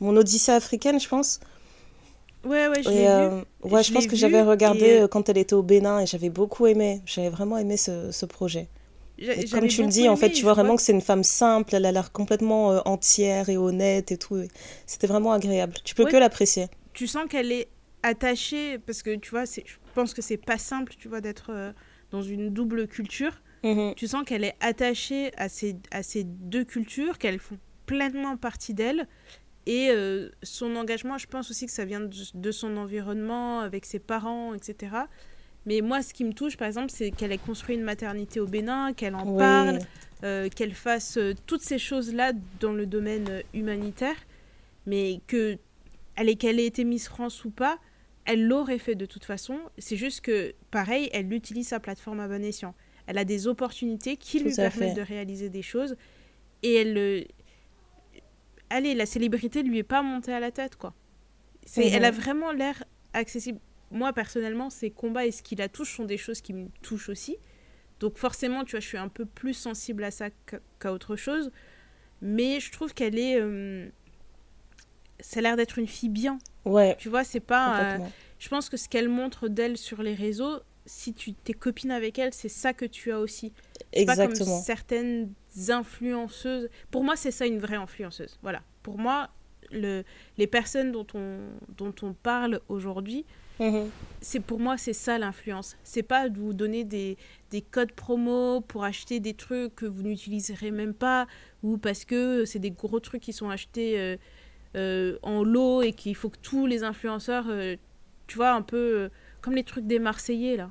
mon 0.00 0.16
Odyssée 0.16 0.52
africaine, 0.52 1.00
je 1.00 1.08
pense. 1.08 1.40
Ouais, 2.44 2.68
ouais, 2.68 2.82
je 2.82 2.88
l'ai 2.88 3.06
euh, 3.06 3.42
Ouais, 3.62 3.82
je, 3.82 3.92
pense 3.92 4.06
que 4.06 4.16
j'avais 4.16 4.42
regardé 4.42 5.00
euh, 5.00 5.08
quand 5.08 5.28
elle 5.28 5.36
était 5.36 5.54
au 5.54 5.62
Bénin 5.62 6.00
et 6.00 6.06
j'avais 6.06 6.30
beaucoup 6.30 6.66
aimé. 6.66 7.02
J'avais 7.04 7.28
vraiment 7.28 7.58
aimé 7.58 7.76
ce, 7.76 8.10
ce 8.12 8.24
projet. 8.24 8.68
comme 9.52 9.68
tu 9.68 9.82
le 9.82 9.88
dis, 9.88 10.08
en 10.08 10.16
fait, 10.16 10.30
tu 10.30 10.42
vois 10.42 10.54
vraiment 10.54 10.76
que 10.76 10.82
c'est 10.82 10.92
une 10.92 11.02
femme 11.02 11.24
simple, 11.24 11.74
elle 11.74 11.84
a 11.84 11.92
l'air 11.92 12.12
complètement 12.12 12.72
euh, 12.72 12.80
entière 12.86 13.50
et 13.50 13.58
honnête 13.58 14.10
et 14.10 14.16
tout. 14.16 14.42
C'était 14.86 15.06
vraiment 15.06 15.32
agréable. 15.32 15.74
Tu 15.84 15.94
peux 15.94 16.06
que 16.06 16.16
l'apprécier. 16.16 16.68
Tu 16.94 17.06
sens 17.06 17.26
qu'elle 17.28 17.52
est 17.52 17.68
attachée, 18.02 18.78
parce 18.78 19.02
que 19.02 19.16
tu 19.16 19.30
vois, 19.30 19.44
je 19.44 19.60
pense 19.94 20.14
que 20.14 20.22
c'est 20.22 20.36
pas 20.36 20.58
simple, 20.58 20.94
tu 20.98 21.08
vois, 21.08 21.20
d'être 21.20 21.74
dans 22.10 22.22
une 22.22 22.50
double 22.50 22.88
culture. 22.88 23.42
Mhm. 23.62 23.94
Tu 23.94 24.06
sens 24.06 24.24
qu'elle 24.24 24.44
est 24.44 24.56
attachée 24.60 25.32
à 25.36 25.48
ces, 25.48 25.76
à 25.90 26.02
ces 26.02 26.24
deux 26.24 26.64
cultures, 26.64 27.18
qu'elles 27.18 27.38
font 27.38 27.58
pleinement 27.86 28.36
partie 28.36 28.74
d'elle 28.74 29.06
et 29.66 29.90
euh, 29.90 30.30
son 30.42 30.74
engagement, 30.76 31.18
je 31.18 31.26
pense 31.26 31.50
aussi 31.50 31.66
que 31.66 31.72
ça 31.72 31.84
vient 31.84 32.00
de, 32.00 32.50
son 32.50 32.76
environnement, 32.76 33.60
avec 33.60 33.84
ses 33.84 33.98
parents, 33.98 34.54
etc. 34.54 34.96
Mais 35.66 35.82
moi, 35.82 36.02
ce 36.02 36.14
qui 36.14 36.24
me 36.24 36.32
touche, 36.32 36.56
par 36.56 36.66
exemple, 36.66 36.90
c'est 36.90 37.10
qu'elle 37.10 37.32
ait 37.32 37.38
construit 37.38 37.76
une 37.76 37.82
maternité 37.82 38.40
au 38.40 38.46
Bénin, 38.46 38.92
qu'elle 38.94 39.14
en 39.14 39.36
parle, 39.36 39.78
euh, 40.24 40.48
qu'elle 40.48 40.74
fasse 40.74 41.18
euh, 41.18 41.34
toutes 41.46 41.60
ces 41.60 41.78
choses-là 41.78 42.32
dans 42.60 42.72
le 42.72 42.86
domaine 42.86 43.42
humanitaire, 43.52 44.16
mais 44.86 45.20
que 45.26 45.58
elle 46.16 46.34
qu'elle 46.36 46.58
ait 46.58 46.66
été 46.66 46.84
Miss 46.84 47.08
France 47.08 47.44
ou 47.44 47.50
pas, 47.50 47.78
elle 48.30 48.46
l'aurait 48.46 48.78
fait 48.78 48.94
de 48.94 49.06
toute 49.06 49.24
façon. 49.24 49.58
C'est 49.78 49.96
juste 49.96 50.20
que, 50.20 50.54
pareil, 50.70 51.10
elle 51.12 51.32
utilise 51.32 51.68
sa 51.68 51.80
plateforme 51.80 52.20
à 52.20 52.28
bon 52.28 52.44
escient. 52.44 52.74
Elle 53.06 53.18
a 53.18 53.24
des 53.24 53.48
opportunités 53.48 54.16
qui 54.16 54.38
lui 54.38 54.54
permettent 54.54 54.96
de 54.96 55.02
réaliser 55.02 55.48
des 55.48 55.62
choses 55.62 55.96
et 56.62 56.74
elle, 56.74 57.26
allez, 58.68 58.94
la 58.94 59.06
célébrité 59.06 59.64
lui 59.64 59.78
est 59.78 59.82
pas 59.82 60.02
montée 60.02 60.32
à 60.32 60.38
la 60.38 60.52
tête, 60.52 60.76
quoi. 60.76 60.94
C'est, 61.66 61.88
Elle 61.88 62.04
a 62.04 62.12
vraiment 62.12 62.52
l'air 62.52 62.84
accessible. 63.12 63.58
Moi, 63.90 64.12
personnellement, 64.12 64.70
ses 64.70 64.90
combats 64.90 65.26
et 65.26 65.32
ce 65.32 65.42
qui 65.42 65.56
la 65.56 65.68
touche 65.68 65.96
sont 65.96 66.04
des 66.04 66.16
choses 66.16 66.40
qui 66.40 66.52
me 66.52 66.68
touchent 66.82 67.08
aussi. 67.08 67.36
Donc 67.98 68.16
forcément, 68.16 68.64
tu 68.64 68.72
vois, 68.72 68.80
je 68.80 68.86
suis 68.86 68.98
un 68.98 69.08
peu 69.08 69.26
plus 69.26 69.54
sensible 69.54 70.04
à 70.04 70.12
ça 70.12 70.28
qu'à 70.78 70.92
autre 70.92 71.16
chose. 71.16 71.50
Mais 72.22 72.60
je 72.60 72.70
trouve 72.70 72.94
qu'elle 72.94 73.18
est... 73.18 73.40
Euh, 73.40 73.88
ça 75.18 75.40
a 75.40 75.42
l'air 75.42 75.56
d'être 75.56 75.78
une 75.78 75.88
fille 75.88 76.08
bien. 76.08 76.38
Ouais. 76.64 76.96
Tu 76.98 77.08
vois, 77.08 77.24
c'est 77.24 77.40
pas... 77.40 77.94
Euh, 77.94 77.98
je 78.38 78.48
pense 78.48 78.68
que 78.68 78.76
ce 78.76 78.88
qu'elle 78.88 79.08
montre 79.08 79.48
d'elle 79.48 79.76
sur 79.76 80.02
les 80.02 80.14
réseaux, 80.14 80.60
si 80.86 81.12
tu 81.12 81.34
t'es 81.34 81.52
copine 81.52 81.90
avec 81.90 82.18
elle, 82.18 82.32
c'est 82.32 82.48
ça 82.48 82.72
que 82.72 82.84
tu 82.84 83.12
as 83.12 83.20
aussi. 83.20 83.52
Exactement. 83.92 84.38
Pas 84.38 84.44
comme 84.44 84.62
certaines 84.62 85.32
influenceuses. 85.68 86.68
Pour 86.90 87.04
moi, 87.04 87.16
c'est 87.16 87.30
ça 87.30 87.46
une 87.46 87.58
vraie 87.58 87.76
influenceuse. 87.76 88.38
Voilà. 88.42 88.62
Pour 88.82 88.98
moi, 88.98 89.30
le, 89.70 90.04
les 90.38 90.46
personnes 90.46 90.92
dont 90.92 91.06
on, 91.14 91.38
dont 91.76 91.94
on 92.02 92.12
parle 92.12 92.60
aujourd'hui, 92.68 93.24
mhm. 93.60 93.88
c'est 94.20 94.40
pour 94.40 94.58
moi, 94.58 94.76
c'est 94.76 94.92
ça 94.92 95.18
l'influence. 95.18 95.76
C'est 95.84 96.02
pas 96.02 96.28
de 96.28 96.38
vous 96.38 96.54
donner 96.54 96.84
des, 96.84 97.16
des 97.50 97.62
codes 97.62 97.92
promo 97.92 98.60
pour 98.60 98.84
acheter 98.84 99.20
des 99.20 99.34
trucs 99.34 99.74
que 99.76 99.86
vous 99.86 100.02
n'utiliserez 100.02 100.70
même 100.70 100.94
pas 100.94 101.26
ou 101.62 101.78
parce 101.78 102.04
que 102.04 102.44
c'est 102.44 102.58
des 102.58 102.70
gros 102.70 103.00
trucs 103.00 103.22
qui 103.22 103.32
sont 103.32 103.50
achetés 103.50 103.98
euh, 103.98 104.16
euh, 104.76 105.18
en 105.22 105.42
lot 105.42 105.82
et 105.82 105.92
qu'il 105.92 106.14
faut 106.14 106.30
que 106.30 106.38
tous 106.40 106.66
les 106.66 106.82
influenceurs, 106.84 107.46
euh, 107.48 107.76
tu 108.26 108.36
vois, 108.36 108.52
un 108.52 108.62
peu 108.62 109.10
comme 109.40 109.54
les 109.54 109.64
trucs 109.64 109.86
des 109.86 109.98
Marseillais 109.98 110.56
là 110.56 110.70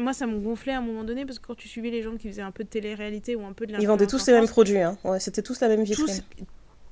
moi, 0.00 0.12
ça 0.12 0.26
me 0.26 0.38
gonflait 0.38 0.72
à 0.72 0.78
un 0.78 0.82
moment 0.82 1.04
donné 1.04 1.24
parce 1.24 1.38
que 1.38 1.46
quand 1.46 1.54
tu 1.54 1.68
suivais 1.68 1.90
les 1.90 2.02
gens 2.02 2.16
qui 2.16 2.28
faisaient 2.28 2.42
un 2.42 2.50
peu 2.50 2.64
de 2.64 2.68
télé-réalité 2.68 3.36
ou 3.36 3.44
un 3.44 3.52
peu 3.52 3.66
de 3.66 3.74
Ils 3.78 3.86
vendaient 3.86 4.06
tous 4.06 4.26
les 4.26 4.32
mêmes 4.32 4.48
produits, 4.48 4.78
hein. 4.78 4.98
Ouais, 5.04 5.20
c'était 5.20 5.42
tous 5.42 5.60
la 5.60 5.68
même 5.68 5.84
vitrine. 5.84 6.22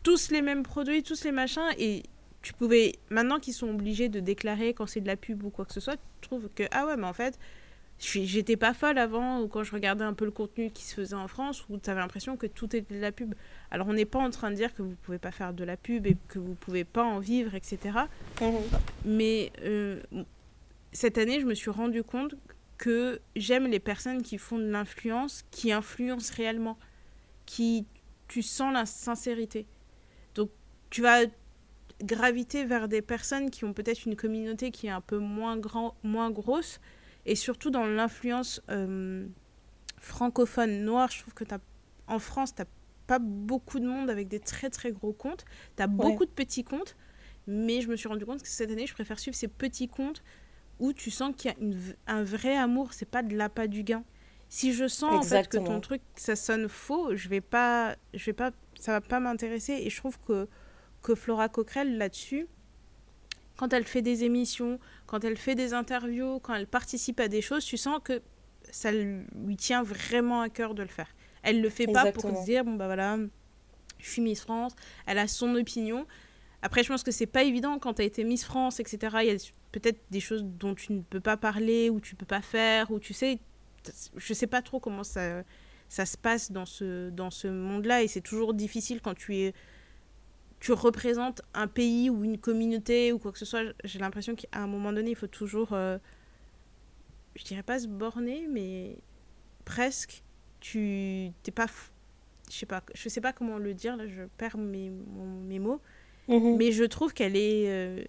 Tous, 0.03 0.31
les 0.31 0.41
mêmes 0.41 0.63
produits, 0.63 1.03
tous 1.03 1.25
les 1.25 1.33
machins. 1.33 1.69
Et 1.79 2.05
tu 2.43 2.53
pouvais. 2.53 2.95
Maintenant 3.11 3.39
qu'ils 3.39 3.55
sont 3.55 3.69
obligés 3.69 4.09
de 4.09 4.21
déclarer 4.21 4.73
quand 4.73 4.87
c'est 4.87 5.01
de 5.01 5.07
la 5.07 5.17
pub 5.17 5.43
ou 5.45 5.51
quoi 5.51 5.65
que 5.65 5.73
ce 5.73 5.81
soit, 5.81 5.97
tu 5.97 6.29
trouves 6.29 6.49
que. 6.55 6.63
Ah 6.71 6.87
ouais, 6.87 6.97
mais 6.97 7.07
en 7.07 7.13
fait, 7.13 7.39
j'étais 8.01 8.57
pas 8.57 8.73
folle 8.73 8.99
avant 8.99 9.41
ou 9.41 9.49
quand 9.49 9.63
je 9.63 9.73
regardais 9.73 10.05
un 10.05 10.15
peu 10.15 10.25
le 10.25 10.31
contenu 10.31 10.71
qui 10.71 10.85
se 10.85 10.95
faisait 10.95 11.15
en 11.15 11.29
France 11.29 11.65
où 11.69 11.79
tu 11.79 11.91
avais 11.91 12.01
l'impression 12.01 12.37
que 12.37 12.47
tout 12.47 12.75
était 12.75 12.95
de 12.95 13.01
la 13.01 13.13
pub. 13.13 13.35
Alors 13.71 13.89
on 13.89 13.93
n'est 13.93 14.07
pas 14.07 14.19
en 14.19 14.31
train 14.31 14.51
de 14.51 14.57
dire 14.57 14.75
que 14.75 14.83
vous 14.83 14.97
pouvez 15.03 15.19
pas 15.19 15.31
faire 15.31 15.53
de 15.53 15.65
la 15.65 15.77
pub 15.77 16.07
et 16.07 16.17
que 16.29 16.39
vous 16.39 16.55
pouvez 16.55 16.85
pas 16.85 17.05
en 17.05 17.19
vivre, 17.19 17.55
etc. 17.55 17.99
Mmh. 18.41 18.47
Mais 19.05 19.53
euh, 19.63 20.01
cette 20.93 21.19
année, 21.19 21.41
je 21.41 21.47
me 21.47 21.55
suis 21.55 21.71
rendu 21.71 22.03
compte 22.03 22.35
que 22.79 23.21
j'aime 23.37 23.67
les 23.67 23.81
personnes 23.81 24.23
qui 24.23 24.39
font 24.39 24.59
de 24.59 24.71
l'influence, 24.71 25.45
qui 25.51 25.71
influencent 25.71 26.33
réellement, 26.35 26.79
qui 27.45 27.85
tu 28.27 28.43
sens 28.43 28.73
la 28.73 28.87
sincérité. 28.87 29.67
Donc 30.35 30.49
tu 30.89 31.03
vas 31.03 31.27
graviter 32.03 32.65
vers 32.65 32.89
des 32.89 33.03
personnes 33.03 33.51
qui 33.51 33.67
ont 33.67 33.75
peut-être 33.75 34.07
une 34.07 34.17
communauté 34.17 34.71
qui 34.71 34.87
est 34.87 34.91
un 34.91 35.03
peu 35.03 35.19
moins, 35.19 35.59
grand, 35.59 35.95
moins 36.03 36.31
grosse, 36.31 36.81
et 37.27 37.35
surtout 37.35 37.71
dans 37.71 37.87
l'influence 37.87 38.63
euh, 38.71 39.27
francophone 39.99 40.85
noire, 40.85 41.11
je 41.11 41.21
trouve 41.21 41.35
que 41.35 41.45
as, 41.53 41.59
en 42.07 42.19
France, 42.19 42.55
tu 42.55 42.63
n'as 42.63 42.69
pas 43.07 43.19
beaucoup 43.19 43.81
de 43.81 43.87
monde 43.87 44.11
avec 44.11 44.29
des 44.29 44.41
très 44.41 44.71
très 44.71 44.93
gros 44.93 45.13
comptes, 45.13 45.45
tu 45.77 45.83
as 45.83 45.87
beaucoup 45.87 46.25
de 46.25 46.31
petits 46.31 46.65
comptes, 46.65 46.97
mais 47.47 47.81
je 47.81 47.89
me 47.89 47.97
suis 47.97 48.09
rendu 48.09 48.25
compte 48.25 48.43
que 48.43 48.49
cette 48.49 48.71
année, 48.71 48.87
je 48.87 48.95
préfère 48.95 49.19
suivre 49.19 49.37
ces 49.37 49.49
petits 49.49 49.89
comptes 49.89 50.23
où 50.79 50.93
tu 50.93 51.11
sens 51.11 51.35
qu'il 51.37 51.51
y 51.51 51.55
a 51.55 51.59
une, 51.61 51.79
un 52.07 52.25
vrai 52.25 52.57
amour, 52.57 52.93
c'est 52.93 53.09
pas 53.09 53.23
de 53.23 53.37
l'appât 53.37 53.69
du 53.69 53.83
gain. 53.83 54.03
Si 54.49 54.73
je 54.73 54.89
sens 54.89 55.15
en 55.15 55.23
fait 55.23 55.47
que 55.47 55.59
ton 55.59 55.81
truc 55.81 56.03
ça 56.17 56.35
sonne 56.35 56.69
faux, 56.69 57.15
je 57.15 57.29
vais 57.29 57.41
pas 57.41 57.95
je 58.15 58.25
vais 58.27 58.33
pas 58.33 58.51
ça 58.81 58.93
va 58.93 59.01
pas 59.01 59.21
m'intéresser. 59.21 59.75
Et 59.75 59.91
je 59.91 59.97
trouve 59.97 60.19
que 60.27 60.49
que 61.03 61.15
Flora 61.15 61.49
Coquerel 61.49 61.99
là-dessus 61.99 62.49
quand 63.61 63.75
elle 63.75 63.85
fait 63.85 64.01
des 64.01 64.25
émissions, 64.25 64.81
quand 65.05 65.23
elle 65.23 65.37
fait 65.37 65.55
des 65.55 65.75
interviews, 65.75 66.41
quand 66.41 66.55
elle 66.55 66.67
participe 66.67 67.21
à 67.21 67.29
des 67.29 67.43
choses, 67.43 67.63
tu 67.63 67.77
sens 67.77 68.01
que 68.03 68.23
ça 68.71 68.91
lui 68.91 69.57
tient 69.59 69.83
vraiment 69.83 70.41
à 70.41 70.49
cœur 70.49 70.75
de 70.75 70.81
le 70.81 70.89
faire. 70.89 71.15
Elle 71.43 71.61
le 71.61 71.69
fait 71.69 71.87
pas 71.87 72.11
pour 72.11 72.33
dire 72.45 72.65
bon 72.65 72.77
bah 72.77 72.87
voilà, 72.87 73.19
je 73.99 74.09
suis 74.09 74.23
Miss 74.23 74.41
France, 74.41 74.73
elle 75.05 75.19
a 75.19 75.29
son 75.29 75.55
opinion. 75.57 76.07
Après, 76.63 76.83
je 76.83 76.89
pense 76.89 77.03
que 77.03 77.11
c'est 77.11 77.27
pas 77.27 77.43
évident 77.43 77.79
quand 77.79 77.93
tu 77.93 78.01
as 78.01 78.07
été 78.07 78.25
Miss 78.25 78.45
France, 78.45 78.81
etc. 78.81 78.99
Il 79.25 79.29
y 79.29 79.31
a 79.31 79.37
peut-être 79.73 80.01
des 80.11 80.21
choses 80.21 80.43
dont 80.43 80.75
tu 80.75 80.95
ne 80.95 81.03
peux 81.03 81.21
pas 81.21 81.37
parler 81.37 81.91
ou 81.91 82.01
tu 82.01 82.15
peux 82.15 82.25
pas 82.25 82.41
faire 82.41 82.91
ou 82.91 82.99
tu 82.99 83.13
sais 83.13 83.41
je 84.17 84.35
sais 84.35 84.47
pas 84.47 84.63
trop 84.63 84.81
comment 84.81 85.05
ça, 85.05 85.43
ça 85.91 86.07
se 86.07 86.17
passe 86.17 86.51
dans 86.51 86.67
ce, 86.67 87.11
dans 87.11 87.31
ce 87.31 87.49
monde-là 87.49 88.03
et 88.03 88.09
c'est 88.09 88.21
toujours 88.23 88.55
difficile 88.55 89.03
quand 89.03 89.15
tu 89.15 89.37
es 89.37 89.55
tu 90.61 90.73
représentes 90.73 91.43
un 91.55 91.67
pays 91.67 92.11
ou 92.11 92.25
une 92.25 92.39
communauté 92.39 93.13
ou 93.13 93.19
quoi 93.19 93.33
que 93.33 93.39
ce 93.39 93.45
soit 93.45 93.63
j'ai 93.85 93.99
l'impression 93.99 94.35
qu'à 94.35 94.49
un 94.53 94.67
moment 94.67 94.93
donné 94.93 95.11
il 95.11 95.17
faut 95.17 95.27
toujours 95.27 95.73
euh, 95.73 95.99
je 97.35 97.45
dirais 97.45 97.63
pas 97.63 97.79
se 97.79 97.89
borner 97.89 98.47
mais 98.51 98.99
presque 99.65 100.23
tu 100.61 101.31
t'es 101.43 101.51
pas 101.51 101.67
je 102.51 102.57
sais 102.57 102.67
pas 102.67 102.83
je 102.95 103.09
sais 103.09 103.21
pas 103.21 103.33
comment 103.33 103.59
le 103.59 103.75
dire 103.75 103.97
là 103.97 104.07
je 104.07 104.23
perds 104.37 104.59
mes, 104.59 104.91
mes 104.91 105.59
mots 105.59 105.81
mhm. 106.29 106.57
mais 106.57 106.73
je 106.73 106.85
trouve 106.85 107.15
qu'elle 107.15 107.37
est 107.37 107.69
euh, 107.69 108.05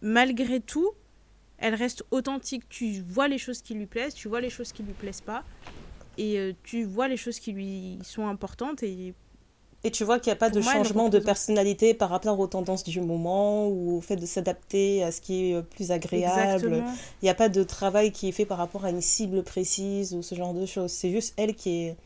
malgré 0.00 0.60
tout 0.60 0.92
elle 1.62 1.76
reste 1.76 2.04
authentique. 2.10 2.68
Tu 2.68 3.00
vois 3.06 3.28
les 3.28 3.38
choses 3.38 3.62
qui 3.62 3.74
lui 3.74 3.86
plaisent, 3.86 4.14
tu 4.14 4.28
vois 4.28 4.40
les 4.40 4.50
choses 4.50 4.72
qui 4.72 4.82
lui 4.82 4.92
plaisent 4.92 5.20
pas, 5.20 5.44
et 6.18 6.38
euh, 6.38 6.52
tu 6.64 6.84
vois 6.84 7.08
les 7.08 7.16
choses 7.16 7.38
qui 7.38 7.52
lui 7.52 7.98
sont 8.02 8.26
importantes. 8.26 8.82
Et, 8.82 9.14
et 9.84 9.90
tu 9.90 10.04
vois 10.04 10.20
qu'il 10.20 10.30
n'y 10.30 10.34
a 10.34 10.36
pas 10.36 10.50
de 10.50 10.60
changement 10.60 11.08
de 11.08 11.18
personnalité 11.18 11.92
par 11.92 12.10
rapport 12.10 12.38
aux 12.38 12.46
tendances 12.46 12.84
du 12.84 13.00
moment 13.00 13.66
ou 13.66 13.96
au 13.96 14.00
fait 14.00 14.16
de 14.16 14.26
s'adapter 14.26 15.02
à 15.02 15.10
ce 15.10 15.20
qui 15.20 15.50
est 15.50 15.54
euh, 15.54 15.62
plus 15.62 15.90
agréable. 15.90 16.84
Il 17.20 17.24
n'y 17.24 17.30
a 17.30 17.34
pas 17.34 17.48
de 17.48 17.62
travail 17.64 18.12
qui 18.12 18.28
est 18.28 18.32
fait 18.32 18.46
par 18.46 18.58
rapport 18.58 18.84
à 18.84 18.90
une 18.90 19.00
cible 19.00 19.42
précise 19.42 20.14
ou 20.14 20.22
ce 20.22 20.36
genre 20.36 20.54
de 20.54 20.66
choses. 20.66 20.92
C'est 20.92 21.10
juste 21.10 21.34
elle 21.36 21.54
qui 21.56 21.86
est. 21.86 21.96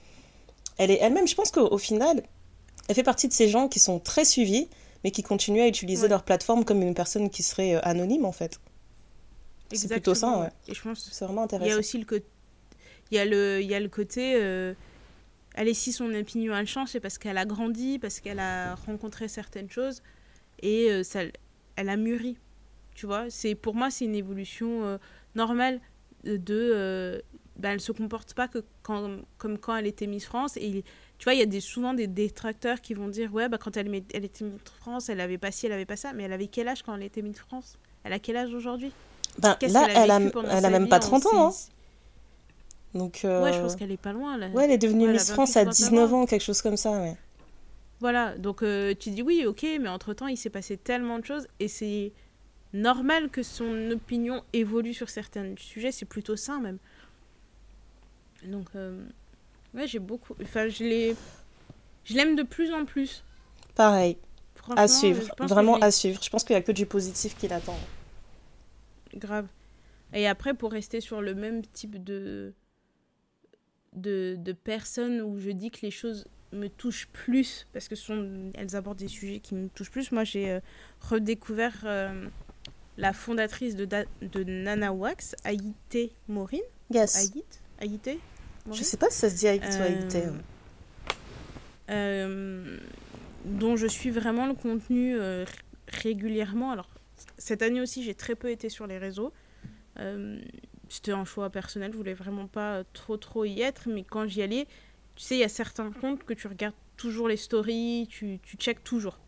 Elle 0.78 0.90
est 0.90 0.98
elle-même. 1.00 1.28
Je 1.28 1.34
pense 1.34 1.50
qu'au 1.50 1.78
final, 1.78 2.22
elle 2.88 2.94
fait 2.94 3.02
partie 3.02 3.28
de 3.28 3.32
ces 3.32 3.48
gens 3.48 3.68
qui 3.68 3.78
sont 3.78 3.98
très 3.98 4.24
suivis, 4.24 4.68
mais 5.04 5.10
qui 5.10 5.22
continuent 5.22 5.62
à 5.62 5.68
utiliser 5.68 6.08
leur 6.08 6.22
plateforme 6.22 6.64
comme 6.64 6.82
une 6.82 6.94
personne 6.94 7.28
qui 7.28 7.42
serait 7.42 7.74
euh, 7.74 7.80
anonyme 7.82 8.24
en 8.24 8.32
fait. 8.32 8.58
C'est 9.72 9.88
plutôt 9.88 10.14
ça, 10.14 10.38
ouais. 10.38 10.48
Et 10.68 10.74
je 10.74 10.82
pense 10.82 11.10
c'est 11.12 11.24
vraiment 11.24 11.42
intéressant. 11.42 11.66
Il 11.66 11.72
y 11.72 11.74
a 11.74 11.78
aussi 11.78 11.98
le 11.98 12.04
côté 12.04 12.24
il 13.10 13.16
y 13.16 13.20
a 13.20 13.24
le 13.24 13.60
il 13.60 13.68
y 13.68 13.74
a 13.74 13.80
le 13.80 13.88
côté 13.88 14.34
euh... 14.36 14.74
allez 15.56 15.74
si 15.74 15.92
son 15.92 16.12
opinion 16.14 16.52
a 16.54 16.60
le 16.60 16.66
change 16.66 16.88
c'est 16.90 17.00
parce 17.00 17.18
qu'elle 17.18 17.38
a 17.38 17.44
grandi 17.44 17.98
parce 17.98 18.20
qu'elle 18.20 18.38
a 18.38 18.74
rencontré 18.74 19.28
certaines 19.28 19.70
choses 19.70 20.02
et 20.60 20.90
euh, 20.90 21.02
ça 21.02 21.20
elle 21.76 21.88
a 21.88 21.96
mûri 21.96 22.38
tu 22.94 23.06
vois. 23.06 23.26
C'est 23.28 23.54
pour 23.54 23.74
moi 23.74 23.90
c'est 23.90 24.04
une 24.04 24.14
évolution 24.14 24.84
euh, 24.84 24.98
normale 25.34 25.80
de 26.24 26.40
euh, 26.74 27.20
bah, 27.56 27.70
elle 27.72 27.80
se 27.80 27.92
comporte 27.92 28.34
pas 28.34 28.48
que 28.48 28.64
quand, 28.82 29.18
comme 29.38 29.58
quand 29.58 29.76
elle 29.76 29.86
était 29.86 30.06
Miss 30.06 30.24
France 30.24 30.56
et 30.56 30.84
tu 31.18 31.24
vois 31.24 31.34
il 31.34 31.40
y 31.40 31.42
a 31.42 31.46
des, 31.46 31.60
souvent 31.60 31.94
des 31.94 32.06
détracteurs 32.06 32.80
qui 32.80 32.94
vont 32.94 33.08
dire 33.08 33.32
ouais 33.34 33.48
bah 33.48 33.58
quand 33.58 33.76
elle, 33.76 33.88
elle 34.14 34.24
était 34.24 34.44
Miss 34.44 34.60
France 34.80 35.08
elle 35.08 35.20
avait 35.20 35.38
pas 35.38 35.50
ci 35.50 35.66
elle 35.66 35.72
avait 35.72 35.86
pas 35.86 35.96
ça 35.96 36.12
mais 36.12 36.24
elle 36.24 36.32
avait 36.32 36.48
quel 36.48 36.68
âge 36.68 36.82
quand 36.82 36.94
elle 36.94 37.02
était 37.02 37.22
Miss 37.22 37.38
France? 37.38 37.78
Elle 38.04 38.12
a 38.12 38.18
quel 38.18 38.36
âge 38.36 38.54
aujourd'hui? 38.54 38.92
Ben, 39.38 39.56
là, 39.68 39.88
elle 39.90 40.10
a, 40.10 40.20
elle 40.20 40.64
a 40.64 40.70
même 40.70 40.88
pas 40.88 40.98
30 40.98 41.26
ans. 41.26 41.52
Donc, 42.96 43.24
euh... 43.24 43.42
Ouais, 43.42 43.52
je 43.52 43.60
pense 43.60 43.76
qu'elle 43.76 43.92
est 43.92 43.96
pas 43.96 44.12
loin. 44.12 44.36
Là. 44.36 44.48
Ouais, 44.48 44.64
elle 44.64 44.72
est 44.72 44.78
devenue 44.78 45.08
Miss 45.08 45.30
France 45.32 45.56
à 45.56 45.64
19 45.64 46.14
ans, 46.14 46.26
quelque 46.26 46.42
chose 46.42 46.62
comme 46.62 46.76
ça. 46.76 46.90
Ouais. 46.92 47.16
Voilà, 48.00 48.36
donc 48.36 48.62
euh, 48.62 48.94
tu 48.98 49.10
dis 49.10 49.22
oui, 49.22 49.44
ok, 49.46 49.66
mais 49.80 49.88
entre-temps, 49.88 50.26
il 50.26 50.36
s'est 50.36 50.50
passé 50.50 50.76
tellement 50.76 51.18
de 51.18 51.24
choses 51.24 51.46
et 51.60 51.68
c'est 51.68 52.12
normal 52.74 53.30
que 53.30 53.42
son 53.42 53.90
opinion 53.90 54.44
évolue 54.52 54.92
sur 54.92 55.08
certains 55.08 55.54
sujets, 55.56 55.92
c'est 55.92 56.04
plutôt 56.04 56.36
ça 56.36 56.58
même. 56.58 56.78
Donc, 58.44 58.66
euh, 58.74 59.02
ouais, 59.74 59.86
j'ai 59.86 59.98
beaucoup. 59.98 60.34
Enfin, 60.42 60.68
je 60.68 60.84
l'ai. 60.84 61.16
Je 62.04 62.14
l'aime 62.14 62.36
de 62.36 62.42
plus 62.42 62.72
en 62.72 62.84
plus. 62.84 63.24
Pareil. 63.74 64.18
À 64.76 64.88
suivre, 64.88 65.32
vraiment 65.38 65.76
à 65.76 65.90
suivre. 65.90 66.20
Je 66.22 66.28
pense 66.28 66.42
qu'il 66.42 66.54
n'y 66.54 66.58
a 66.58 66.62
que 66.62 66.72
du 66.72 66.86
positif 66.86 67.36
qui 67.36 67.46
l'attend 67.46 67.78
grave. 69.14 69.46
Et 70.12 70.26
après, 70.26 70.54
pour 70.54 70.72
rester 70.72 71.00
sur 71.00 71.20
le 71.20 71.34
même 71.34 71.62
type 71.62 72.02
de, 72.02 72.52
de, 73.96 74.36
de 74.38 74.52
personnes 74.52 75.20
où 75.20 75.38
je 75.38 75.50
dis 75.50 75.70
que 75.70 75.80
les 75.82 75.90
choses 75.90 76.26
me 76.52 76.68
touchent 76.68 77.08
plus, 77.12 77.66
parce 77.72 77.88
que 77.88 77.94
sont, 77.94 78.52
elles 78.54 78.76
abordent 78.76 78.98
des 78.98 79.08
sujets 79.08 79.40
qui 79.40 79.54
me 79.54 79.68
touchent 79.68 79.90
plus, 79.90 80.12
moi 80.12 80.24
j'ai 80.24 80.50
euh, 80.50 80.60
redécouvert 81.00 81.82
euh, 81.84 82.28
la 82.96 83.12
fondatrice 83.12 83.74
de, 83.74 83.86
de 83.86 84.44
Nana 84.44 84.92
Wax, 84.92 85.34
Aïté 85.44 86.12
Maureen. 86.28 86.62
Yes. 86.90 87.16
Aït 87.16 87.62
Aïté 87.80 88.18
Je 88.72 88.82
sais 88.82 88.96
pas 88.96 89.10
si 89.10 89.18
ça 89.18 89.30
se 89.30 89.36
dit 89.36 89.48
Aïté 89.48 89.66
ou 89.66 89.82
Aïté. 89.82 90.22
Euh, 91.90 92.78
dont 93.44 93.76
je 93.76 93.86
suis 93.86 94.10
vraiment 94.10 94.46
le 94.46 94.54
contenu 94.54 95.16
régulièrement. 95.88 96.72
Alors, 96.72 96.88
cette 97.38 97.62
année 97.62 97.80
aussi, 97.80 98.02
j'ai 98.02 98.14
très 98.14 98.34
peu 98.34 98.50
été 98.50 98.68
sur 98.68 98.86
les 98.86 98.98
réseaux. 98.98 99.32
Euh, 100.86 100.90
c'était 100.90 101.12
un 101.12 101.24
choix 101.24 101.50
personnel, 101.50 101.92
je 101.92 101.96
voulais 101.96 102.14
vraiment 102.14 102.46
pas 102.46 102.84
trop 102.92 103.16
trop 103.16 103.44
y 103.44 103.60
être, 103.60 103.88
mais 103.88 104.04
quand 104.04 104.26
j'y 104.26 104.42
allais, 104.42 104.66
tu 105.14 105.22
sais, 105.22 105.36
il 105.36 105.40
y 105.40 105.44
a 105.44 105.48
certains 105.48 105.90
comptes 105.90 106.24
que 106.24 106.34
tu 106.34 106.46
regardes 106.46 106.74
toujours 106.96 107.28
les 107.28 107.36
stories, 107.36 108.06
tu, 108.10 108.38
tu 108.42 108.56
checkes 108.56 108.84
toujours. 108.84 109.18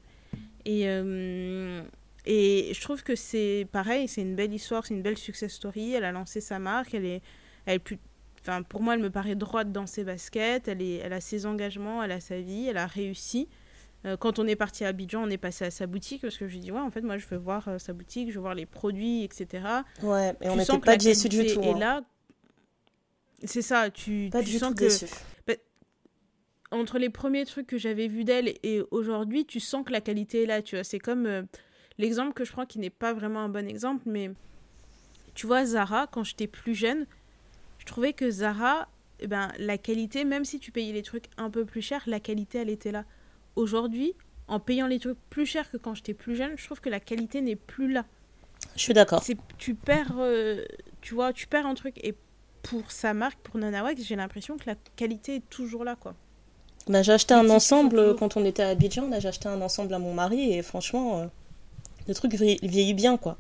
Et, 0.65 0.89
euh, 0.89 1.83
et 2.27 2.73
je 2.75 2.81
trouve 2.81 3.03
que 3.03 3.15
c'est 3.15 3.67
pareil, 3.73 4.09
c'est 4.09 4.23
une 4.23 4.37
belle 4.37 4.53
histoire, 4.53 4.87
c'est 4.87 4.95
une 4.95 5.03
belle 5.03 5.19
success 5.19 5.53
story. 5.53 5.95
Elle 5.95 6.05
a 6.05 6.13
lancé 6.13 6.41
sa 6.41 6.59
marque, 6.59 6.95
elle 6.95 7.05
est, 7.05 7.23
elle 7.67 7.77
est 7.77 7.79
plus, 7.79 7.99
pour 8.69 8.83
moi, 8.83 8.95
elle 8.95 9.01
me 9.01 9.11
paraît 9.11 9.35
droite 9.35 9.73
dans 9.73 9.87
ses 9.87 10.05
baskets, 10.05 10.69
elle, 10.69 10.83
est, 10.83 10.97
elle 10.97 11.13
a 11.13 11.21
ses 11.21 11.47
engagements, 11.47 12.03
elle 12.03 12.13
a 12.13 12.21
sa 12.21 12.41
vie, 12.41 12.67
elle 12.69 12.77
a 12.77 12.87
réussi. 12.87 13.49
Euh, 14.05 14.17
quand 14.17 14.39
on 14.39 14.47
est 14.47 14.57
parti 14.57 14.85
à 14.85 14.89
Abidjan, 14.89 15.25
on 15.25 15.31
est 15.31 15.39
passé 15.39 15.65
à 15.65 15.71
sa 15.71 15.87
boutique 15.87 16.23
parce 16.23 16.37
que 16.37 16.47
je 16.47 16.53
lui 16.53 16.59
ai 16.59 16.63
dit, 16.63 16.73
ouais, 16.73 16.81
en 16.81 16.91
fait, 16.91 17.01
moi, 17.01 17.19
je 17.19 17.27
veux 17.27 17.37
voir 17.37 17.67
euh, 17.67 17.79
sa 17.79 17.93
boutique, 17.93 18.31
je 18.31 18.35
veux 18.35 18.41
voir 18.41 18.55
les 18.55 18.67
produits, 18.67 19.25
etc. 19.25 19.65
Ouais, 20.03 20.35
et 20.41 20.49
on 20.49 20.57
n'était 20.57 20.79
pas 20.79 20.97
déçus 20.97 21.29
du 21.29 21.47
tout. 21.47 21.63
Et 21.63 21.71
hein. 21.71 21.79
là, 21.79 22.03
c'est 23.45 23.63
ça, 23.63 23.91
tu, 23.91 24.29
pas 24.31 24.43
tu 24.43 24.51
du 24.51 24.59
sens 24.59 24.71
tout 24.71 24.77
que. 24.77 24.85
Déçu. 24.85 25.07
Bah, 25.47 25.55
entre 26.71 26.99
les 26.99 27.11
premiers 27.11 27.45
trucs 27.45 27.67
que 27.67 27.79
j'avais 27.79 28.07
vus 28.07 28.25
d'elle 28.25 28.55
et 28.63 28.83
aujourd'hui, 28.91 29.45
tu 29.47 29.59
sens 29.59 29.85
que 29.85 29.93
la 29.93 30.01
qualité 30.01 30.45
est 30.45 30.47
là, 30.47 30.63
tu 30.63 30.77
vois. 30.77 30.85
C'est 30.85 30.99
comme 31.01 31.27
euh, 31.27 31.43
l'exemple 31.99 32.35
que 32.35 32.45
je 32.45 32.53
prends 32.53 32.67
qui 32.67 32.79
n'est 32.79 32.91
pas 32.91 33.13
vraiment 33.13 33.41
un 33.41 33.49
bon 33.49 33.67
exemple, 33.67 34.05
mais 34.07 34.31
tu 35.35 35.47
vois, 35.47 35.65
Zara, 35.65 36.07
quand 36.07 36.23
j'étais 36.23 36.47
plus 36.47 36.75
jeune, 36.75 37.07
je 37.79 37.87
trouvais 37.87 38.13
que 38.13 38.31
Zara, 38.31 38.89
eh 39.19 39.27
ben, 39.27 39.51
la 39.59 39.79
qualité, 39.79 40.25
même 40.25 40.45
si 40.45 40.61
tu 40.61 40.71
payais 40.71 40.93
les 40.93 41.03
trucs 41.03 41.27
un 41.37 41.51
peu 41.51 41.65
plus 41.65 41.83
cher, 41.83 42.03
la 42.07 42.21
qualité, 42.21 42.59
elle 42.59 42.71
était 42.71 42.93
là 42.93 43.05
aujourd'hui, 43.57 44.15
en 44.49 44.61
payant 44.61 44.87
les 44.87 44.99
trucs 44.99 45.19
plus 45.31 45.47
cher 45.47 45.71
que 45.71 45.77
quand 45.77 45.95
j'étais 45.95 46.15
plus 46.15 46.35
jeune, 46.35 46.53
je 46.57 46.65
trouve 46.65 46.81
que 46.81 46.89
la 46.89 47.01
qualité 47.01 47.41
n'est 47.41 47.57
plus 47.57 47.93
là. 47.93 48.05
Je 48.75 48.83
suis 48.83 48.95
d'accord. 48.95 49.23
Tu 49.59 49.75
perds, 49.75 50.15
euh, 50.19 50.65
tu 51.01 51.15
vois, 51.15 51.33
tu 51.33 51.47
perds 51.47 51.67
un 51.67 51.75
truc. 51.75 51.99
Et 52.03 52.15
pour 52.63 52.91
sa 52.91 53.15
marque, 53.15 53.39
pour 53.41 53.59
Nanawax, 53.59 54.03
j'ai 54.03 54.17
l'impression 54.17 54.57
que 54.57 54.65
la 54.67 54.75
qualité 54.97 55.37
est 55.37 55.49
toujours 55.49 55.85
là, 55.85 55.97
quoi. 55.97 56.15
Bah, 56.89 57.03
j'ai 57.03 57.13
acheté 57.13 57.35
un 57.35 57.51
ensemble 57.51 58.17
quand 58.17 58.37
on 58.37 58.45
était 58.45 58.63
à 58.63 58.69
Abidjan. 58.69 59.11
J'ai 59.21 59.29
acheté 59.29 59.49
un 59.49 59.61
ensemble 59.61 59.93
à 59.95 59.99
mon 59.99 60.15
mari 60.15 60.53
et 60.53 60.63
franchement, 60.63 61.21
euh, 61.21 61.27
le 62.07 62.15
truc 62.15 62.35
vieillit 62.35 62.95
bien, 62.95 63.17
quoi. 63.17 63.37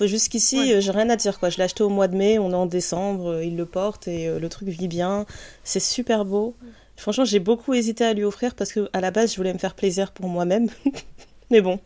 Jusqu'ici, 0.00 0.72
euh, 0.72 0.80
j'ai 0.80 0.90
rien 0.90 1.08
à 1.10 1.16
dire, 1.16 1.38
quoi. 1.38 1.50
Je 1.50 1.58
l'ai 1.58 1.64
acheté 1.64 1.82
au 1.82 1.88
mois 1.88 2.08
de 2.08 2.16
mai, 2.16 2.38
on 2.38 2.50
est 2.50 2.54
en 2.54 2.66
décembre, 2.66 3.42
il 3.42 3.56
le 3.56 3.66
porte 3.66 4.08
et 4.08 4.38
le 4.38 4.48
truc 4.48 4.68
vit 4.68 4.88
bien. 4.88 5.26
C'est 5.62 5.80
super 5.80 6.24
beau. 6.24 6.54
Franchement, 6.96 7.24
j'ai 7.24 7.40
beaucoup 7.40 7.74
hésité 7.74 8.04
à 8.04 8.12
lui 8.12 8.24
offrir 8.24 8.54
parce 8.54 8.72
que 8.72 8.88
à 8.92 9.00
la 9.00 9.10
base, 9.10 9.32
je 9.32 9.36
voulais 9.36 9.52
me 9.52 9.58
faire 9.58 9.74
plaisir 9.74 10.12
pour 10.12 10.28
moi-même. 10.28 10.68
Mais 11.50 11.60
bon, 11.60 11.78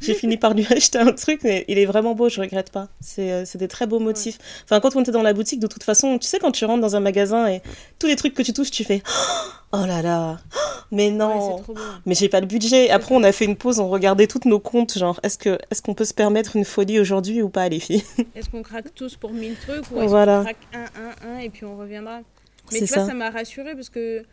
j'ai 0.00 0.14
fini 0.14 0.36
par 0.36 0.54
lui 0.54 0.66
acheter 0.70 0.98
un 0.98 1.12
truc, 1.12 1.40
mais 1.44 1.64
il 1.66 1.78
est 1.78 1.86
vraiment 1.86 2.14
beau, 2.14 2.28
je 2.28 2.40
regrette 2.40 2.70
pas. 2.70 2.88
C'est 3.00 3.32
euh, 3.32 3.44
des 3.54 3.68
très 3.68 3.86
beaux 3.86 3.98
motifs. 3.98 4.38
Enfin, 4.64 4.80
quand 4.80 4.94
on 4.96 5.00
était 5.00 5.12
dans 5.12 5.22
la 5.22 5.32
boutique, 5.32 5.60
de 5.60 5.66
toute 5.66 5.82
façon, 5.82 6.18
tu 6.18 6.26
sais, 6.26 6.38
quand 6.38 6.52
tu 6.52 6.64
rentres 6.66 6.82
dans 6.82 6.94
un 6.94 7.00
magasin 7.00 7.48
et 7.48 7.62
tous 7.98 8.06
les 8.06 8.16
trucs 8.16 8.34
que 8.34 8.42
tu 8.42 8.52
touches, 8.52 8.70
tu 8.70 8.84
fais 8.84 9.02
Oh 9.72 9.86
là 9.86 10.02
là, 10.02 10.38
mais 10.92 11.10
non, 11.10 11.64
mais 12.04 12.14
j'ai 12.14 12.28
pas 12.28 12.40
le 12.40 12.46
budget. 12.46 12.90
Après, 12.90 13.14
on 13.14 13.22
a 13.22 13.32
fait 13.32 13.46
une 13.46 13.56
pause, 13.56 13.80
on 13.80 13.88
regardait 13.88 14.26
toutes 14.26 14.44
nos 14.44 14.60
comptes, 14.60 14.98
genre, 14.98 15.18
est-ce 15.22 15.82
qu'on 15.82 15.94
peut 15.94 16.04
se 16.04 16.12
permettre 16.12 16.56
une 16.56 16.66
folie 16.66 17.00
aujourd'hui 17.00 17.40
ou 17.40 17.48
pas, 17.48 17.70
les 17.70 17.80
filles? 17.80 18.04
Est-ce 18.34 18.50
qu'on 18.50 18.62
craque 18.62 18.94
tous 18.94 19.16
pour 19.16 19.32
1000 19.32 19.56
trucs 19.56 19.90
ou 19.90 20.00
est-ce 20.00 20.10
voilà. 20.10 20.38
qu'on 20.38 20.44
craque 20.44 20.56
un, 20.74 20.84
un, 20.84 21.36
un 21.36 21.38
et 21.38 21.48
puis 21.48 21.64
on 21.64 21.78
reviendra? 21.78 22.20
Mais 22.72 22.80
tu 22.80 22.86
vois, 22.86 23.06
ça 23.06 23.14
m'a 23.14 23.30
rassurée 23.30 23.74
parce 23.74 23.90
que 23.90 24.24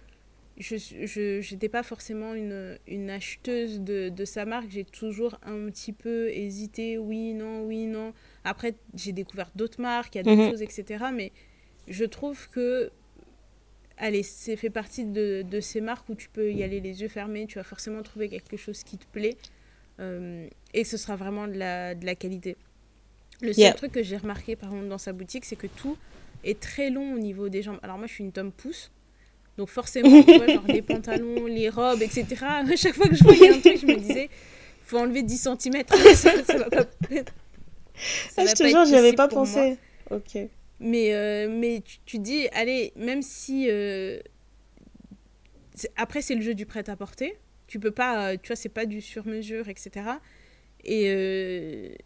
je 0.59 1.53
n'étais 1.53 1.69
pas 1.69 1.83
forcément 1.83 2.33
une, 2.33 2.77
une 2.87 3.09
acheteuse 3.09 3.79
de, 3.79 4.09
de, 4.09 4.25
sa 4.25 4.45
marque. 4.45 4.69
J'ai 4.69 4.83
toujours 4.83 5.39
un 5.43 5.69
petit 5.69 5.93
peu 5.93 6.29
hésité, 6.29 6.97
oui, 6.97 7.33
non, 7.33 7.63
oui, 7.63 7.85
non. 7.85 8.13
Après, 8.43 8.75
j'ai 8.93 9.13
découvert 9.13 9.51
d'autres 9.55 9.81
marques, 9.81 10.15
il 10.15 10.17
y 10.17 10.21
a 10.21 10.23
d'autres 10.23 10.43
mhm. 10.43 10.51
choses, 10.51 10.61
etc. 10.61 11.05
Mais 11.13 11.31
je 11.87 12.03
trouve 12.03 12.49
que, 12.49 12.91
allez, 13.97 14.23
c'est 14.23 14.57
fait 14.57 14.69
partie 14.69 15.05
de, 15.05 15.45
de, 15.49 15.59
ces 15.61 15.79
marques 15.79 16.09
où 16.09 16.15
tu 16.15 16.27
peux 16.29 16.51
y 16.51 16.61
aller 16.63 16.81
les 16.81 17.01
yeux 17.01 17.07
fermés, 17.07 17.45
tu 17.47 17.57
vas 17.57 17.63
forcément 17.63 18.01
trouver 18.03 18.27
quelque 18.27 18.57
chose 18.57 18.83
qui 18.83 18.97
te 18.97 19.05
plaît. 19.11 19.37
Euh, 19.99 20.47
et 20.73 20.83
ce 20.83 20.97
sera 20.97 21.15
vraiment 21.15 21.47
de 21.47 21.57
la, 21.57 21.95
de 21.95 22.05
la 22.05 22.15
qualité. 22.15 22.57
Le 23.41 23.53
seul 23.53 23.75
truc 23.75 23.93
que 23.93 24.03
j'ai 24.03 24.17
remarqué, 24.17 24.57
par 24.57 24.69
contre, 24.69 24.89
dans 24.89 24.97
sa 24.97 25.13
boutique, 25.13 25.45
c'est 25.45 25.55
que 25.55 25.67
tout 25.67 25.97
est 26.43 26.59
très 26.59 26.89
long 26.89 27.13
au 27.13 27.19
niveau 27.19 27.49
des 27.49 27.61
jambes. 27.61 27.79
Alors 27.83 27.97
moi, 27.97 28.07
je 28.07 28.13
suis 28.13 28.23
une 28.23 28.31
tome 28.31 28.51
pouce. 28.51 28.91
Donc 29.57 29.69
forcément, 29.69 30.23
tu 30.23 30.37
vois, 30.37 30.47
genre 30.47 30.67
les 30.67 30.81
pantalons, 30.93 31.45
les 31.45 31.69
robes, 31.69 32.01
etc. 32.01 32.25
À 32.41 32.75
chaque 32.77 32.95
fois 32.95 33.07
que 33.07 33.15
je 33.15 33.23
voyais 33.23 33.49
un 33.49 33.59
truc, 33.59 33.77
je 33.79 33.85
me 33.85 33.95
disais, 33.95 34.29
faut 34.85 34.97
enlever 34.97 35.21
10 35.21 35.49
cm. 35.59 35.83
ça, 36.15 36.43
ça 36.43 36.57
va 36.57 36.69
pas... 36.69 36.85
Ça 38.29 38.43
ah, 38.43 38.45
je 38.45 38.53
te 38.53 38.67
jure, 38.67 38.85
j'y 38.85 38.95
avais 38.95 39.13
pas 39.13 39.27
pensé. 39.27 39.77
Ok. 40.09 40.37
Mais, 40.79 41.13
euh, 41.13 41.49
mais 41.49 41.81
tu, 41.81 41.97
tu, 42.05 42.19
dis, 42.19 42.47
allez, 42.53 42.93
même 42.95 43.21
si... 43.21 43.67
Euh, 43.69 44.19
après, 45.97 46.21
c'est 46.21 46.35
le 46.35 46.41
jeu 46.41 46.53
du 46.53 46.65
prêt-à-porter. 46.65 47.37
Tu 47.67 47.79
peux 47.79 47.91
pas... 47.91 48.29
Euh, 48.29 48.37
tu 48.41 48.47
vois, 48.47 48.55
c'est 48.55 48.69
pas 48.69 48.85
du 48.85 49.01
sur-mesure, 49.01 49.67
etc. 49.67 50.05
Et... 50.85 51.97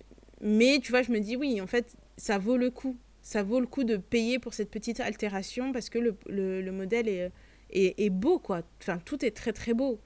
mais, 0.41 0.79
tu 0.81 0.91
vois, 0.91 1.03
je 1.03 1.11
me 1.11 1.19
dis, 1.19 1.35
oui, 1.35 1.61
en 1.61 1.67
fait, 1.67 1.93
ça 2.17 2.39
vaut 2.39 2.57
le 2.57 2.71
coup 2.71 2.97
ça 3.23 3.41
vaut 3.41 3.61
le 3.61 3.65
coup 3.65 3.85
de 3.85 3.95
payer 3.97 4.37
pour 4.37 4.53
cette 4.53 4.69
petite 4.69 4.99
altération 4.99 5.71
parce 5.71 5.89
que 5.89 5.97
le, 5.97 6.15
le, 6.27 6.71
modèle 6.71 7.07
est, 7.07 7.31
est, 7.71 7.99
est, 7.99 8.09
beau, 8.09 8.37
quoi. 8.37 8.61
Enfin, 8.81 8.99
tout 9.03 9.25
est 9.25 9.31
très, 9.31 9.53
très 9.53 9.73
beau. 9.73 9.99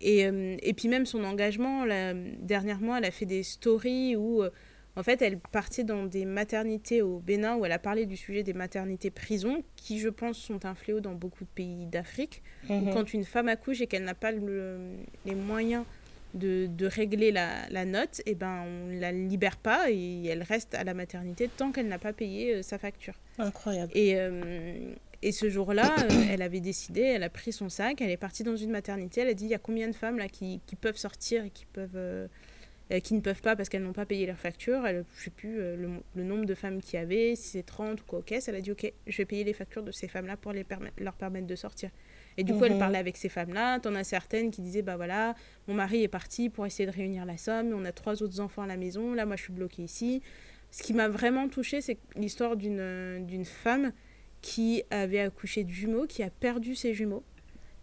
Et, 0.00 0.26
euh, 0.26 0.56
et 0.60 0.74
puis 0.74 0.88
même 0.88 1.06
son 1.06 1.24
engagement, 1.24 1.84
là, 1.84 2.12
dernièrement, 2.12 2.96
elle 2.96 3.04
a 3.04 3.12
fait 3.12 3.24
des 3.24 3.44
stories 3.44 4.16
où, 4.16 4.42
euh, 4.42 4.50
en 4.96 5.04
fait, 5.04 5.22
elle 5.22 5.38
partait 5.38 5.84
dans 5.84 6.06
des 6.06 6.24
maternités 6.24 7.02
au 7.02 7.20
Bénin, 7.20 7.56
où 7.56 7.64
elle 7.64 7.72
a 7.72 7.78
parlé 7.78 8.04
du 8.04 8.16
sujet 8.16 8.42
des 8.42 8.52
maternités 8.52 9.10
prisons, 9.10 9.62
qui, 9.76 10.00
je 10.00 10.08
pense, 10.08 10.36
sont 10.36 10.66
un 10.66 10.74
fléau 10.74 10.98
dans 10.98 11.14
beaucoup 11.14 11.44
de 11.44 11.50
pays 11.54 11.86
d'Afrique, 11.86 12.42
où 12.68 12.74
mhm. 12.74 12.92
quand 12.92 13.14
une 13.14 13.24
femme 13.24 13.48
accouche 13.48 13.80
et 13.80 13.86
qu'elle 13.86 14.04
n'a 14.04 14.14
pas 14.14 14.32
les 14.32 15.34
moyens 15.34 15.84
de, 16.36 16.66
de 16.66 16.86
régler 16.86 17.32
la, 17.32 17.68
la, 17.70 17.84
note, 17.84 18.20
et 18.20 18.32
eh 18.32 18.34
ben 18.34 18.64
on 18.66 18.86
ne 18.92 19.00
la 19.00 19.12
libère 19.12 19.56
pas 19.56 19.90
et 19.90 20.26
elle 20.26 20.42
reste 20.42 20.74
à 20.74 20.84
la 20.84 20.94
maternité 20.94 21.50
tant 21.54 21.72
qu'elle 21.72 21.88
n'a 21.88 21.98
pas 21.98 22.12
payé 22.12 22.54
euh, 22.54 22.62
sa 22.62 22.78
facture. 22.78 23.14
Incroyable. 23.38 23.92
Et, 23.94 24.14
euh, 24.16 24.94
et 25.22 25.32
ce 25.32 25.48
jour-là, 25.48 25.94
euh, 25.98 26.24
elle 26.30 26.42
avait 26.42 26.60
décidé, 26.60 27.00
elle 27.00 27.22
a 27.22 27.30
pris 27.30 27.52
son 27.52 27.68
sac, 27.68 28.00
elle 28.00 28.10
est 28.10 28.16
partie 28.16 28.44
dans 28.44 28.56
une 28.56 28.70
maternité, 28.70 29.22
elle 29.22 29.28
a 29.28 29.34
dit 29.34 29.44
il 29.44 29.50
y 29.50 29.54
a 29.54 29.58
combien 29.58 29.88
de 29.88 29.94
femmes 29.94 30.18
là 30.18 30.28
qui, 30.28 30.60
qui 30.66 30.76
peuvent 30.76 30.96
sortir 30.96 31.44
et 31.44 31.50
qui 31.50 31.66
peuvent 31.66 32.28
qui 33.02 33.14
ne 33.14 33.20
peuvent 33.20 33.42
pas 33.42 33.56
parce 33.56 33.68
qu'elles 33.68 33.82
n'ont 33.82 33.92
pas 33.92 34.06
payé 34.06 34.26
leur 34.26 34.38
facture? 34.38 34.86
Elle, 34.86 35.04
je 35.16 35.20
ne 35.20 35.24
sais 35.24 35.30
plus 35.30 35.56
le, 35.56 35.88
le, 36.14 36.22
nombre 36.22 36.44
de 36.44 36.54
femmes 36.54 36.80
qu'il 36.80 37.00
y 37.00 37.02
avait, 37.02 37.34
si 37.34 37.48
c'est 37.48 37.66
30 37.66 38.00
ou 38.00 38.04
quoi, 38.04 38.18
ok. 38.20 38.30
Elle 38.30 38.54
a 38.54 38.60
dit, 38.60 38.70
ok, 38.70 38.92
je 39.08 39.16
vais 39.16 39.24
payer 39.24 39.42
les 39.42 39.54
factures 39.54 39.82
de 39.82 39.90
ces 39.90 40.06
femmes-là 40.06 40.36
pour 40.36 40.52
les 40.52 40.64
leur 41.00 41.14
permettre 41.14 41.48
de 41.48 41.56
sortir. 41.56 41.90
Et 42.38 42.44
du 42.44 42.52
coup, 42.52 42.64
elle 42.64 42.74
mhm. 42.74 42.78
parlait 42.78 42.98
avec 42.98 43.16
ces 43.16 43.28
femmes-là. 43.28 43.80
T'en 43.80 43.94
as 43.94 44.04
certaines 44.04 44.50
qui 44.50 44.60
disaient, 44.60 44.82
bah 44.82 44.96
voilà, 44.96 45.34
mon 45.68 45.74
mari 45.74 46.02
est 46.02 46.08
parti 46.08 46.48
pour 46.50 46.66
essayer 46.66 46.86
de 46.86 46.94
réunir 46.94 47.24
la 47.24 47.36
somme, 47.36 47.72
on 47.74 47.84
a 47.84 47.92
trois 47.92 48.22
autres 48.22 48.40
enfants 48.40 48.62
à 48.62 48.66
la 48.66 48.76
maison, 48.76 49.14
là, 49.14 49.26
moi, 49.26 49.36
je 49.36 49.42
suis 49.42 49.52
bloquée 49.52 49.82
ici. 49.82 50.22
Ce 50.70 50.82
qui 50.82 50.92
m'a 50.92 51.08
vraiment 51.08 51.48
touchée, 51.48 51.80
c'est 51.80 51.98
l'histoire 52.16 52.56
d'une 52.56 53.44
femme 53.44 53.92
qui 54.42 54.82
avait 54.90 55.20
accouché 55.20 55.64
de 55.64 55.70
jumeaux, 55.70 56.06
qui 56.06 56.22
a 56.22 56.30
perdu 56.30 56.74
ses 56.74 56.92
jumeaux, 56.92 57.24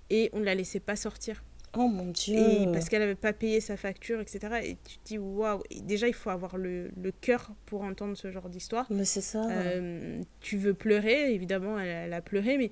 et 0.10 0.30
on 0.34 0.40
ne 0.40 0.46
la 0.46 0.56
laissait 0.56 0.80
pas 0.80 0.96
sortir. 0.96 1.44
Oh 1.76 1.88
mon 1.88 2.12
Dieu 2.12 2.38
et 2.38 2.66
Parce 2.72 2.88
qu'elle 2.88 3.00
n'avait 3.00 3.16
pas 3.16 3.34
payé 3.34 3.60
sa 3.60 3.78
facture, 3.78 4.20
etc. 4.20 4.40
Et 4.64 4.78
tu 4.88 4.98
te 5.00 5.06
dis, 5.06 5.18
waouh 5.18 5.64
Déjà, 5.82 6.08
il 6.08 6.14
faut 6.14 6.30
avoir 6.30 6.58
le, 6.58 6.92
le 7.02 7.12
cœur 7.12 7.52
pour 7.66 7.82
entendre 7.82 8.16
ce 8.16 8.30
genre 8.30 8.48
d'histoire. 8.48 8.86
Mais 8.92 9.06
c'est 9.06 9.22
ça. 9.22 9.50
Euh, 9.50 10.22
tu 10.40 10.58
veux 10.58 10.76
pleurer, 10.76 11.34
évidemment, 11.34 11.80
elle, 11.80 11.88
elle, 11.88 12.14
a 12.14 12.22
pleuré, 12.22 12.58
mais 12.58 12.70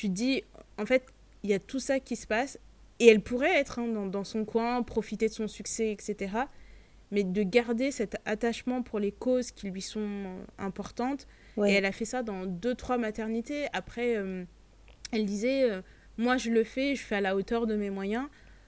tu 0.00 0.08
te 0.08 0.14
dis, 0.14 0.44
en 0.78 0.86
fait, 0.86 1.04
il 1.42 1.50
y 1.50 1.54
a 1.54 1.58
tout 1.58 1.78
ça 1.78 2.00
qui 2.00 2.16
se 2.16 2.26
passe. 2.26 2.58
Et 3.00 3.06
elle 3.08 3.20
pourrait 3.20 3.54
être 3.58 3.78
hein, 3.78 3.86
dans, 3.86 4.06
dans, 4.06 4.24
son 4.24 4.46
coin, 4.46 4.82
profiter 4.82 5.28
de 5.28 5.32
son 5.32 5.46
succès, 5.46 5.92
etc. 5.92 6.32
Mais 7.10 7.22
de 7.22 7.42
garder 7.42 7.90
cet 7.90 8.16
attachement 8.24 8.82
pour 8.82 8.98
les 8.98 9.12
causes 9.12 9.50
qui 9.50 9.68
lui 9.68 9.82
sont 9.82 10.00
euh, 10.00 10.44
importantes. 10.58 11.26
Et 11.66 11.72
elle 11.72 11.84
a 11.84 11.92
fait 11.92 12.06
ça 12.06 12.22
dans 12.22 12.46
deux, 12.46 12.74
trois 12.74 12.96
maternités. 12.96 13.66
Après, 13.74 14.16
euh, 14.16 14.44
elle 15.12 15.26
disait, 15.26 15.70
euh, 15.70 15.82
moi 16.16 16.38
je 16.38 16.50
le 16.50 16.64
fais, 16.64 16.94
je 16.94 17.02
fais 17.02 17.16
à 17.16 17.20
la 17.20 17.36
hauteur 17.36 17.66
de 17.66 17.76
mes 17.76 17.90
moyens. 17.90 18.26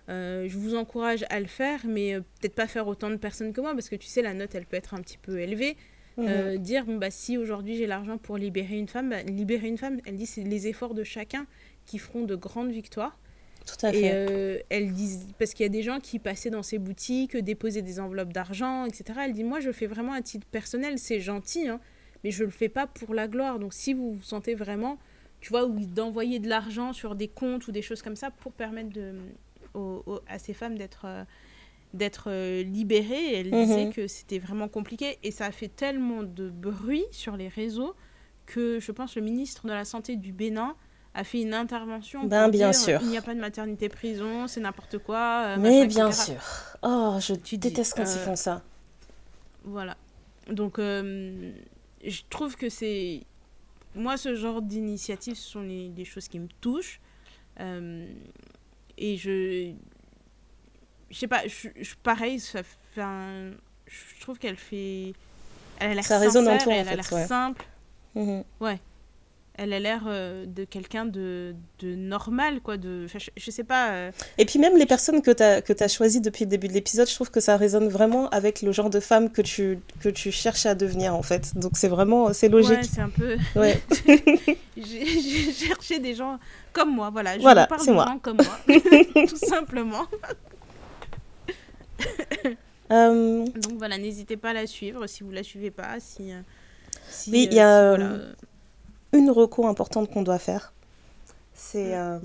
je 0.09 0.55
vous 0.59 0.75
encourage 0.75 1.25
à 1.31 1.41
le 1.41 1.47
faire, 1.47 1.81
mais 1.87 2.21
peut-être 2.41 2.55
pas 2.55 2.67
faire 2.67 2.87
autant 2.89 3.09
de 3.09 3.17
personnes 3.17 3.55
que 3.55 3.63
moi, 3.63 3.73
parce 3.73 3.89
que 3.89 3.97
tu 3.97 4.07
sais, 4.07 4.21
la 4.21 4.35
note, 4.35 4.55
elle 4.55 4.67
peut 4.67 4.77
être 4.77 4.93
un 4.93 5.01
petit 5.01 5.17
peu 5.17 5.41
élevée. 5.41 5.79
Mhm. 6.17 6.59
dire, 6.59 6.85
bon, 6.85 6.99
bah, 6.99 7.11
si 7.11 7.39
aujourd'hui 7.39 7.77
j'ai 7.77 7.87
l'argent 7.87 8.19
pour 8.19 8.37
libérer 8.37 8.77
une 8.77 8.89
femme, 8.89 9.11
bah, 9.11 9.23
libérer 9.23 9.69
une 9.69 9.79
femme, 9.79 9.99
elle 10.07 10.17
dit, 10.17 10.27
c'est 10.27 10.43
les 10.43 10.67
efforts 10.67 10.95
de 10.95 11.05
chacun 11.05 11.47
qui 11.87 11.99
feront 11.99 12.25
de 12.25 12.35
grandes 12.35 12.71
victoires. 12.71 13.19
Tout 13.67 13.87
à 13.87 13.93
fait. 13.93 14.01
Et 14.01 14.11
euh, 14.13 14.59
elle 14.71 14.93
dit, 14.93 15.21
parce 15.39 15.55
qu'il 15.55 15.65
y 15.65 15.67
a 15.67 15.71
des 15.71 15.83
gens 15.83 16.01
qui 16.01 16.19
passaient 16.19 16.51
dans 16.51 16.63
ces 16.63 16.79
boutiques, 16.79 17.37
déposaient 17.37 17.83
des 17.83 18.01
enveloppes 18.01 18.33
d'argent, 18.33 18.85
etc. 18.85 19.21
Elle 19.25 19.33
dit, 19.33 19.45
moi, 19.45 19.61
je 19.61 19.69
le 19.69 19.73
fais 19.73 19.87
vraiment 19.87 20.13
à 20.13 20.23
titre 20.23 20.47
personnel, 20.47 20.99
c'est 20.99 21.21
gentil, 21.21 21.69
hein, 21.69 21.81
mais 22.25 22.31
je 22.31 22.45
le 22.45 22.51
fais 22.51 22.69
pas 22.69 22.87
pour 22.87 23.15
la 23.15 23.29
gloire. 23.29 23.59
Donc, 23.59 23.73
si 23.73 23.95
vous 23.95 24.13
vous 24.15 24.23
sentez 24.23 24.55
vraiment, 24.55 24.99
tu 25.41 25.51
vois, 25.51 25.67
d'envoyer 25.69 26.39
de 26.39 26.49
l'argent 26.49 26.93
sur 26.93 27.15
des 27.15 27.29
comptes 27.29 27.67
ou 27.69 27.73
des 27.73 27.83
choses 27.83 28.03
comme 28.03 28.17
ça 28.17 28.31
pour 28.31 28.53
permettre 28.53 28.91
de, 28.91 29.15
à 30.29 30.39
ces 30.39 30.55
femmes 30.55 30.77
d'être 30.77 31.05
euh, 31.05 31.25
d'être 31.95 32.25
euh, 32.29 32.63
libérées. 32.63 33.35
elle 33.35 33.51
disait 33.51 33.87
mhm. 33.87 33.93
que 33.93 34.07
c'était 34.07 34.39
vraiment 34.39 34.69
compliqué 34.69 35.19
et 35.23 35.31
ça 35.31 35.47
a 35.47 35.53
fait 35.53 35.69
tellement 35.69 36.23
de 36.23 36.49
bruit 36.49 37.05
sur 37.11 37.37
les 37.37 37.49
réseaux 37.49 37.95
que 38.47 38.81
je 38.81 38.93
pense 38.93 39.17
le 39.17 39.23
ministre 39.23 39.67
de 39.67 39.73
la 39.73 39.85
Santé 39.85 40.17
du 40.17 40.33
Bénin 40.33 40.75
a 41.15 41.25
fait 41.25 41.43
une 41.43 41.55
intervention. 41.55 42.25
Ben, 42.25 42.49
bien 42.49 42.73
sûr. 42.73 43.01
Il 43.03 43.09
n'y 43.09 43.19
a 43.19 43.23
pas 43.23 43.35
de 43.35 43.41
maternité 43.41 43.89
prison, 43.89 44.47
c'est 44.47 44.61
n'importe 44.61 44.99
quoi. 44.99 45.45
Euh, 45.47 45.57
Mais 45.59 45.87
bien 45.87 46.11
sûr. 46.13 46.37
Oh, 46.83 47.17
je 47.21 47.35
tu 47.35 47.59
déteste 47.59 47.95
quand 47.97 48.05
ils 48.05 48.19
euh, 48.19 48.25
font 48.25 48.37
ça. 48.37 48.63
Voilà. 49.65 49.97
Donc, 50.49 50.79
euh, 50.79 51.53
je 52.05 52.23
trouve 52.31 52.57
que 52.57 52.69
c'est. 52.69 53.21
Moi, 53.95 54.17
ce 54.17 54.35
genre 54.35 54.63
d'initiatives, 54.63 55.35
ce 55.35 55.51
sont 55.51 55.61
les, 55.61 55.91
des 55.91 56.05
choses 56.05 56.29
qui 56.29 56.39
me 56.39 56.49
touchent. 56.61 57.01
et 57.59 59.17
je. 59.17 59.73
Je 61.13 61.19
sais 61.19 61.29
pas, 61.29 61.43
je, 61.47 61.69
pareil, 62.03 62.41
ça 62.41 62.63
fait 62.63 63.03
je 63.87 64.21
trouve 64.21 64.39
qu'elle 64.39 64.57
fait. 64.57 65.13
Elle 65.79 65.93
a 65.93 65.95
l'air 65.95 66.05
Ça 66.05 66.19
résonne 66.19 66.49
en 66.49 66.59
toi, 66.59 66.73
en 66.73 66.77
fait. 66.77 66.81
Elle 66.81 66.89
a 66.89 66.95
l'air 66.97 67.29
simple. 67.29 67.65
Mhm. 68.15 68.45
Ouais 68.61 68.79
elle 69.55 69.73
a 69.73 69.79
l'air 69.79 70.03
euh, 70.07 70.47
de 70.47 70.65
quelqu'un 70.65 71.05
de, 71.05 71.55
de, 71.81 71.95
normal, 71.95 72.61
quoi. 72.61 72.77
De, 72.77 73.07
je, 73.07 73.19
je 73.37 73.51
sais 73.51 73.65
pas. 73.65 73.91
Euh. 73.91 74.13
Et 74.39 74.47
puis 74.47 74.59
même 74.59 74.77
les 74.77 74.87
personnes 74.87 75.21
que 75.21 75.31
tu 75.31 75.43
as, 75.43 75.61
que 75.61 75.73
as 75.83 75.89
choisies 75.89 76.21
depuis 76.21 76.45
le 76.45 76.51
début 76.51 76.69
de 76.69 76.73
l'épisode, 76.73 77.09
je 77.09 77.15
trouve 77.15 77.31
que 77.31 77.41
ça 77.41 77.57
résonne 77.57 77.89
vraiment 77.89 78.29
avec 78.31 78.63
le 78.63 78.73
genre 78.73 78.89
de 78.91 79.01
femme 79.01 79.31
que 79.31 79.43
tu, 79.43 79.79
que 80.01 80.09
tu 80.09 80.33
cherches 80.33 80.67
à 80.67 80.75
devenir, 80.75 81.15
en 81.15 81.23
fait. 81.23 81.57
Donc 81.57 81.73
c'est 81.75 81.89
vraiment, 81.89 82.33
c'est 82.33 82.49
logique. 82.49 82.79
Ouais, 82.79 82.83
c'est 82.83 83.01
un 83.01 83.11
peu... 83.11 83.37
Ouais. 83.55 83.81
J'ai 84.77 85.53
cherché 85.53 85.99
des 85.99 86.15
gens 86.15 86.39
comme 86.73 86.95
moi, 86.95 87.11
voilà. 87.11 87.37
Je 87.37 87.43
voilà, 87.43 87.67
parle 87.67 87.87
de 87.87 87.93
moi. 87.93 88.07
gens 88.07 88.19
comme 88.19 88.39
moi, 88.39 88.77
tout 89.29 89.37
simplement. 89.37 90.07
Euh. 92.91 93.47
Donc 93.47 93.79
voilà, 93.79 93.97
n'hésitez 93.97 94.37
pas 94.37 94.51
à 94.51 94.53
la 94.53 94.67
suivre 94.67 95.07
si 95.07 95.23
vous 95.23 95.31
la 95.31 95.43
suivez 95.43 95.71
pas, 95.71 95.99
si... 95.99 96.31
si 97.09 97.31
oui, 97.31 97.49
il 97.51 97.57
y 97.57 97.61
a... 97.61 97.97
Voilà, 97.97 98.19
une 99.13 99.31
recours 99.31 99.67
importante 99.67 100.11
qu'on 100.11 100.23
doit 100.23 100.39
faire. 100.39 100.73
C'est 101.55 101.95
euh, 101.95 102.19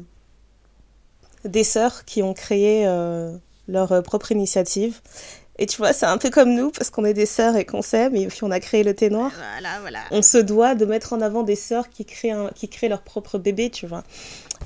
des 1.43 1.63
sœurs 1.63 2.05
qui 2.05 2.23
ont 2.23 2.33
créé 2.33 2.87
euh, 2.87 3.35
leur 3.67 3.91
euh, 3.91 4.01
propre 4.01 4.31
initiative. 4.31 5.01
Et 5.59 5.65
tu 5.65 5.77
vois, 5.77 5.91
c'est 5.91 6.05
un 6.05 6.17
peu 6.17 6.29
comme 6.29 6.53
nous, 6.53 6.69
parce 6.69 6.89
qu'on 6.91 7.03
est 7.03 7.15
des 7.15 7.25
sœurs 7.25 7.55
et 7.55 7.65
qu'on 7.65 7.81
s'aime, 7.81 8.15
et 8.15 8.27
puis 8.27 8.43
on 8.43 8.51
a 8.51 8.59
créé 8.59 8.83
le 8.83 8.93
thé 8.93 9.09
noir. 9.09 9.31
Voilà, 9.35 9.79
voilà. 9.81 9.99
On 10.11 10.21
se 10.21 10.37
doit 10.37 10.75
de 10.75 10.85
mettre 10.85 11.13
en 11.13 11.21
avant 11.21 11.41
des 11.41 11.55
sœurs 11.55 11.89
qui 11.89 12.05
créent, 12.05 12.35
qui 12.53 12.69
créent 12.69 12.89
leur 12.89 13.01
propre 13.01 13.39
bébé, 13.39 13.71
tu 13.71 13.87
vois. 13.87 14.03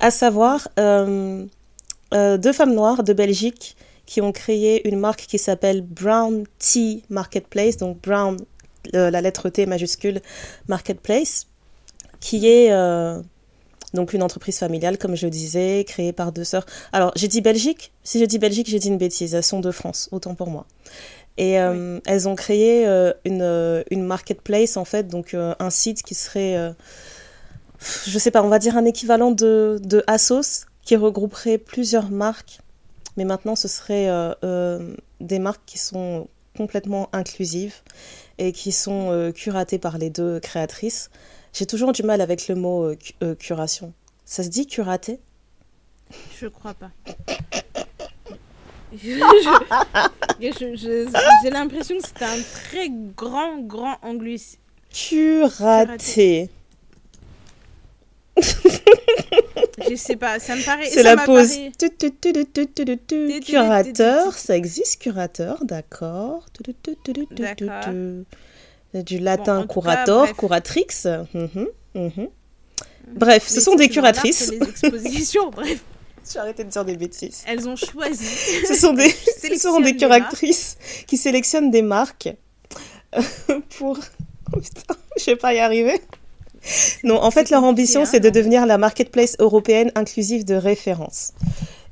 À 0.00 0.10
savoir, 0.10 0.68
deux 0.76 1.48
femmes 2.52 2.74
noires 2.74 3.02
de 3.04 3.12
Belgique 3.14 3.74
qui 4.06 4.20
ont 4.20 4.32
créé 4.32 4.86
une 4.88 4.98
marque 4.98 5.26
qui 5.26 5.38
s'appelle 5.38 5.82
Brown 5.82 6.44
Tea 6.58 7.02
Marketplace, 7.08 7.76
donc 7.76 8.00
Brown, 8.00 8.36
la 8.92 9.20
lettre 9.20 9.48
T 9.48 9.66
majuscule, 9.66 10.20
Marketplace, 10.68 11.46
qui 12.20 12.48
est 12.48 12.70
donc 13.94 14.12
une 14.12 14.22
entreprise 14.22 14.58
familiale, 14.58 14.98
comme 14.98 15.14
je 15.14 15.26
disais, 15.26 15.84
créée 15.86 16.12
par 16.12 16.32
deux 16.32 16.44
sœurs. 16.44 16.66
Alors 16.92 17.12
j'ai 17.14 17.28
dit 17.28 17.40
Belgique, 17.40 17.92
si 18.02 18.18
je 18.18 18.24
dis 18.24 18.38
Belgique, 18.38 18.68
j'ai 18.68 18.78
dit 18.78 18.88
une 18.88 18.98
bêtise, 18.98 19.34
elles 19.34 19.42
sont 19.42 19.60
de 19.60 19.70
France, 19.70 20.08
autant 20.12 20.34
pour 20.34 20.50
moi. 20.50 20.66
Et 21.38 21.58
euh, 21.58 21.98
elles 22.06 22.28
ont 22.28 22.34
créé 22.34 22.86
euh, 22.86 23.12
une, 23.24 23.42
euh, 23.42 23.82
une, 23.90 24.02
marketplace, 24.02 24.76
en 24.76 24.84
fait, 24.84 25.08
donc 25.08 25.34
un 25.34 25.70
site 25.70 26.02
qui 26.02 26.14
serait, 26.14 26.74
je 28.06 28.18
sais 28.18 28.30
pas, 28.30 28.42
on 28.42 28.48
va 28.48 28.58
dire 28.58 28.76
un 28.76 28.84
équivalent 28.84 29.30
de, 29.30 29.78
de 29.82 30.04
Asos, 30.06 30.66
qui 30.82 30.96
regrouperait 30.96 31.58
plusieurs 31.58 32.10
marques. 32.10 32.58
Mais 33.16 33.24
maintenant, 33.24 33.56
ce 33.56 33.68
serait 33.68 34.08
des 35.20 35.38
marques 35.38 35.64
qui 35.66 35.78
sont 35.78 36.28
complètement 36.56 37.08
inclusives 37.12 37.76
et 38.38 38.52
qui 38.52 38.72
sont 38.72 39.32
curatées 39.34 39.78
par 39.78 39.98
les 39.98 40.10
deux 40.10 40.40
créatrices. 40.40 41.10
J'ai 41.52 41.66
toujours 41.66 41.92
du 41.92 42.02
mal 42.02 42.22
avec 42.22 42.48
le 42.48 42.54
mot 42.54 42.84
euh, 42.84 42.96
euh, 43.22 43.34
curation. 43.34 43.92
Ça 44.24 44.42
se 44.42 44.48
dit 44.48 44.66
curaté 44.66 45.20
Je 46.40 46.46
crois 46.46 46.72
pas. 46.72 46.90
J'ai 48.94 49.18
l'impression 51.50 51.98
que 51.98 52.04
c'est 52.06 52.22
un 52.22 52.40
très 52.54 52.88
grand, 52.90 53.58
grand 53.58 53.98
anglicisme. 54.02 54.60
Curaté. 54.90 56.50
Je 59.90 59.94
sais 59.96 60.16
pas, 60.16 60.38
ça 60.38 60.56
me 60.56 60.64
paraît. 60.64 60.86
C'est 60.86 61.02
la 61.02 61.16
pause. 61.16 61.58
Curateur, 63.44 64.32
ça 64.34 64.56
existe, 64.56 65.02
curateur, 65.02 65.64
d'accord. 65.64 66.46
Du 68.94 69.18
latin 69.18 69.66
curator, 69.66 70.36
curatrix. 70.36 71.06
Mhm, 71.34 71.68
mhm. 71.94 72.28
Bref, 73.08 73.48
ce 73.48 73.60
sont 73.60 73.74
des 73.74 73.88
curatrices. 73.88 74.50
Les 74.50 74.62
expositions, 74.62 75.50
bref. 75.50 75.82
De 76.24 76.62
dire 76.62 76.84
des 76.84 76.96
bêtises. 76.96 77.42
Elles 77.46 77.68
ont 77.68 77.74
choisi. 77.74 78.24
ce 78.68 78.74
sont 78.74 78.92
des, 78.92 79.10
ce 79.10 79.58
sont 79.58 79.80
des 79.80 79.96
curatrices 79.96 80.76
qui 81.08 81.16
sélectionnent 81.16 81.70
des 81.70 81.82
marques 81.82 82.28
pour. 83.76 83.98
Oh 84.54 84.60
putain, 84.60 84.94
je 85.18 85.24
vais 85.24 85.36
pas 85.36 85.52
y 85.52 85.58
arriver. 85.58 86.00
Non, 87.04 87.22
en 87.22 87.30
fait, 87.30 87.50
leur 87.50 87.64
ambition, 87.64 88.04
c'est 88.04 88.20
de 88.20 88.30
devenir 88.30 88.66
la 88.66 88.78
marketplace 88.78 89.36
européenne 89.38 89.90
inclusive 89.94 90.44
de 90.44 90.54
référence. 90.54 91.32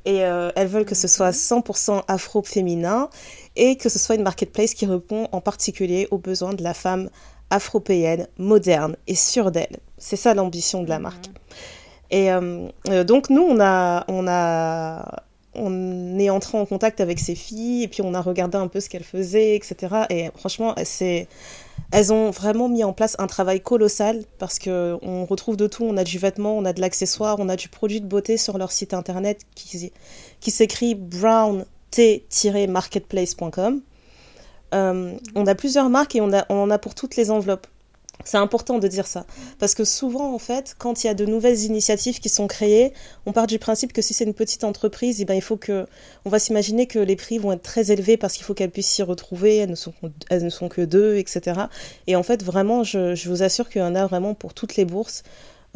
Et 0.04 0.24
euh, 0.24 0.50
elles 0.56 0.68
veulent 0.68 0.86
que 0.86 0.94
ce 0.94 1.08
soit 1.08 1.30
100% 1.30 2.02
afro-féminin 2.08 3.10
et 3.56 3.76
que 3.76 3.88
ce 3.88 3.98
soit 3.98 4.14
une 4.14 4.22
marketplace 4.22 4.74
qui 4.74 4.86
répond 4.86 5.28
en 5.32 5.40
particulier 5.40 6.08
aux 6.10 6.18
besoins 6.18 6.54
de 6.54 6.62
la 6.62 6.72
femme 6.72 7.10
afropéenne, 7.50 8.28
moderne 8.38 8.96
et 9.06 9.14
sûre 9.14 9.50
d'elle. 9.50 9.78
C'est 9.98 10.16
ça 10.16 10.32
l'ambition 10.34 10.82
de 10.82 10.88
la 10.88 10.96
mhm. 10.96 11.02
marque. 11.02 11.26
Et 12.10 12.32
euh, 12.32 12.68
euh, 12.88 13.04
donc 13.04 13.30
nous, 13.30 13.42
on 13.42 13.60
a, 13.60 14.04
on 14.08 14.26
a, 14.26 15.24
on 15.54 16.18
est 16.18 16.30
entré 16.30 16.58
en 16.58 16.64
contact 16.64 17.00
avec 17.00 17.18
ces 17.18 17.34
filles 17.34 17.84
et 17.84 17.88
puis 17.88 18.02
on 18.02 18.14
a 18.14 18.20
regardé 18.20 18.56
un 18.56 18.68
peu 18.68 18.80
ce 18.80 18.88
qu'elles 18.88 19.04
faisaient, 19.04 19.54
etc. 19.54 20.04
Et 20.08 20.30
franchement, 20.34 20.74
c'est, 20.84 21.28
elles 21.92 22.12
ont 22.12 22.30
vraiment 22.30 22.68
mis 22.68 22.84
en 22.84 22.92
place 22.92 23.16
un 23.18 23.26
travail 23.26 23.60
colossal 23.60 24.22
parce 24.38 24.60
que 24.60 24.96
on 25.02 25.24
retrouve 25.24 25.56
de 25.56 25.66
tout. 25.66 25.84
On 25.84 25.96
a 25.96 26.04
du 26.04 26.18
vêtement, 26.18 26.56
on 26.56 26.64
a 26.64 26.72
de 26.72 26.80
l'accessoire, 26.80 27.36
on 27.40 27.48
a 27.48 27.56
du 27.56 27.68
produit 27.68 28.00
de 28.00 28.06
beauté 28.06 28.36
sur 28.36 28.58
leur 28.58 28.70
site 28.70 28.94
internet 28.94 29.40
qui, 29.54 29.92
s'écrit 30.50 30.94
Brown 30.94 31.64
t-marketplace.com. 31.90 33.82
Euh, 34.72 35.16
on 35.34 35.46
a 35.46 35.54
plusieurs 35.56 35.90
marques 35.90 36.14
et 36.14 36.20
on 36.20 36.30
en 36.32 36.70
a 36.70 36.78
pour 36.78 36.94
toutes 36.94 37.16
les 37.16 37.32
enveloppes. 37.32 37.66
C'est 38.24 38.36
important 38.36 38.78
de 38.78 38.88
dire 38.88 39.06
ça. 39.06 39.24
Parce 39.58 39.74
que 39.74 39.84
souvent, 39.84 40.34
en 40.34 40.38
fait, 40.38 40.74
quand 40.78 41.02
il 41.02 41.06
y 41.06 41.10
a 41.10 41.14
de 41.14 41.24
nouvelles 41.24 41.60
initiatives 41.64 42.20
qui 42.20 42.28
sont 42.28 42.46
créées, 42.46 42.92
on 43.26 43.32
part 43.32 43.46
du 43.46 43.58
principe 43.58 43.92
que 43.92 44.02
si 44.02 44.14
c'est 44.14 44.24
une 44.24 44.34
petite 44.34 44.64
entreprise, 44.64 45.20
eh 45.20 45.24
ben, 45.24 45.34
il 45.34 45.42
faut 45.42 45.56
que, 45.56 45.86
on 46.24 46.30
va 46.30 46.38
s'imaginer 46.38 46.86
que 46.86 46.98
les 46.98 47.16
prix 47.16 47.38
vont 47.38 47.52
être 47.52 47.62
très 47.62 47.90
élevés 47.90 48.16
parce 48.16 48.34
qu'il 48.34 48.44
faut 48.44 48.54
qu'elles 48.54 48.70
puissent 48.70 48.90
s'y 48.90 49.02
retrouver, 49.02 49.56
elles 49.56 49.70
ne, 49.70 49.74
sont, 49.74 49.94
elles 50.28 50.44
ne 50.44 50.50
sont 50.50 50.68
que 50.68 50.82
deux, 50.82 51.16
etc. 51.16 51.62
Et 52.06 52.16
en 52.16 52.22
fait, 52.22 52.42
vraiment, 52.42 52.84
je, 52.84 53.28
vous 53.28 53.42
assure 53.42 53.68
qu'il 53.68 53.80
y 53.80 53.84
en 53.84 53.94
a 53.94 54.06
vraiment 54.06 54.34
pour 54.34 54.54
toutes 54.54 54.76
les 54.76 54.84
bourses. 54.84 55.22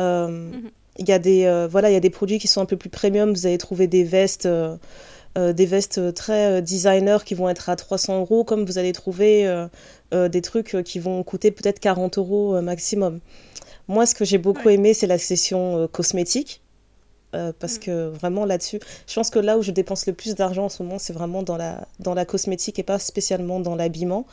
Euh. 0.01 0.51
Il 0.97 1.09
y 1.09 1.13
a 1.13 1.19
des, 1.19 1.45
euh, 1.45 1.67
voilà, 1.69 1.91
il 1.91 1.95
y 1.95 1.97
a 1.97 2.01
des 2.01 2.11
produits 2.11 2.39
qui 2.39 2.47
sont 2.47 2.61
un 2.61 2.67
peu 2.67 2.77
plus 2.77 2.89
premium. 2.89 3.33
Vous 3.33 3.47
allez 3.47 3.59
trouver 3.59 3.87
des 3.87 4.05
vestes. 4.05 4.47
Euh, 4.47 4.77
des 5.37 5.67
vestes 5.67 6.15
très 6.15 6.63
designer 6.63 7.25
qui 7.25 7.35
vont 7.35 7.49
être 7.49 7.69
à 7.69 7.75
300 7.75 8.21
euros, 8.21 8.45
comme 8.45 8.65
vous 8.65 8.79
allez 8.79 8.93
trouver 8.93 9.67
euh, 10.15 10.29
des 10.29 10.41
trucs 10.41 10.77
qui 10.85 10.99
vont 10.99 11.23
coûter 11.23 11.51
peut-être 11.51 11.81
40 11.81 12.19
euros 12.19 12.61
maximum. 12.63 13.21
Moi, 13.89 14.07
ce 14.07 14.15
que 14.15 14.25
j'ai 14.25 14.39
beaucoup 14.39 14.71
aimé, 14.71 14.95
c'est 14.95 15.07
la 15.07 15.19
session 15.19 15.89
cosmétique. 15.93 16.63
parce 17.59 17.77
mm. 17.77 17.81
que 17.81 18.09
vraiment 18.09 18.47
là-dessus, 18.47 18.81
je 19.07 19.15
pense 19.15 19.29
que 19.29 19.39
là 19.39 19.59
où 19.59 19.63
je 19.63 19.73
dépense 19.73 20.07
le 20.07 20.15
plus 20.15 20.35
d'argent 20.35 20.67
en 20.67 20.69
ce 20.71 20.83
moment, 20.83 20.99
c'est 20.99 21.13
vraiment 21.13 21.43
dans 21.43 21.59
la, 21.59 21.87
dans 21.99 22.15
la 22.15 22.25
cosmétique 22.25 22.79
et 22.79 22.83
pas 22.83 22.99
spécialement 22.99 23.61
dans 23.61 23.75
l'habillement. 23.75 24.25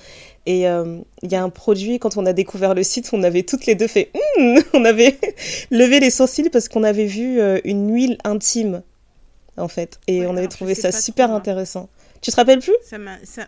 Et 0.45 0.61
il 0.61 1.32
y 1.32 1.36
a 1.36 1.43
un 1.43 1.49
produit, 1.49 1.99
quand 1.99 2.15
on 2.15 2.25
a 2.25 2.32
découvert 2.32 2.73
le 2.73 2.84
site, 2.84 3.09
on 3.11 3.23
avait 3.23 3.43
toutes 3.43 3.65
les 3.65 3.75
deux 3.75 3.88
fait, 3.88 4.11
hmm 4.38 4.59
on 4.73 4.86
avait 4.86 5.19
levé 5.71 5.99
les 5.99 6.11
sourcils 6.11 6.49
parce 6.49 6.69
qu'on 6.69 6.84
avait 6.84 7.07
vu 7.07 7.41
une 7.65 7.93
huile 7.93 8.17
intime 8.23 8.84
en 9.57 9.67
fait. 9.67 9.99
Et 10.07 10.25
on 10.25 10.36
avait 10.38 10.47
trouvé 10.47 10.75
ça 10.75 10.91
super 10.91 11.32
intéressant. 11.32 11.89
Tu 12.21 12.32
te 12.32 12.36
rappelles 12.36 12.59
plus? 12.59 12.75
Ça, 12.84 12.97
ça... 13.23 13.47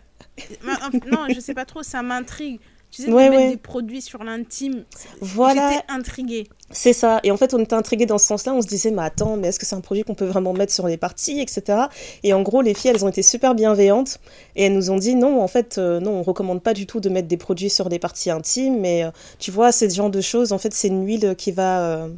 Non, 1.10 1.26
je 1.34 1.40
sais 1.40 1.54
pas 1.54 1.64
trop, 1.64 1.82
ça 1.82 2.02
m'intrigue. 2.02 2.60
Tu 2.90 3.02
sais, 3.02 3.10
ouais, 3.10 3.28
mettre 3.28 3.50
des 3.50 3.56
produits 3.56 4.00
sur 4.00 4.22
l'intime. 4.22 4.84
Voilà. 5.20 5.72
J'étais 5.72 5.84
intriguée. 5.88 6.48
C'est 6.70 6.92
ça. 6.92 7.18
Et 7.24 7.32
en 7.32 7.36
fait, 7.36 7.52
on 7.52 7.58
était 7.58 7.74
intrigués 7.74 8.06
dans 8.06 8.18
ce 8.18 8.26
sens-là. 8.26 8.54
On 8.54 8.62
se 8.62 8.68
disait, 8.68 8.92
mais 8.92 9.02
attends, 9.02 9.36
mais 9.36 9.48
est-ce 9.48 9.58
que 9.58 9.66
c'est 9.66 9.74
un 9.74 9.80
produit 9.80 10.04
qu'on 10.04 10.14
peut 10.14 10.24
vraiment 10.24 10.52
mettre 10.52 10.72
sur 10.72 10.86
les 10.86 10.96
parties, 10.96 11.40
etc. 11.40 11.86
Et 12.22 12.32
en 12.34 12.42
gros, 12.42 12.62
les 12.62 12.72
filles, 12.72 12.92
elles 12.92 13.04
ont 13.04 13.08
été 13.08 13.22
super 13.22 13.56
bienveillantes. 13.56 14.20
Et 14.54 14.66
elles 14.66 14.74
nous 14.74 14.92
ont 14.92 14.96
dit, 14.96 15.16
non, 15.16 15.42
en 15.42 15.48
fait, 15.48 15.78
euh, 15.78 15.98
non, 15.98 16.12
on 16.12 16.22
recommande 16.22 16.62
pas 16.62 16.72
du 16.72 16.86
tout 16.86 17.00
de 17.00 17.08
mettre 17.08 17.26
des 17.26 17.36
produits 17.36 17.70
sur 17.70 17.88
des 17.88 17.98
parties 17.98 18.30
intimes. 18.30 18.78
Mais 18.78 19.02
euh, 19.02 19.10
tu 19.40 19.50
vois, 19.50 19.72
ce 19.72 19.88
genre 19.88 20.10
de 20.10 20.20
choses. 20.20 20.52
En 20.52 20.58
fait, 20.58 20.72
c'est 20.72 20.88
une 20.88 21.04
huile 21.04 21.34
qui 21.36 21.50
va. 21.50 21.80
Euh, 21.80 22.08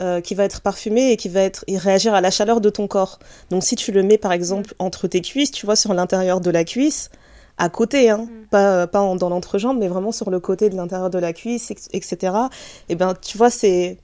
euh, 0.00 0.20
qui 0.20 0.36
va 0.36 0.44
être 0.44 0.60
parfumé 0.60 1.10
et 1.10 1.16
qui 1.16 1.28
va 1.28 1.40
être 1.40 1.64
réagir 1.68 2.14
à 2.14 2.20
la 2.20 2.30
chaleur 2.30 2.60
de 2.60 2.70
ton 2.70 2.86
corps. 2.86 3.18
Donc 3.50 3.64
si 3.64 3.74
tu 3.74 3.90
le 3.90 4.04
mets 4.04 4.16
par 4.16 4.30
exemple 4.30 4.72
entre 4.78 5.08
tes 5.08 5.20
cuisses, 5.20 5.50
tu 5.50 5.66
vois 5.66 5.74
sur 5.74 5.92
l'intérieur 5.92 6.40
de 6.40 6.50
la 6.52 6.62
cuisse, 6.62 7.10
à 7.58 7.68
côté, 7.68 8.10
hein, 8.10 8.28
mm. 8.30 8.46
pas, 8.50 8.86
pas 8.86 9.14
dans 9.16 9.28
l'entrejambe, 9.28 9.78
mais 9.78 9.88
vraiment 9.88 10.12
sur 10.12 10.30
le 10.30 10.40
côté 10.40 10.70
de 10.70 10.76
l'intérieur 10.76 11.10
de 11.10 11.18
la 11.18 11.32
cuisse, 11.32 11.70
etc. 11.92 12.16
Et 12.88 12.92
eh 12.92 12.94
ben 12.94 13.14
tu 13.14 13.36
vois 13.36 13.50
c'est 13.50 13.98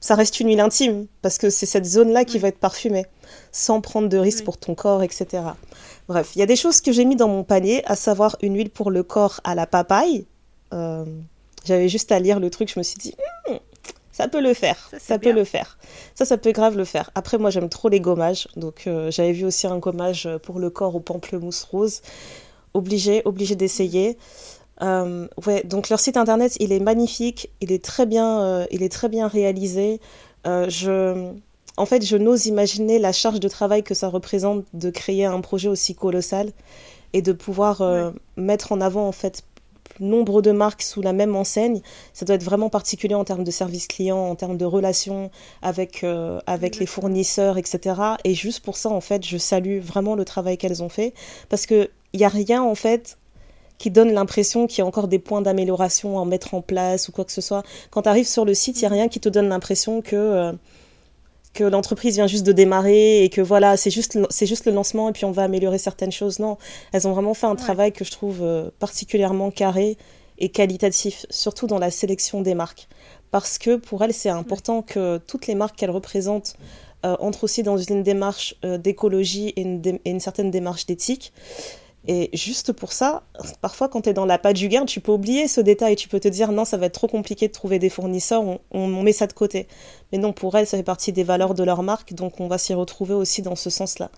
ça 0.00 0.14
reste 0.14 0.38
une 0.40 0.48
huile 0.48 0.60
intime 0.60 1.06
parce 1.22 1.38
que 1.38 1.50
c'est 1.50 1.66
cette 1.66 1.86
zone 1.86 2.12
là 2.12 2.24
qui 2.24 2.38
va 2.38 2.48
être 2.48 2.58
parfumée 2.58 3.06
sans 3.50 3.80
prendre 3.80 4.08
de 4.08 4.18
risque 4.18 4.44
pour 4.44 4.58
ton 4.58 4.74
corps, 4.74 5.02
etc. 5.02 5.42
Bref, 6.08 6.32
il 6.36 6.38
y 6.38 6.42
a 6.42 6.46
des 6.46 6.56
choses 6.56 6.80
que 6.80 6.92
j'ai 6.92 7.04
mis 7.04 7.16
dans 7.16 7.28
mon 7.28 7.42
panier, 7.42 7.84
à 7.86 7.96
savoir 7.96 8.36
une 8.42 8.54
huile 8.56 8.70
pour 8.70 8.90
le 8.90 9.02
corps 9.02 9.40
à 9.42 9.54
la 9.54 9.66
papaye. 9.66 10.26
Euh, 10.72 11.04
j'avais 11.64 11.88
juste 11.88 12.12
à 12.12 12.20
lire 12.20 12.38
le 12.38 12.50
truc, 12.50 12.70
je 12.72 12.78
me 12.78 12.84
suis 12.84 12.98
dit, 12.98 13.14
hmm, 13.48 13.56
ça 14.12 14.28
peut 14.28 14.40
le 14.40 14.54
faire. 14.54 14.90
Ça, 14.98 15.18
peut 15.18 15.32
le 15.32 15.44
faire. 15.44 15.78
Ça, 16.14 16.24
ça 16.24 16.38
peut 16.38 16.52
grave 16.52 16.76
le 16.76 16.84
faire. 16.84 17.10
Après, 17.14 17.38
moi, 17.38 17.50
j'aime 17.50 17.68
trop 17.68 17.88
les 17.88 18.00
gommages. 18.00 18.46
Donc, 18.56 18.84
euh, 18.86 19.10
j'avais 19.10 19.32
vu 19.32 19.44
aussi 19.44 19.66
un 19.66 19.78
gommage 19.78 20.28
pour 20.42 20.58
le 20.58 20.70
corps 20.70 20.94
au 20.94 21.00
pamplemousse 21.00 21.64
rose. 21.64 22.02
Obligé, 22.76 23.22
obligé 23.24 23.54
d'essayer. 23.54 24.18
Euh, 24.82 25.26
ouais, 25.46 25.62
donc 25.64 25.88
leur 25.88 25.98
site 25.98 26.16
internet, 26.16 26.56
il 26.60 26.72
est 26.72 26.80
magnifique. 26.80 27.50
Il 27.60 27.72
est 27.72 27.82
très 27.82 28.06
bien, 28.06 28.40
euh, 28.40 28.66
il 28.70 28.82
est 28.82 28.92
très 28.92 29.08
bien 29.08 29.28
réalisé. 29.28 30.00
je, 30.44 31.32
en 31.76 31.86
fait, 31.86 32.04
je 32.04 32.16
n'ose 32.16 32.46
imaginer 32.46 32.98
la 32.98 33.12
charge 33.12 33.40
de 33.40 33.48
travail 33.48 33.82
que 33.82 33.94
ça 33.94 34.08
représente 34.08 34.64
de 34.74 34.90
créer 34.90 35.24
un 35.24 35.40
projet 35.40 35.68
aussi 35.68 35.94
colossal 35.94 36.52
et 37.12 37.22
de 37.22 37.32
pouvoir 37.32 37.82
mettre 38.36 38.72
en 38.72 38.80
avant 38.80 39.08
en 39.08 39.12
fait 39.12 39.42
nombre 40.00 40.42
de 40.42 40.52
marques 40.52 40.82
sous 40.82 41.02
la 41.02 41.12
même 41.12 41.36
enseigne, 41.36 41.80
ça 42.12 42.24
doit 42.24 42.36
être 42.36 42.44
vraiment 42.44 42.68
particulier 42.68 43.14
en 43.14 43.24
termes 43.24 43.44
de 43.44 43.50
service 43.50 43.86
client, 43.86 44.18
en 44.18 44.34
termes 44.34 44.56
de 44.56 44.64
relations 44.64 45.30
avec, 45.62 46.04
euh, 46.04 46.40
avec 46.46 46.78
les 46.78 46.86
fournisseurs, 46.86 47.58
etc. 47.58 48.00
Et 48.24 48.34
juste 48.34 48.60
pour 48.64 48.76
ça, 48.76 48.90
en 48.90 49.00
fait, 49.00 49.24
je 49.24 49.38
salue 49.38 49.78
vraiment 49.78 50.14
le 50.14 50.24
travail 50.24 50.58
qu'elles 50.58 50.82
ont 50.82 50.88
fait, 50.88 51.14
parce 51.48 51.66
qu'il 52.10 52.20
n'y 52.20 52.24
a 52.24 52.28
rien, 52.28 52.62
en 52.62 52.74
fait, 52.74 53.18
qui 53.78 53.90
donne 53.90 54.12
l'impression 54.12 54.66
qu'il 54.66 54.78
y 54.78 54.82
a 54.82 54.86
encore 54.86 55.08
des 55.08 55.18
points 55.18 55.42
d'amélioration 55.42 56.20
à 56.20 56.24
mettre 56.24 56.54
en 56.54 56.62
place 56.62 57.08
ou 57.08 57.12
quoi 57.12 57.24
que 57.24 57.32
ce 57.32 57.40
soit. 57.40 57.62
Quand 57.90 58.02
tu 58.02 58.08
arrives 58.08 58.26
sur 58.26 58.44
le 58.44 58.54
site, 58.54 58.80
il 58.80 58.82
n'y 58.82 58.86
a 58.86 58.90
rien 58.90 59.08
qui 59.08 59.20
te 59.20 59.28
donne 59.28 59.48
l'impression 59.48 60.02
que... 60.02 60.16
Euh, 60.16 60.52
que 61.52 61.64
l'entreprise 61.64 62.16
vient 62.16 62.26
juste 62.26 62.44
de 62.44 62.52
démarrer 62.52 63.24
et 63.24 63.30
que 63.30 63.40
voilà, 63.40 63.78
c'est 63.78 63.88
juste, 63.88 64.18
c'est 64.28 64.44
juste 64.44 64.66
le 64.66 64.72
lancement 64.72 65.08
et 65.08 65.12
puis 65.12 65.24
on 65.24 65.30
va 65.30 65.44
améliorer 65.44 65.78
certaines 65.78 66.12
choses. 66.12 66.38
Non, 66.38 66.58
elles 66.92 67.08
ont 67.08 67.12
vraiment 67.12 67.32
fait 67.32 67.46
un 67.46 67.56
travail 67.56 67.92
que 67.92 68.04
je 68.04 68.10
trouve 68.10 68.42
euh, 68.42 68.68
particulièrement 68.78 69.50
carré 69.50 69.96
et 70.36 70.50
qualitatif, 70.50 71.24
surtout 71.30 71.66
dans 71.66 71.78
la 71.78 71.90
sélection 71.90 72.42
des 72.42 72.54
marques. 72.54 72.88
Parce 73.30 73.56
que 73.56 73.76
pour 73.76 74.04
elles, 74.04 74.12
c'est 74.12 74.28
important 74.28 74.82
que 74.82 75.16
toutes 75.16 75.46
les 75.46 75.54
marques 75.54 75.76
qu'elles 75.76 75.90
représentent 75.90 76.58
entre 77.02 77.44
aussi 77.44 77.62
dans 77.62 77.78
une 77.78 78.02
démarche 78.02 78.56
d'écologie 78.62 79.52
et, 79.56 79.62
et, 79.62 80.10
une 80.10 80.18
certaine 80.18 80.50
démarche 80.50 80.86
d'éthique. 80.86 81.32
Et 82.08 82.30
juste 82.34 82.72
pour 82.72 82.92
ça, 82.92 83.24
parfois 83.60 83.88
quand 83.88 84.02
tu 84.02 84.10
es 84.10 84.12
dans 84.12 84.26
la 84.26 84.38
pâte 84.38 84.54
du 84.54 84.68
gain, 84.68 84.84
tu 84.84 85.00
peux 85.00 85.10
oublier 85.10 85.48
ce 85.48 85.60
détail, 85.60 85.96
tu 85.96 86.08
peux 86.08 86.20
te 86.20 86.28
dire 86.28 86.52
non, 86.52 86.64
ça 86.64 86.76
va 86.76 86.86
être 86.86 86.92
trop 86.92 87.08
compliqué 87.08 87.48
de 87.48 87.52
trouver 87.52 87.80
des 87.80 87.90
fournisseurs, 87.90 88.44
on, 88.70 88.86
met 88.86 89.12
ça 89.12 89.26
de 89.26 89.32
côté. 89.32 89.66
Mais 90.12 90.18
non, 90.18 90.32
pour 90.32 90.56
elles, 90.56 90.68
ça 90.68 90.76
fait 90.76 90.84
partie 90.84 91.12
des 91.12 91.24
valeurs 91.24 91.54
de 91.54 91.64
leur 91.64 91.82
marque, 91.82 92.14
donc 92.14 92.38
on 92.38 92.46
va 92.46 92.58
s'y 92.58 92.74
retrouver 92.74 93.14
aussi 93.14 93.42
dans 93.42 93.56
ce 93.56 93.70
sens-là. 93.70 94.10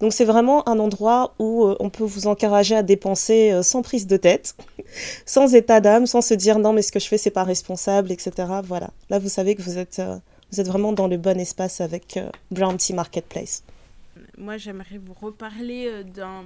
Donc 0.00 0.14
c'est 0.14 0.24
vraiment 0.24 0.66
un 0.66 0.78
endroit 0.78 1.34
où 1.38 1.66
euh, 1.66 1.76
on 1.80 1.90
peut 1.90 2.04
vous 2.04 2.26
encourager 2.28 2.76
à 2.76 2.82
dépenser 2.82 3.52
euh, 3.52 3.62
sans 3.62 3.82
prise 3.82 4.06
de 4.06 4.16
tête, 4.16 4.56
sans 5.26 5.54
état 5.54 5.80
d'âme, 5.80 6.06
sans 6.06 6.22
se 6.22 6.32
dire 6.32 6.58
non, 6.58 6.72
mais 6.72 6.80
ce 6.80 6.92
que 6.92 6.98
je 6.98 7.06
fais, 7.06 7.18
c'est 7.18 7.30
pas 7.30 7.44
responsable, 7.44 8.10
etc. 8.10 8.32
Voilà. 8.64 8.88
Là, 9.10 9.18
vous 9.18 9.28
savez 9.28 9.54
que 9.54 9.60
vous 9.60 9.76
êtes, 9.76 9.98
euh, 9.98 10.16
vous 10.50 10.60
êtes 10.60 10.68
vraiment 10.68 10.92
dans 10.92 11.08
le 11.08 11.18
bon 11.18 11.38
espace 11.38 11.82
avec 11.82 12.18
Brown 12.50 12.78
Tea 12.78 12.94
Marketplace. 12.94 13.64
Moi, 14.38 14.56
j'aimerais 14.56 14.98
vous 14.98 15.14
reparler 15.20 16.04
d'un 16.04 16.42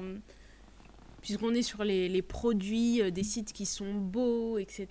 puisqu'on 1.21 1.55
est 1.55 1.63
sur 1.63 1.85
les, 1.85 2.09
les 2.09 2.23
produits 2.23 3.03
euh, 3.03 3.11
des 3.11 3.25
sites 3.25 3.53
qui 3.53 3.67
sont 3.67 3.95
beaux, 3.95 4.59
etc., 4.59 4.87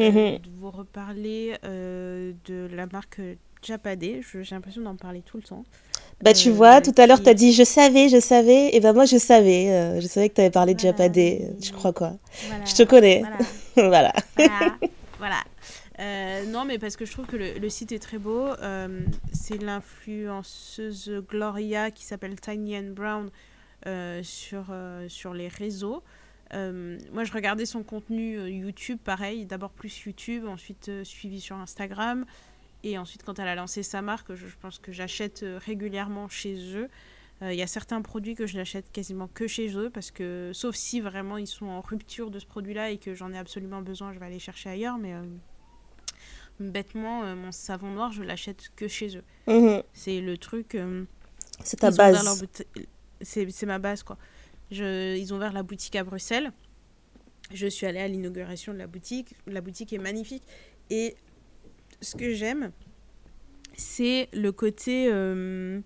euh, 0.00 0.10
mhm. 0.10 0.38
de 0.38 0.50
vous 0.56 0.70
reparler 0.70 1.54
euh, 1.64 2.32
de 2.46 2.68
la 2.74 2.86
marque 2.86 3.20
Japadé. 3.62 4.20
J'ai 4.22 4.54
l'impression 4.54 4.82
d'en 4.82 4.96
parler 4.96 5.22
tout 5.24 5.36
le 5.36 5.42
temps. 5.42 5.64
Bah, 6.22 6.32
tu 6.32 6.50
vois, 6.50 6.80
tout 6.80 6.94
à 6.96 7.06
l'heure, 7.06 7.22
tu 7.22 7.28
as 7.28 7.34
dit 7.34 7.52
je 7.52 7.62
savais, 7.62 8.08
je 8.08 8.18
savais. 8.18 8.74
Et 8.74 8.80
ben 8.80 8.92
moi, 8.92 9.04
je 9.04 9.18
savais. 9.18 10.00
je 10.00 10.06
savais 10.06 10.28
que 10.28 10.34
tu 10.34 10.40
avais 10.40 10.50
parlé 10.50 10.74
de 10.74 10.80
Japadé. 10.80 11.50
Je 11.62 11.70
crois 11.72 11.92
quoi. 11.92 12.14
Je 12.64 12.74
te 12.74 12.82
connais. 12.82 13.22
Voilà. 13.76 14.12
voilà. 15.18 15.44
non, 16.48 16.64
mais 16.64 16.78
parce 16.78 16.96
que 16.96 17.04
je 17.04 17.12
trouve 17.12 17.26
que 17.26 17.36
le, 17.36 17.58
le 17.58 17.68
site 17.68 17.92
est 17.92 18.00
très 18.00 18.18
beau. 18.18 18.48
c'est 19.32 19.62
l'influenceuse 19.62 21.22
Gloria 21.28 21.92
qui 21.92 22.04
s'appelle 22.04 22.40
Tiny 22.40 22.76
and 22.76 22.92
Brown 22.94 23.26
euh, 23.26 23.30
sur, 24.22 24.66
euh, 24.70 25.08
sur 25.08 25.34
les 25.34 25.48
réseaux. 25.48 26.02
Euh, 26.54 26.98
moi, 27.12 27.24
je 27.24 27.32
regardais 27.32 27.66
son 27.66 27.82
contenu 27.82 28.38
YouTube, 28.48 28.98
pareil, 29.02 29.44
d'abord 29.44 29.70
plus 29.70 30.04
YouTube, 30.04 30.46
ensuite 30.46 30.90
suivi 31.04 31.40
sur 31.40 31.56
Instagram. 31.56 32.24
Et 32.84 32.96
ensuite, 32.96 33.24
quand 33.24 33.38
elle 33.38 33.48
a 33.48 33.54
lancé 33.54 33.82
sa 33.82 34.02
marque, 34.02 34.34
je, 34.34 34.46
pense 34.60 34.78
que 34.78 34.92
j'achète 34.92 35.44
régulièrement 35.66 36.28
chez 36.28 36.56
eux. 36.76 36.88
Il 37.40 37.54
y 37.54 37.62
a 37.62 37.66
certains 37.68 38.02
produits 38.02 38.34
que 38.34 38.46
je 38.46 38.56
n'achète 38.56 38.90
quasiment 38.90 39.28
que 39.28 39.46
chez 39.46 39.76
eux, 39.76 39.90
parce 39.90 40.10
que, 40.10 40.50
sauf 40.52 40.74
si 40.74 41.00
vraiment 41.00 41.38
ils 41.38 41.46
sont 41.46 41.66
en 41.66 41.80
rupture 41.80 42.30
de 42.30 42.38
ce 42.40 42.46
produit-là 42.46 42.90
et 42.90 42.98
que 42.98 43.14
j'en 43.14 43.32
ai 43.32 43.38
absolument 43.38 43.80
besoin, 43.80 44.12
je 44.12 44.18
vais 44.18 44.26
aller 44.26 44.40
chercher 44.40 44.70
ailleurs. 44.70 44.98
Mais 44.98 45.14
bêtement, 46.58 47.36
mon 47.36 47.52
savon 47.52 47.90
noir, 47.90 48.10
je 48.12 48.22
l'achète 48.22 48.70
que 48.74 48.88
chez 48.88 49.16
eux. 49.16 49.24
Mhm. 49.46 49.82
C'est 49.92 50.20
le 50.20 50.36
truc. 50.38 50.76
c'est 51.62 51.78
ta 51.78 51.90
base 51.90 52.44
c'est 53.20 53.66
ma 53.66 53.78
base, 53.78 54.02
quoi. 54.02 54.18
Je, 54.70 55.16
ils 55.16 55.32
ont 55.32 55.36
ouvert 55.36 55.52
la 55.52 55.62
boutique 55.62 55.96
à 55.96 56.04
Bruxelles. 56.04 56.52
Je 57.52 57.66
suis 57.66 57.86
allée 57.86 58.00
à 58.00 58.08
l'inauguration 58.08 58.72
de 58.72 58.78
la 58.78 58.86
boutique. 58.86 59.34
La 59.46 59.60
boutique 59.60 59.92
est 59.92 59.98
magnifique. 59.98 60.42
Et 60.90 61.16
ce 62.00 62.16
que 62.16 62.34
j'aime, 62.34 62.72
c'est 63.74 64.28
le 64.32 64.52
côté... 64.52 65.08
Euh, 65.10 65.80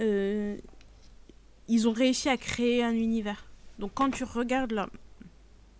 euh, 0.00 0.56
ils 1.68 1.88
ont 1.88 1.92
réussi 1.92 2.28
à 2.28 2.36
créer 2.36 2.82
un 2.82 2.94
univers. 2.94 3.50
Donc 3.78 3.92
quand 3.94 4.10
tu 4.10 4.24
regardes 4.24 4.72
la, 4.72 4.88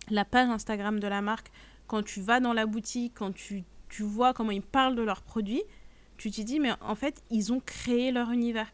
la, 0.09 0.25
page 0.25 0.49
Instagram 0.49 0.99
de 0.99 1.07
la 1.07 1.21
marque, 1.21 1.49
quand 1.87 2.03
tu 2.03 2.21
vas 2.21 2.39
dans 2.39 2.53
la 2.53 2.65
boutique, 2.65 3.13
quand 3.15 3.33
tu, 3.33 3.63
tu 3.89 4.03
vois 4.03 4.33
comment 4.33 4.51
ils 4.51 4.61
parlent 4.61 4.95
de 4.95 5.01
leurs 5.01 5.21
produits, 5.21 5.63
tu 6.17 6.29
te 6.31 6.41
dis, 6.41 6.59
mais 6.59 6.71
en 6.81 6.95
fait, 6.95 7.23
ils 7.29 7.53
ont 7.53 7.59
créé 7.59 8.11
leur 8.11 8.31
univers 8.31 8.71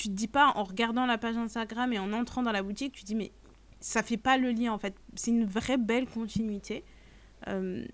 tu 0.00 0.08
te 0.08 0.14
dis 0.14 0.28
pas 0.28 0.52
en 0.56 0.64
regardant 0.64 1.04
la 1.04 1.18
page 1.18 1.36
Instagram 1.36 1.92
et 1.92 1.98
en 1.98 2.14
entrant 2.14 2.42
dans 2.42 2.52
la 2.52 2.62
boutique, 2.62 2.94
tu 2.94 3.02
te 3.02 3.06
dis 3.06 3.14
mais 3.14 3.32
ça 3.80 4.02
fait 4.02 4.16
pas 4.16 4.38
le 4.38 4.50
lien 4.50 4.72
en 4.72 4.78
fait. 4.78 4.94
C'est 5.14 5.30
une 5.30 5.44
vraie 5.44 5.76
belle 5.76 6.06
continuité. 6.06 6.84
Euh, 7.48 7.84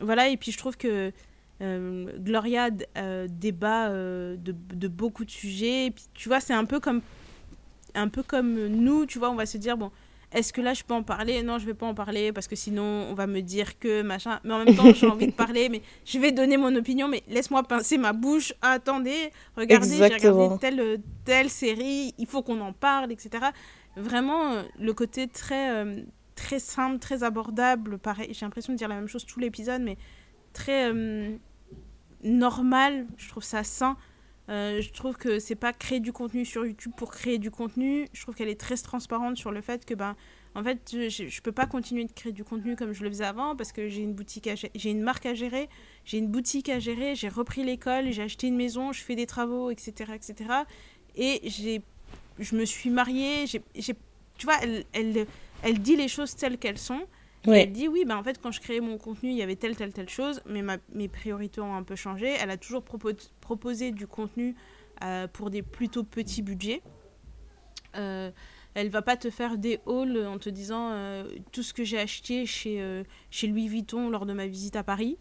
voilà, 0.00 0.28
et 0.28 0.36
puis 0.36 0.52
je 0.52 0.58
trouve 0.58 0.76
que 0.76 1.12
euh, 1.60 2.18
Gloria 2.18 2.68
euh, 2.96 3.26
débat 3.28 3.90
de, 3.90 4.36
de, 4.36 4.88
beaucoup 4.88 5.24
de 5.24 5.32
sujets. 5.32 5.86
Et 5.86 5.90
puis, 5.90 6.04
tu 6.14 6.28
vois, 6.28 6.38
c'est 6.38 6.54
un 6.54 6.64
peu 6.64 6.78
comme 6.78 7.02
un 7.96 8.06
peu 8.06 8.22
comme 8.22 8.68
nous, 8.68 9.04
tu 9.06 9.18
vois, 9.18 9.30
on 9.30 9.34
va 9.34 9.46
se 9.46 9.58
dire 9.58 9.76
bon, 9.76 9.90
est-ce 10.32 10.52
que 10.52 10.60
là 10.60 10.74
je 10.74 10.84
peux 10.84 10.94
en 10.94 11.02
parler? 11.02 11.42
Non, 11.42 11.58
je 11.58 11.64
vais 11.64 11.74
pas 11.74 11.86
en 11.86 11.94
parler 11.94 12.32
parce 12.32 12.46
que 12.48 12.56
sinon 12.56 13.06
on 13.10 13.14
va 13.14 13.26
me 13.26 13.40
dire 13.40 13.78
que 13.78 14.02
machin. 14.02 14.40
Mais 14.44 14.52
en 14.52 14.64
même 14.64 14.76
temps, 14.76 14.92
j'ai 14.92 15.06
envie 15.06 15.28
de 15.28 15.32
parler, 15.46 15.68
mais 15.68 15.80
je 16.04 16.18
vais 16.18 16.32
donner 16.32 16.56
mon 16.56 16.74
opinion, 16.76 17.08
mais 17.08 17.22
laisse-moi 17.28 17.62
pincer 17.62 17.96
ma 17.96 18.12
bouche. 18.12 18.52
attendez, 18.60 19.30
regardez, 19.56 19.96
j'ai 19.96 20.04
regardé 20.04 20.58
telle, 20.60 21.00
telle 21.24 21.48
série, 21.48 22.14
il 22.18 22.26
faut 22.26 22.42
qu'on 22.42 22.60
en 22.60 22.72
parle, 22.72 23.10
etc. 23.10 23.46
Vraiment, 23.96 24.52
euh, 24.52 24.62
le 24.78 24.92
côté 24.92 25.28
très, 25.28 25.74
euh, 25.74 26.02
très 26.34 26.58
simple, 26.58 26.98
très 26.98 27.22
abordable, 27.22 27.98
pareil, 27.98 28.28
j'ai 28.32 28.44
l'impression 28.44 28.72
de 28.72 28.78
dire 28.78 28.88
la 28.88 28.94
même 28.94 29.08
chose 29.08 29.24
tout 29.24 29.40
l'épisode, 29.40 29.82
mais 29.82 29.96
très 30.52 30.92
euh, 30.92 31.36
normal, 32.22 33.06
je 33.16 33.28
trouve 33.28 33.42
ça 33.42 33.64
sain. 33.64 33.96
Euh, 34.48 34.80
je 34.80 34.92
trouve 34.92 35.16
que 35.16 35.38
c'est 35.38 35.54
pas 35.54 35.72
créer 35.72 36.00
du 36.00 36.12
contenu 36.12 36.44
sur 36.44 36.64
YouTube 36.64 36.92
pour 36.96 37.10
créer 37.10 37.38
du 37.38 37.50
contenu. 37.50 38.08
Je 38.12 38.22
trouve 38.22 38.34
qu'elle 38.34 38.48
est 38.48 38.60
très 38.60 38.76
transparente 38.76 39.36
sur 39.36 39.50
le 39.50 39.60
fait 39.60 39.84
que 39.84 39.94
ben 39.94 40.16
en 40.54 40.64
fait 40.64 40.80
je, 40.90 41.28
je 41.28 41.42
peux 41.42 41.52
pas 41.52 41.66
continuer 41.66 42.04
de 42.04 42.12
créer 42.12 42.32
du 42.32 42.44
contenu 42.44 42.74
comme 42.74 42.92
je 42.92 43.02
le 43.02 43.10
faisais 43.10 43.26
avant 43.26 43.56
parce 43.56 43.72
que 43.72 43.88
j'ai 43.88 44.00
une 44.00 44.14
boutique 44.14 44.48
j'ai 44.74 44.90
une 44.90 45.02
marque 45.02 45.26
à 45.26 45.34
gérer, 45.34 45.68
j'ai 46.06 46.16
une 46.18 46.28
boutique 46.28 46.70
à 46.70 46.78
gérer, 46.78 47.14
j'ai 47.14 47.28
repris 47.28 47.62
l'école, 47.62 48.10
j'ai 48.10 48.22
acheté 48.22 48.46
une 48.46 48.56
maison, 48.56 48.92
je 48.92 49.02
fais 49.02 49.16
des 49.16 49.26
travaux, 49.26 49.70
etc., 49.70 50.12
etc. 50.14 50.50
Et 51.14 51.40
j'ai 51.44 51.82
je 52.38 52.56
me 52.56 52.64
suis 52.64 52.88
mariée, 52.88 53.44
tu 53.46 54.46
vois 54.46 54.56
elle, 54.62 54.84
elle 54.94 55.26
elle 55.62 55.80
dit 55.80 55.96
les 55.96 56.08
choses 56.08 56.36
telles 56.36 56.56
qu'elles 56.56 56.78
sont. 56.78 57.02
Elle 57.46 57.72
dit 57.72 57.88
oui, 57.88 58.04
bah 58.04 58.18
en 58.18 58.22
fait, 58.22 58.40
quand 58.40 58.50
je 58.50 58.60
créais 58.60 58.80
mon 58.80 58.98
contenu, 58.98 59.30
il 59.30 59.36
y 59.36 59.42
avait 59.42 59.56
telle, 59.56 59.76
telle, 59.76 59.92
telle 59.92 60.08
chose, 60.08 60.42
mais 60.46 60.62
ma, 60.62 60.76
mes 60.92 61.08
priorités 61.08 61.60
ont 61.60 61.74
un 61.74 61.82
peu 61.82 61.96
changé. 61.96 62.34
Elle 62.40 62.50
a 62.50 62.56
toujours 62.56 62.82
proposé 62.82 63.92
du 63.92 64.06
contenu 64.06 64.54
euh, 65.02 65.26
pour 65.28 65.50
des 65.50 65.62
plutôt 65.62 66.02
petits 66.02 66.42
budgets. 66.42 66.82
Euh, 67.96 68.30
elle 68.74 68.90
va 68.90 69.02
pas 69.02 69.16
te 69.16 69.30
faire 69.30 69.56
des 69.56 69.80
hauls 69.86 70.24
en 70.26 70.38
te 70.38 70.48
disant 70.50 70.90
euh, 70.92 71.28
tout 71.52 71.62
ce 71.62 71.72
que 71.72 71.84
j'ai 71.84 71.98
acheté 71.98 72.46
chez, 72.46 72.80
euh, 72.80 73.02
chez 73.30 73.48
Louis 73.48 73.66
Vuitton 73.66 74.10
lors 74.10 74.26
de 74.26 74.32
ma 74.32 74.46
visite 74.46 74.76
à 74.76 74.84
Paris. 74.84 75.18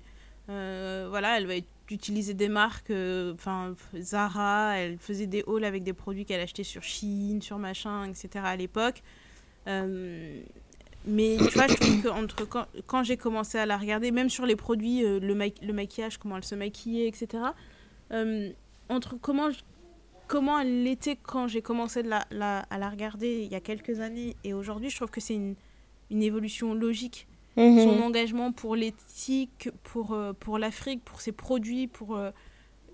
voilà, 0.47 1.37
elle 1.37 1.47
va 1.47 1.53
utiliser 1.89 2.33
des 2.33 2.49
marques, 2.49 2.91
enfin 3.33 3.75
Zara, 3.99 4.77
elle 4.77 4.97
faisait 4.97 5.27
des 5.27 5.43
hauls 5.43 5.63
avec 5.63 5.83
des 5.83 5.93
produits 5.93 6.25
qu'elle 6.25 6.41
achetait 6.41 6.63
sur 6.63 6.83
Shein, 6.83 7.39
sur 7.41 7.57
machin, 7.57 8.05
etc. 8.05 8.29
à 8.43 8.55
l'époque. 8.55 9.01
Mais 11.07 11.37
tu 11.37 11.57
vois, 11.57 11.67
je 11.67 11.75
trouve 11.75 12.01
que 12.01 12.07
entre 12.09 12.45
quand, 12.45 12.65
quand 12.85 13.03
j'ai 13.03 13.15
commencé 13.15 13.57
à 13.57 13.65
la 13.65 13.77
regarder, 13.77 14.11
même 14.11 14.29
sur 14.29 14.45
les 14.45 14.57
produits, 14.57 15.03
euh, 15.05 15.19
le, 15.19 15.33
le 15.33 15.73
maquillage, 15.73 16.17
comment 16.17 16.35
elle 16.35 16.43
se 16.43 16.55
maquillait, 16.55 17.07
etc. 17.07 17.43
Euh, 18.11 18.51
entre 18.89 19.15
comment, 19.19 19.47
comment 20.27 20.59
elle 20.59 20.85
était 20.85 21.15
quand 21.15 21.47
j'ai 21.47 21.61
commencé 21.61 22.03
de 22.03 22.09
la, 22.09 22.25
la, 22.29 22.59
à 22.59 22.77
la 22.77 22.89
regarder 22.89 23.41
il 23.43 23.51
y 23.51 23.55
a 23.55 23.61
quelques 23.61 24.01
années 24.01 24.35
et 24.43 24.53
aujourd'hui, 24.53 24.89
je 24.89 24.97
trouve 24.97 25.09
que 25.09 25.21
c'est 25.21 25.35
une, 25.35 25.55
une 26.11 26.21
évolution 26.21 26.73
logique. 26.73 27.27
Mhm. 27.55 27.79
Son 27.79 28.01
engagement 28.03 28.51
pour 28.51 28.75
l'éthique, 28.75 29.69
pour, 29.83 30.13
euh, 30.13 30.33
pour 30.33 30.59
l'Afrique, 30.59 31.03
pour 31.05 31.21
ses 31.21 31.31
produits, 31.31 31.87
pour 31.87 32.19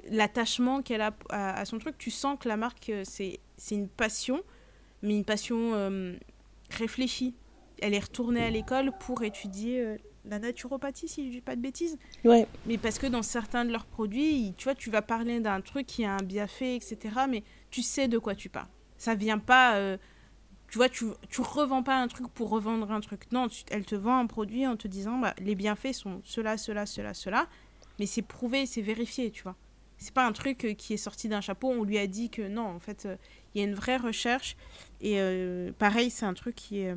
l'attachement 0.10 0.84
qu'elle 0.84 1.02
a 1.02 1.14
à, 1.30 1.60
à, 1.60 1.66
son 1.66 1.80
truc, 1.80 1.98
tu 1.98 2.12
sens 2.12 2.38
que 2.40 2.48
la 2.48 2.58
marque, 2.58 2.92
c'est 3.04 3.40
une 3.72 3.88
passion, 3.88 4.42
mais 5.02 5.16
une 5.16 5.26
passion 5.26 5.74
réfléchie 6.70 7.34
elle 7.84 7.94
est 7.94 8.00
retournée 8.00 8.44
à 8.44 8.50
l'école 8.50 8.92
pour 8.98 9.24
étudier 9.24 9.82
euh, 9.82 9.98
la 10.24 10.40
naturopathie, 10.40 11.10
si 11.10 11.28
je 11.28 11.32
dis 11.32 11.42
pas 11.42 11.58
de 11.58 11.62
bêtises. 11.62 11.98
Ouais. 12.24 12.48
Mais 12.66 12.78
parce 12.78 12.98
que 12.98 13.08
dans 13.08 13.22
certains 13.22 13.66
de 13.66 13.72
leurs 13.72 13.86
produits, 13.86 14.54
tu 14.58 14.64
vois, 14.64 14.74
tu 14.74 14.90
vas 14.90 15.02
parler 15.02 15.42
d'un 15.42 15.60
truc 15.60 15.86
qui 15.86 16.06
a 16.06 16.14
un 16.14 16.24
bienfait, 16.24 16.78
etc. 16.78 16.98
Mais 17.30 17.44
tu 17.72 17.82
sais 17.82 18.08
de 18.08 18.18
quoi 18.18 18.36
tu 18.36 18.48
parles. 18.48 18.70
Ça 18.98 19.16
vient 19.16 19.38
pas. 19.38 19.76
Euh, 19.76 19.98
tu 20.70 20.78
vois, 20.78 20.88
tu, 20.88 21.06
tu 21.30 21.42
revends 21.42 21.84
pas 21.84 22.02
un 22.02 22.08
truc 22.08 22.30
pour 22.30 22.50
revendre 22.50 22.90
un 22.90 23.02
truc. 23.02 23.30
Non, 23.34 23.48
elle 23.70 23.86
te 23.86 23.96
vend 23.96 24.18
un 24.18 24.28
produit 24.28 24.66
en 24.66 24.78
te 24.78 24.88
disant 24.88 25.18
bah, 25.18 25.36
les 25.40 25.56
bienfaits 25.56 25.94
sont 25.94 26.22
cela, 26.24 26.58
cela, 26.58 26.86
cela, 26.86 27.14
cela. 27.14 27.48
Mais 28.00 28.06
c'est 28.06 28.22
prouvé, 28.22 28.66
c'est 28.66 28.82
vérifié, 28.82 29.30
tu 29.30 29.44
vois. 29.44 29.58
C'est 29.98 30.14
pas 30.14 30.26
un 30.26 30.32
truc 30.32 30.64
euh, 30.64 30.74
qui 30.74 30.94
est 30.94 30.98
sorti 30.98 31.28
d'un 31.28 31.42
chapeau. 31.42 31.68
On 31.68 31.84
lui 31.84 31.98
a 31.98 32.08
dit 32.08 32.30
que 32.30 32.48
non, 32.48 32.66
en 32.66 32.80
fait, 32.80 33.10
il 33.54 33.60
y 33.60 33.64
a 33.66 33.68
une 33.68 33.76
vraie 33.76 33.98
recherche. 33.98 34.56
Et 35.02 35.20
pareil, 35.80 36.10
c'est 36.10 36.26
un 36.26 36.34
truc 36.34 36.56
qui 36.56 36.80
est 36.80 36.96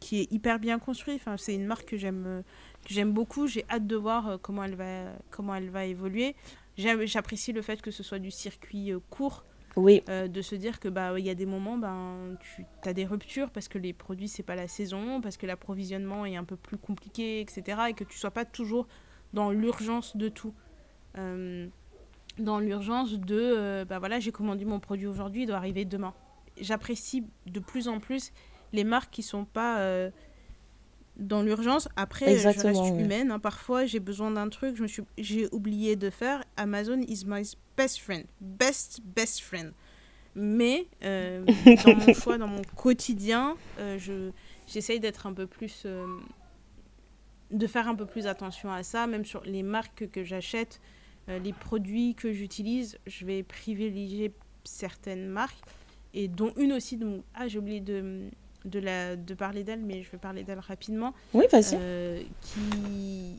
qui 0.00 0.20
est 0.20 0.32
hyper 0.32 0.58
bien 0.58 0.78
construit. 0.78 1.14
Enfin, 1.14 1.36
c'est 1.36 1.54
une 1.54 1.66
marque 1.66 1.86
que 1.86 1.96
j'aime 1.96 2.24
euh, 2.26 2.42
que 2.86 2.94
j'aime 2.94 3.12
beaucoup. 3.12 3.46
J'ai 3.46 3.64
hâte 3.70 3.86
de 3.86 3.96
voir 3.96 4.28
euh, 4.28 4.36
comment 4.40 4.64
elle 4.64 4.74
va 4.74 5.12
comment 5.30 5.54
elle 5.54 5.70
va 5.70 5.84
évoluer. 5.84 6.34
J'apprécie 6.76 7.52
le 7.52 7.62
fait 7.62 7.82
que 7.82 7.90
ce 7.90 8.02
soit 8.02 8.18
du 8.18 8.30
circuit 8.30 8.92
euh, 8.92 9.00
court. 9.10 9.44
Oui. 9.76 10.02
de 10.08 10.42
se 10.42 10.56
dire 10.56 10.80
que 10.80 10.88
bah 10.88 11.16
il 11.20 11.24
y 11.24 11.30
a 11.30 11.36
des 11.36 11.46
moments 11.46 11.78
ben 11.78 12.36
tu 12.40 12.64
as 12.82 12.92
des 12.92 13.04
ruptures 13.04 13.50
parce 13.50 13.68
que 13.68 13.78
les 13.78 13.92
produits 13.92 14.26
c'est 14.26 14.42
pas 14.42 14.56
la 14.56 14.66
saison, 14.66 15.20
parce 15.20 15.36
que 15.36 15.46
l'approvisionnement 15.46 16.26
est 16.26 16.34
un 16.34 16.42
peu 16.42 16.56
plus 16.56 16.78
compliqué, 16.78 17.40
etc. 17.40 17.78
Et 17.90 17.92
que 17.92 18.02
tu 18.02 18.18
sois 18.18 18.32
pas 18.32 18.44
toujours 18.44 18.88
dans 19.34 19.52
l'urgence 19.52 20.16
de 20.16 20.28
tout. 20.28 20.52
dans 21.14 22.58
l'urgence 22.58 23.12
de 23.12 23.84
bah 23.88 24.00
voilà, 24.00 24.18
j'ai 24.18 24.32
commandé 24.32 24.64
mon 24.64 24.80
produit 24.80 25.06
aujourd'hui, 25.06 25.42
il 25.42 25.46
doit 25.46 25.58
arriver 25.58 25.84
demain. 25.84 26.14
J'apprécie 26.60 27.24
de 27.46 27.60
plus 27.60 27.86
en 27.86 28.00
plus 28.00 28.32
les 28.72 28.84
marques 28.84 29.10
qui 29.10 29.22
sont 29.22 29.44
pas 29.44 30.10
dans 31.18 31.42
l'urgence. 31.42 31.88
Après, 31.96 32.38
je 32.38 32.48
reste 32.48 32.64
humaine. 32.64 33.30
Hein. 33.30 33.38
Parfois, 33.38 33.84
j'ai 33.86 34.00
besoin 34.00 34.30
d'un 34.30 34.48
truc, 34.48 34.76
je 34.76 34.82
me 34.82 34.86
suis, 34.86 35.02
j'ai 35.18 35.48
oublié 35.52 35.96
de 35.96 36.10
faire. 36.10 36.44
Amazon 36.56 37.00
is 37.00 37.24
my 37.26 37.42
best 37.76 38.00
friend, 38.00 38.24
best 38.40 39.00
best 39.04 39.40
friend. 39.40 39.72
Mais 40.34 40.86
euh, 41.02 41.44
dans 41.84 41.96
mon 41.96 42.14
choix, 42.14 42.38
dans 42.38 42.46
mon 42.46 42.62
quotidien, 42.76 43.56
euh, 43.78 43.98
je 43.98 44.30
j'essaye 44.66 45.00
d'être 45.00 45.26
un 45.26 45.32
peu 45.32 45.46
plus, 45.46 45.82
euh, 45.86 46.06
de 47.50 47.66
faire 47.66 47.88
un 47.88 47.94
peu 47.94 48.06
plus 48.06 48.26
attention 48.26 48.70
à 48.70 48.82
ça, 48.82 49.06
même 49.06 49.24
sur 49.24 49.42
les 49.44 49.62
marques 49.62 50.08
que 50.10 50.22
j'achète, 50.24 50.80
les 51.26 51.52
produits 51.52 52.14
que 52.14 52.32
j'utilise, 52.32 52.98
je 53.06 53.26
vais 53.26 53.42
privilégier 53.42 54.32
certaines 54.64 55.26
marques 55.26 55.60
et 56.14 56.26
dont 56.26 56.54
une 56.56 56.72
aussi. 56.72 56.96
Donc, 56.96 57.22
ah, 57.34 57.48
j'ai 57.48 57.58
oublié 57.58 57.80
de 57.80 58.30
de, 58.64 58.78
la, 58.78 59.16
de 59.16 59.34
parler 59.34 59.64
d'elle, 59.64 59.80
mais 59.80 60.02
je 60.02 60.10
vais 60.10 60.18
parler 60.18 60.42
d'elle 60.42 60.58
rapidement. 60.58 61.14
Oui, 61.34 61.44
vas-y. 61.50 61.74
Euh, 61.74 62.22
qui, 62.42 63.36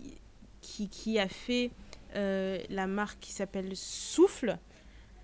qui, 0.62 0.90
qui, 0.90 1.20
a 1.20 1.28
fait 1.28 1.72
euh, 2.16 2.60
la 2.70 2.88
marque 2.88 3.20
qui 3.20 3.32
s'appelle 3.32 3.72
Souffle. 3.76 4.58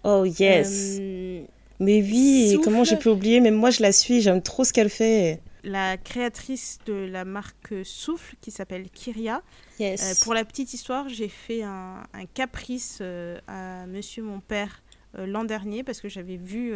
Oh, 0.04 0.26
yes. 0.26 0.98
Euh, 1.00 1.44
mais 1.80 2.02
oui, 2.02 2.58
comment 2.64 2.84
j'ai 2.84 2.98
pu 2.98 3.10
oublier 3.10 3.40
Même 3.40 3.56
moi, 3.56 3.70
je 3.70 3.82
la 3.82 3.92
suis, 3.92 4.22
j'aime 4.22 4.42
trop 4.42 4.64
ce 4.64 4.74
qu'elle 4.74 4.90
fait. 4.90 5.42
La 5.64 5.98
créatrice 5.98 6.78
de 6.86 6.94
la 6.94 7.26
marque 7.26 7.74
Souffle, 7.84 8.36
qui 8.40 8.52
s'appelle 8.52 8.90
Kyria. 8.92 9.42
Yes. 9.80 10.22
pour 10.24 10.34
la 10.34 10.46
petite 10.46 10.74
histoire, 10.74 11.10
j'ai 11.10 11.28
fait 11.28 11.64
un, 11.64 12.04
un 12.14 12.26
caprice 12.34 13.02
à 13.48 13.86
monsieur 13.88 14.24
mon 14.24 14.40
père 14.40 14.84
l'an 15.18 15.44
dernier 15.44 15.84
parce 15.84 16.02
que 16.02 16.08
j'avais 16.08 16.38
vu 16.38 16.74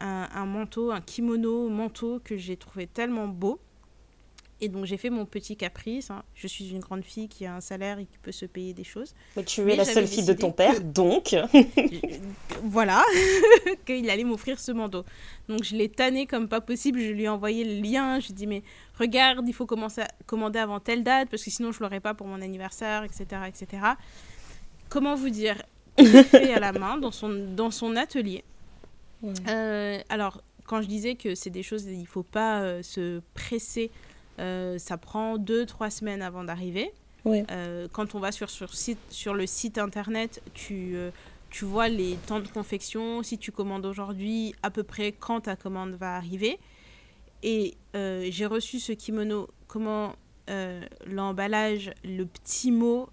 un, 0.00 0.46
manteau, 0.46 0.90
un 0.90 1.00
kimono 1.00 1.68
manteau 1.68 2.20
que 2.24 2.36
j'ai 2.36 2.56
trouvé 2.56 2.86
tellement 2.86 3.28
beau. 3.28 3.60
Et 4.62 4.68
donc 4.68 4.84
j'ai 4.84 4.98
fait 4.98 5.08
mon 5.08 5.24
petit 5.24 5.56
caprice. 5.56 6.10
Hein. 6.10 6.22
Je 6.34 6.46
suis 6.46 6.68
une 6.70 6.80
grande 6.80 7.02
fille 7.02 7.28
qui 7.28 7.46
a 7.46 7.54
un 7.54 7.62
salaire 7.62 7.98
et 7.98 8.04
qui 8.04 8.18
peut 8.18 8.32
se 8.32 8.44
payer 8.44 8.74
des 8.74 8.84
choses. 8.84 9.14
Mais 9.36 9.42
tu 9.42 9.62
es 9.72 9.74
la 9.76 9.86
seule 9.86 10.06
fille 10.06 10.24
de 10.24 10.34
ton 10.34 10.52
père, 10.52 10.82
donc. 10.82 11.34
voilà, 12.62 13.02
qu'il 13.86 14.10
allait 14.10 14.24
m'offrir 14.24 14.60
ce 14.60 14.72
manteau. 14.72 15.04
Donc 15.48 15.64
je 15.64 15.74
l'ai 15.74 15.88
tanné 15.88 16.26
comme 16.26 16.46
pas 16.46 16.60
possible. 16.60 17.00
Je 17.00 17.12
lui 17.12 17.22
ai 17.22 17.28
envoyé 17.28 17.64
le 17.64 17.80
lien. 17.80 18.20
Je 18.20 18.26
lui 18.26 18.32
ai 18.32 18.36
dit 18.36 18.46
mais 18.46 18.62
regarde, 18.98 19.48
il 19.48 19.54
faut 19.54 19.66
commencer 19.66 20.02
à 20.02 20.08
commander 20.26 20.58
avant 20.58 20.78
telle 20.78 21.04
date 21.04 21.30
parce 21.30 21.42
que 21.42 21.50
sinon 21.50 21.72
je 21.72 21.80
l'aurais 21.80 22.00
pas 22.00 22.12
pour 22.12 22.26
mon 22.26 22.42
anniversaire, 22.42 23.02
etc., 23.04 23.42
etc. 23.48 23.82
Comment 24.90 25.14
vous 25.14 25.30
dire? 25.30 25.62
Il 25.96 26.06
fait 26.06 26.52
à 26.52 26.60
la 26.60 26.72
main 26.72 26.98
dans 26.98 27.10
son 27.10 27.30
dans 27.56 27.70
son 27.70 27.96
atelier. 27.96 28.44
Euh, 29.24 30.00
alors, 30.08 30.42
quand 30.66 30.82
je 30.82 30.86
disais 30.86 31.14
que 31.14 31.34
c'est 31.34 31.50
des 31.50 31.62
choses, 31.62 31.84
il 31.84 32.00
ne 32.00 32.06
faut 32.06 32.22
pas 32.22 32.62
euh, 32.62 32.82
se 32.82 33.20
presser, 33.34 33.90
euh, 34.38 34.78
ça 34.78 34.96
prend 34.96 35.38
deux, 35.38 35.66
trois 35.66 35.90
semaines 35.90 36.22
avant 36.22 36.44
d'arriver. 36.44 36.92
quand 37.92 38.14
on 38.14 38.20
va 38.20 38.32
sur, 38.32 38.48
sur, 38.48 38.74
site, 38.74 38.98
sur 39.10 39.34
le 39.34 39.46
site 39.46 39.78
internet, 39.78 40.42
tu, 40.54 40.96
tu 41.50 41.66
vois 41.66 41.88
les 41.88 42.16
temps 42.26 42.40
de 42.40 42.48
confection, 42.48 43.22
si 43.22 43.36
tu 43.36 43.52
commandes 43.52 43.84
aujourd'hui, 43.84 44.54
à 44.62 44.70
peu 44.70 44.82
près 44.82 45.12
quand 45.12 45.42
ta 45.42 45.56
commande 45.56 45.92
va 45.94 46.16
arriver. 46.16 46.58
Et 47.42 47.74
j'ai 47.92 48.46
reçu 48.46 48.80
ce 48.80 48.92
kimono, 48.92 49.48
comment 49.66 50.14
l'emballage, 51.06 51.92
le 52.04 52.24
petit 52.24 52.72
mot, 52.72 53.10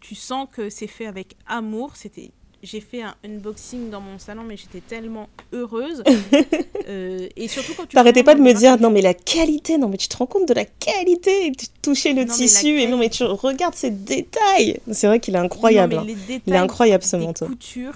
tu 0.00 0.14
sens 0.14 0.48
que 0.50 0.70
c'est 0.70 0.86
fait 0.86 1.06
avec 1.06 1.36
amour, 1.46 1.96
c'était 1.96 2.30
j'ai 2.62 2.80
fait 2.80 3.02
un 3.02 3.14
unboxing 3.24 3.90
dans 3.90 4.00
mon 4.00 4.18
salon, 4.18 4.44
mais 4.44 4.56
j'étais 4.56 4.80
tellement 4.80 5.28
heureuse. 5.52 6.02
euh, 6.88 7.28
et 7.36 7.48
surtout 7.48 7.72
quand 7.76 7.86
tu. 7.86 7.96
T'arrêtais 7.96 8.22
pas 8.22 8.34
de 8.34 8.40
me 8.40 8.52
dire, 8.52 8.80
non, 8.80 8.90
mais 8.90 9.02
la 9.02 9.14
qualité, 9.14 9.78
non, 9.78 9.88
mais 9.88 9.96
tu 9.96 10.08
te 10.08 10.16
rends 10.16 10.26
compte 10.26 10.48
de 10.48 10.54
la 10.54 10.64
qualité. 10.64 11.52
Tu 11.58 11.66
touchais 11.82 12.12
le 12.12 12.24
tissu, 12.24 12.80
et 12.80 12.86
non, 12.86 12.98
mais 12.98 13.10
tu 13.10 13.24
regardes 13.24 13.74
ces 13.74 13.90
détails. 13.90 14.80
C'est 14.92 15.06
vrai 15.08 15.18
qu'il 15.18 15.34
est 15.34 15.38
incroyable. 15.38 15.96
Non, 15.96 16.02
hein. 16.02 16.40
Il 16.46 16.54
est 16.54 16.58
incroyable 16.58 17.02
ce 17.02 17.16
manteau. 17.16 17.46
Couture. 17.46 17.94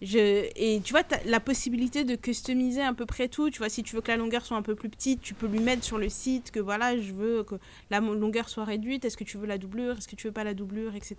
Je... 0.00 0.48
Et 0.56 0.80
tu 0.82 0.92
vois, 0.92 1.02
as 1.12 1.24
la 1.26 1.38
possibilité 1.38 2.04
de 2.04 2.16
customiser 2.16 2.82
à 2.82 2.92
peu 2.92 3.06
près 3.06 3.28
tout. 3.28 3.50
Tu 3.50 3.58
vois, 3.58 3.68
si 3.68 3.82
tu 3.82 3.94
veux 3.94 4.02
que 4.02 4.10
la 4.10 4.16
longueur 4.16 4.44
soit 4.44 4.56
un 4.56 4.62
peu 4.62 4.74
plus 4.74 4.88
petite, 4.88 5.20
tu 5.20 5.34
peux 5.34 5.46
lui 5.46 5.60
mettre 5.60 5.84
sur 5.84 5.98
le 5.98 6.08
site 6.08 6.50
que 6.50 6.58
voilà, 6.58 6.96
je 6.98 7.12
veux 7.12 7.44
que 7.44 7.54
la 7.90 8.00
longueur 8.00 8.48
soit 8.48 8.64
réduite. 8.64 9.04
Est-ce 9.04 9.16
que 9.16 9.24
tu 9.24 9.36
veux 9.36 9.46
la 9.46 9.58
doublure? 9.58 9.98
Est-ce 9.98 10.08
que 10.08 10.16
tu 10.16 10.26
veux 10.26 10.32
pas 10.32 10.42
la 10.42 10.54
doublure? 10.54 10.96
Etc. 10.96 11.14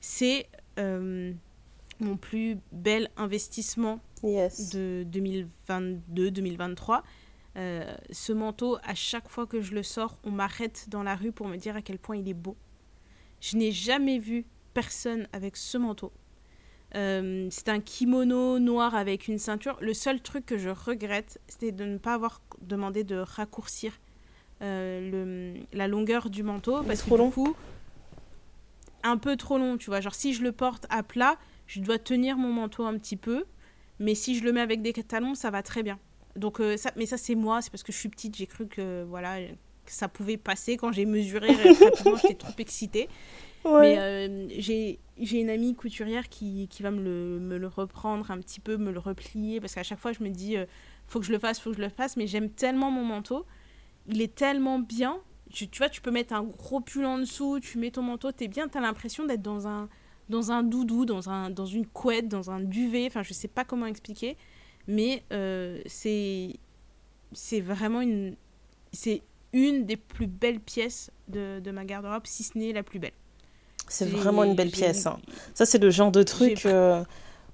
C'est 0.00 0.46
mon 0.76 2.16
plus 2.16 2.58
bel 2.72 3.08
investissement 3.16 4.00
de 4.22 5.06
2022-2023. 5.10 7.02
Euh, 7.56 7.94
ce 8.10 8.32
manteau, 8.32 8.78
à 8.82 8.94
chaque 8.94 9.28
fois 9.28 9.46
que 9.46 9.60
je 9.60 9.74
le 9.74 9.82
sors, 9.82 10.18
on 10.24 10.30
m'arrête 10.30 10.86
dans 10.88 11.02
la 11.02 11.14
rue 11.14 11.32
pour 11.32 11.46
me 11.46 11.56
dire 11.56 11.76
à 11.76 11.82
quel 11.82 11.98
point 11.98 12.16
il 12.16 12.28
est 12.28 12.34
beau. 12.34 12.56
Je 13.40 13.56
n'ai 13.56 13.70
jamais 13.70 14.18
vu 14.18 14.44
personne 14.72 15.28
avec 15.32 15.56
ce 15.56 15.78
manteau. 15.78 16.12
Euh, 16.96 17.48
c'est 17.50 17.68
un 17.68 17.80
kimono 17.80 18.58
noir 18.58 18.94
avec 18.94 19.28
une 19.28 19.38
ceinture. 19.38 19.76
Le 19.80 19.94
seul 19.94 20.20
truc 20.20 20.46
que 20.46 20.58
je 20.58 20.70
regrette, 20.70 21.40
c'était 21.48 21.72
de 21.72 21.84
ne 21.84 21.98
pas 21.98 22.14
avoir 22.14 22.40
demandé 22.60 23.04
de 23.04 23.16
raccourcir 23.16 24.00
le, 24.60 25.54
la 25.72 25.88
longueur 25.88 26.30
du 26.30 26.42
manteau. 26.42 26.82
Parce 26.82 27.02
que 27.02 27.22
du 27.22 27.30
coup, 27.30 27.54
un 29.04 29.18
peu 29.18 29.36
trop 29.36 29.58
long, 29.58 29.76
tu 29.76 29.86
vois. 29.86 30.00
Genre, 30.00 30.14
si 30.14 30.34
je 30.34 30.42
le 30.42 30.50
porte 30.50 30.86
à 30.90 31.02
plat, 31.02 31.38
je 31.66 31.80
dois 31.80 31.98
tenir 31.98 32.36
mon 32.36 32.52
manteau 32.52 32.84
un 32.84 32.98
petit 32.98 33.16
peu. 33.16 33.44
Mais 34.00 34.14
si 34.14 34.36
je 34.36 34.42
le 34.42 34.52
mets 34.52 34.60
avec 34.60 34.82
des 34.82 34.92
talons, 34.92 35.34
ça 35.34 35.50
va 35.50 35.62
très 35.62 35.82
bien. 35.82 36.00
Donc, 36.34 36.60
euh, 36.60 36.76
ça, 36.76 36.90
mais 36.96 37.06
ça, 37.06 37.16
c'est 37.16 37.36
moi. 37.36 37.62
C'est 37.62 37.70
parce 37.70 37.84
que 37.84 37.92
je 37.92 37.98
suis 37.98 38.08
petite. 38.08 38.36
J'ai 38.36 38.46
cru 38.46 38.66
que, 38.66 39.04
voilà, 39.04 39.40
que 39.40 39.92
ça 39.92 40.08
pouvait 40.08 40.36
passer. 40.36 40.76
Quand 40.76 40.90
j'ai 40.90 41.04
mesuré 41.04 41.48
rapidement, 41.84 42.16
j'étais 42.16 42.34
trop 42.34 42.54
excitée. 42.58 43.08
Mais 43.64 43.98
euh, 43.98 44.48
j'ai 44.58 44.98
une 45.20 45.48
amie 45.48 45.74
couturière 45.74 46.28
qui, 46.28 46.68
qui 46.68 46.82
va 46.82 46.90
me 46.90 47.02
le, 47.02 47.40
me 47.40 47.56
le, 47.56 47.66
reprendre 47.66 48.30
un 48.30 48.38
petit 48.38 48.60
peu, 48.60 48.76
me 48.76 48.90
le 48.90 48.98
replier. 48.98 49.60
Parce 49.60 49.74
qu'à 49.74 49.82
chaque 49.84 50.00
fois, 50.00 50.12
je 50.12 50.22
me 50.22 50.30
dis, 50.30 50.56
euh, 50.56 50.66
faut 51.06 51.20
que 51.20 51.26
je 51.26 51.32
le 51.32 51.38
fasse, 51.38 51.60
faut 51.60 51.70
que 51.70 51.76
je 51.76 51.82
le 51.82 51.88
fasse. 51.88 52.16
Mais 52.16 52.26
j'aime 52.26 52.50
tellement 52.50 52.90
mon 52.90 53.04
manteau. 53.04 53.46
Il 54.06 54.20
est 54.20 54.34
tellement 54.34 54.78
bien 54.78 55.20
tu, 55.54 55.68
vois, 55.78 55.88
tu 55.88 56.00
peux 56.00 56.10
mettre 56.10 56.34
un 56.34 56.42
gros 56.42 56.80
pull 56.80 57.06
en 57.06 57.18
dessous, 57.18 57.60
tu 57.60 57.78
mets 57.78 57.90
ton 57.90 58.02
manteau, 58.02 58.32
t'es 58.32 58.48
bien, 58.48 58.68
t'as 58.68 58.80
l'impression 58.80 59.24
d'être 59.24 59.42
dans 59.42 59.66
un, 59.68 59.88
dans 60.28 60.50
un 60.50 60.62
doudou, 60.62 61.04
dans, 61.04 61.30
un, 61.30 61.50
dans 61.50 61.66
une 61.66 61.86
couette, 61.86 62.28
dans 62.28 62.50
un 62.50 62.60
duvet, 62.60 63.06
enfin 63.06 63.22
je 63.22 63.32
sais 63.32 63.48
pas 63.48 63.64
comment 63.64 63.86
expliquer, 63.86 64.36
mais 64.86 65.22
euh, 65.32 65.80
c'est 65.86 66.54
c'est 67.32 67.60
vraiment 67.60 68.00
une 68.00 68.36
c'est 68.92 69.22
une 69.52 69.86
des 69.86 69.96
plus 69.96 70.26
belles 70.26 70.60
pièces 70.60 71.10
de, 71.28 71.60
de 71.60 71.70
ma 71.70 71.84
garde-robe, 71.84 72.22
si 72.24 72.42
ce 72.42 72.58
n'est 72.58 72.72
la 72.72 72.82
plus 72.82 72.98
belle. 72.98 73.12
C'est 73.88 74.08
vraiment 74.08 74.44
une 74.44 74.54
belle 74.54 74.70
pièce. 74.70 75.06
Hein. 75.06 75.18
Ça, 75.52 75.66
c'est 75.66 75.78
le 75.78 75.90
genre 75.90 76.10
de 76.10 76.22
truc. 76.22 76.64
Euh, 76.64 77.04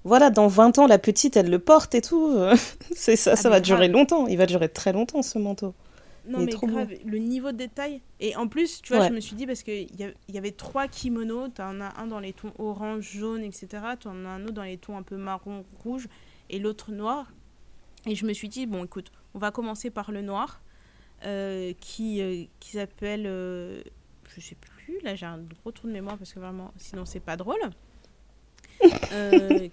voilà, 0.03 0.29
dans 0.29 0.47
20 0.47 0.79
ans, 0.79 0.87
la 0.87 0.97
petite, 0.97 1.35
elle 1.35 1.49
le 1.49 1.59
porte 1.59 1.93
et 1.93 2.01
tout. 2.01 2.35
c'est 2.95 3.15
ça, 3.15 3.31
ah, 3.33 3.35
ça 3.35 3.49
va 3.49 3.59
durer 3.59 3.87
longtemps. 3.87 4.27
Il 4.27 4.37
va 4.37 4.45
durer 4.45 4.69
très 4.69 4.93
longtemps, 4.93 5.21
ce 5.21 5.37
manteau. 5.37 5.73
Non, 6.31 6.39
mais 6.39 6.51
grave, 6.51 6.93
le 7.05 7.17
niveau 7.17 7.51
de 7.51 7.57
détail. 7.57 8.01
Et 8.19 8.35
en 8.35 8.47
plus, 8.47 8.81
tu 8.81 8.93
vois, 8.93 9.07
je 9.07 9.13
me 9.13 9.19
suis 9.19 9.35
dit, 9.35 9.45
parce 9.45 9.63
qu'il 9.63 9.89
y, 9.99 10.13
y 10.29 10.37
avait 10.37 10.51
trois 10.51 10.87
kimonos, 10.87 11.49
tu 11.49 11.61
en 11.61 11.81
as 11.81 11.99
un 11.99 12.07
dans 12.07 12.19
les 12.19 12.33
tons 12.33 12.53
orange, 12.57 13.11
jaune, 13.13 13.43
etc. 13.43 13.67
Tu 13.99 14.07
en 14.07 14.25
as 14.25 14.29
un 14.29 14.43
autre 14.43 14.53
dans 14.53 14.63
les 14.63 14.77
tons 14.77 14.97
un 14.97 15.03
peu 15.03 15.17
marron, 15.17 15.65
rouge, 15.83 16.07
et 16.49 16.59
l'autre 16.59 16.91
noir. 16.91 17.31
Et 18.05 18.15
je 18.15 18.25
me 18.25 18.33
suis 18.33 18.49
dit, 18.49 18.65
bon, 18.65 18.83
écoute, 18.83 19.11
on 19.33 19.39
va 19.39 19.51
commencer 19.51 19.89
par 19.89 20.11
le 20.11 20.21
noir, 20.21 20.61
euh, 21.25 21.73
qui, 21.79 22.21
euh, 22.21 22.43
qui 22.59 22.71
s'appelle. 22.71 23.25
Euh, 23.25 23.81
je 24.35 24.41
sais 24.41 24.55
plus, 24.55 24.99
là 25.03 25.13
j'ai 25.13 25.25
un 25.25 25.39
gros 25.39 25.71
trou 25.71 25.87
de 25.87 25.93
mémoire, 25.93 26.17
parce 26.17 26.33
que 26.33 26.39
vraiment, 26.39 26.71
sinon 26.77 27.05
c'est 27.05 27.19
pas 27.19 27.35
drôle. 27.37 27.59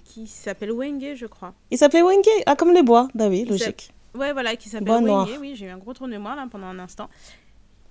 qui 0.04 0.26
s'appelle 0.26 0.72
Wenge, 0.72 1.14
je 1.14 1.26
crois. 1.26 1.54
Il 1.70 1.78
s'appelait 1.78 2.02
Wenge 2.02 2.26
Ah, 2.44 2.56
comme 2.56 2.74
les 2.74 2.82
bois, 2.82 3.08
bah 3.14 3.28
oui, 3.28 3.44
logique. 3.44 3.92
Ouais, 4.14 4.32
voilà, 4.32 4.56
qui 4.56 4.68
s'appelle 4.68 5.04
Wenge. 5.04 5.38
Oui, 5.40 5.54
j'ai 5.54 5.66
eu 5.66 5.70
un 5.70 5.78
gros 5.78 5.94
tour 5.94 6.06
de 6.06 6.12
mémoire 6.12 6.36
là 6.36 6.46
pendant 6.50 6.66
un 6.66 6.78
instant. 6.78 7.08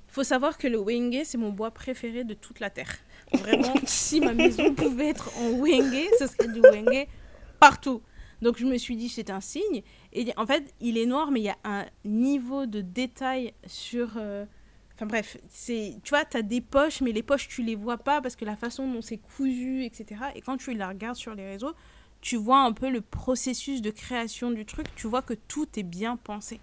Il 0.09 0.13
faut 0.13 0.23
savoir 0.23 0.57
que 0.57 0.67
le 0.67 0.77
Wenge, 0.79 1.23
c'est 1.25 1.37
mon 1.37 1.51
bois 1.51 1.71
préféré 1.71 2.23
de 2.23 2.33
toute 2.33 2.59
la 2.59 2.69
Terre. 2.69 2.97
Vraiment, 3.33 3.73
si 3.85 4.19
ma 4.19 4.33
maison 4.33 4.73
pouvait 4.73 5.09
être 5.09 5.29
en 5.37 5.51
Wenge, 5.51 6.07
ce 6.19 6.27
serait 6.27 6.47
du 6.47 6.61
Wenge 6.61 7.07
partout. 7.59 8.01
Donc 8.41 8.57
je 8.57 8.65
me 8.65 8.77
suis 8.77 8.95
dit, 8.95 9.09
c'est 9.09 9.29
un 9.29 9.41
signe. 9.41 9.83
Et 10.13 10.31
en 10.37 10.45
fait, 10.45 10.73
il 10.79 10.97
est 10.97 11.05
noir, 11.05 11.31
mais 11.31 11.41
il 11.41 11.45
y 11.45 11.49
a 11.49 11.57
un 11.63 11.85
niveau 12.05 12.65
de 12.65 12.81
détail 12.81 13.53
sur... 13.65 14.13
Euh, 14.17 14.45
enfin 14.95 15.05
bref, 15.05 15.37
c'est, 15.49 15.97
tu 16.03 16.09
vois, 16.09 16.25
tu 16.25 16.37
as 16.37 16.41
des 16.41 16.61
poches, 16.61 17.01
mais 17.01 17.11
les 17.11 17.23
poches, 17.23 17.47
tu 17.47 17.63
les 17.63 17.75
vois 17.75 17.97
pas 17.97 18.21
parce 18.21 18.35
que 18.35 18.45
la 18.45 18.55
façon 18.55 18.91
dont 18.91 19.01
c'est 19.01 19.17
cousu, 19.17 19.85
etc. 19.85 20.21
Et 20.35 20.41
quand 20.41 20.57
tu 20.57 20.73
la 20.73 20.89
regardes 20.89 21.15
sur 21.15 21.33
les 21.35 21.47
réseaux, 21.47 21.73
tu 22.27 22.35
vois 22.35 22.59
un 22.59 22.73
peu 22.73 22.89
le 22.89 22.99
processus 22.99 23.81
de 23.81 23.89
création 23.89 24.51
du 24.51 24.65
truc, 24.65 24.93
tu 24.97 25.07
vois 25.07 25.21
que 25.21 25.33
tout 25.33 25.65
est 25.77 25.83
bien 25.83 26.17
pensé. 26.17 26.59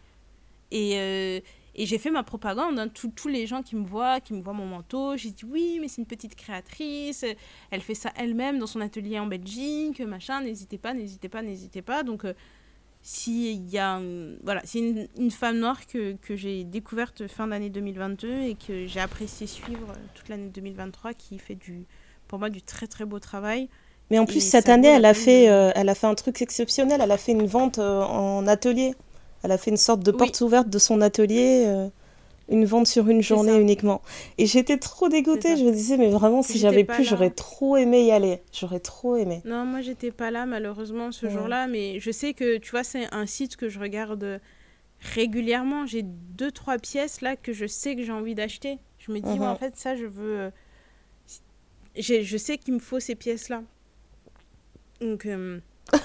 Et, 0.71 0.99
euh, 0.99 1.41
Et 1.75 1.87
j'ai 1.87 1.97
fait 1.97 2.11
ma 2.11 2.23
propagande. 2.23 2.79
Hein. 2.79 2.89
Tous 2.89 3.29
les 3.29 3.47
gens 3.47 3.63
qui 3.63 3.75
me 3.75 3.87
voient, 3.87 4.21
qui 4.21 4.35
me 4.35 4.43
voient 4.43 4.53
mon 4.53 4.67
manteau, 4.67 5.17
j'ai 5.17 5.31
dit 5.31 5.47
oui, 5.47 5.79
mais 5.81 5.89
c'est 5.89 6.03
une 6.03 6.07
petite 6.07 6.35
créatrice. 6.35 7.25
Elle 7.71 7.81
fait 7.81 7.95
ça 7.95 8.13
elle-même 8.15 8.59
dans 8.59 8.67
son 8.67 8.83
atelier 8.83 9.19
en 9.19 9.27
Belgique, 9.27 10.01
machin. 10.03 10.43
N'hésitez 10.43 10.77
pas, 10.77 10.93
n'hésitez 10.93 11.31
pas, 11.31 11.41
n'hésitez 11.41 11.81
pas. 11.81 12.03
Donc, 12.03 12.27
euh, 12.27 12.35
s'il 13.01 13.67
y 13.67 13.79
a. 13.79 14.03
Voilà, 14.43 14.61
c'est 14.67 14.81
une, 14.81 15.09
une, 15.17 15.31
femme 15.31 15.61
noire 15.61 15.87
que, 15.87 16.13
que 16.17 16.37
j'ai 16.37 16.65
découverte 16.65 17.27
fin 17.27 17.47
d'année 17.47 17.71
2022 17.71 18.29
et 18.29 18.55
que 18.55 18.87
j'ai 18.87 19.01
apprécié 19.01 19.47
suivre 19.47 19.95
toute 20.15 20.29
l'année 20.29 20.51
2023 20.51 21.15
qui 21.15 21.39
fait 21.39 21.55
du, 21.55 21.87
pour 22.29 22.39
moi 22.39 22.51
du 22.51 22.61
très 22.61 22.87
très 22.87 23.07
beau 23.07 23.19
travail. 23.19 23.71
Mais 24.11 24.19
en 24.19 24.27
plus, 24.27 24.41
cette 24.41 24.69
année, 24.69 24.89
elle 24.89 25.07
a, 25.07 25.15
fait, 25.15 25.49
euh, 25.49 25.73
elle 25.75 25.89
a 25.89 25.95
fait 25.95 26.07
un 26.07 26.15
truc 26.15 26.43
exceptionnel. 26.43 27.01
Elle 27.03 27.11
a 27.11 27.17
fait 27.17 27.33
une 27.33 27.47
vente 27.47 27.79
euh, 27.79 28.03
en 28.03 28.47
atelier. 28.47 28.95
Elle 29.43 29.53
a 29.53 29.59
fait 29.59 29.71
une 29.71 29.77
sorte 29.77 30.03
de 30.03 30.11
porte 30.11 30.41
ouverte 30.41 30.69
de 30.69 30.79
son 30.79 31.01
atelier, 31.01 31.65
euh, 31.67 31.89
une 32.49 32.65
vente 32.65 32.87
sur 32.87 33.09
une 33.09 33.23
journée 33.23 33.59
uniquement. 33.59 34.03
Et 34.39 34.47
j'étais 34.47 34.79
trop 34.79 35.09
dégoûtée. 35.09 35.57
Je 35.57 35.65
me 35.65 35.73
disais, 35.73 35.97
mais 35.97 36.11
vraiment, 36.11 36.43
si 36.43 36.59
j'avais 36.59 36.85
pu, 36.85 37.05
j'aurais 37.05 37.31
trop 37.31 37.77
aimé 37.77 38.05
y 38.05 38.11
aller. 38.11 38.43
J'aurais 38.53 38.81
trop 38.81 39.17
aimé. 39.17 39.43
Non, 39.45 39.65
moi, 39.65 39.81
j'étais 39.81 40.11
pas 40.11 40.31
là, 40.31 40.47
malheureusement, 40.47 41.11
ce 41.11 41.29
jour-là. 41.29 41.67
Mais 41.67 41.99
je 42.01 42.11
sais 42.11 42.35
que, 42.35 42.59
tu 42.59 42.71
vois, 42.71 42.85
c'est 42.85 43.13
un 43.13 43.27
site 43.27 43.57
que 43.57 43.69
je 43.69 43.79
regarde 43.79 44.41
régulièrement. 45.01 45.87
J'ai 45.87 46.03
deux, 46.03 46.51
trois 46.51 46.79
pièces 46.79 47.21
là 47.21 47.37
que 47.37 47.53
je 47.53 47.67
sais 47.67 47.97
que 47.97 48.03
j'ai 48.03 48.13
envie 48.13 48.35
d'acheter. 48.35 48.79
Je 48.99 49.13
me 49.13 49.21
dis, 49.21 49.29
en 49.29 49.55
uh-huh. 49.55 49.59
fait, 49.59 49.77
ça, 49.77 49.97
je 49.97 50.07
veux. 50.07 50.51
Je 51.97 52.37
sais 52.37 52.59
qu'il 52.59 52.75
me 52.75 52.79
faut 52.79 53.01
ces 53.01 53.15
pièces-là. 53.15 53.63
Donc, 55.05 55.27
euh, 55.27 55.59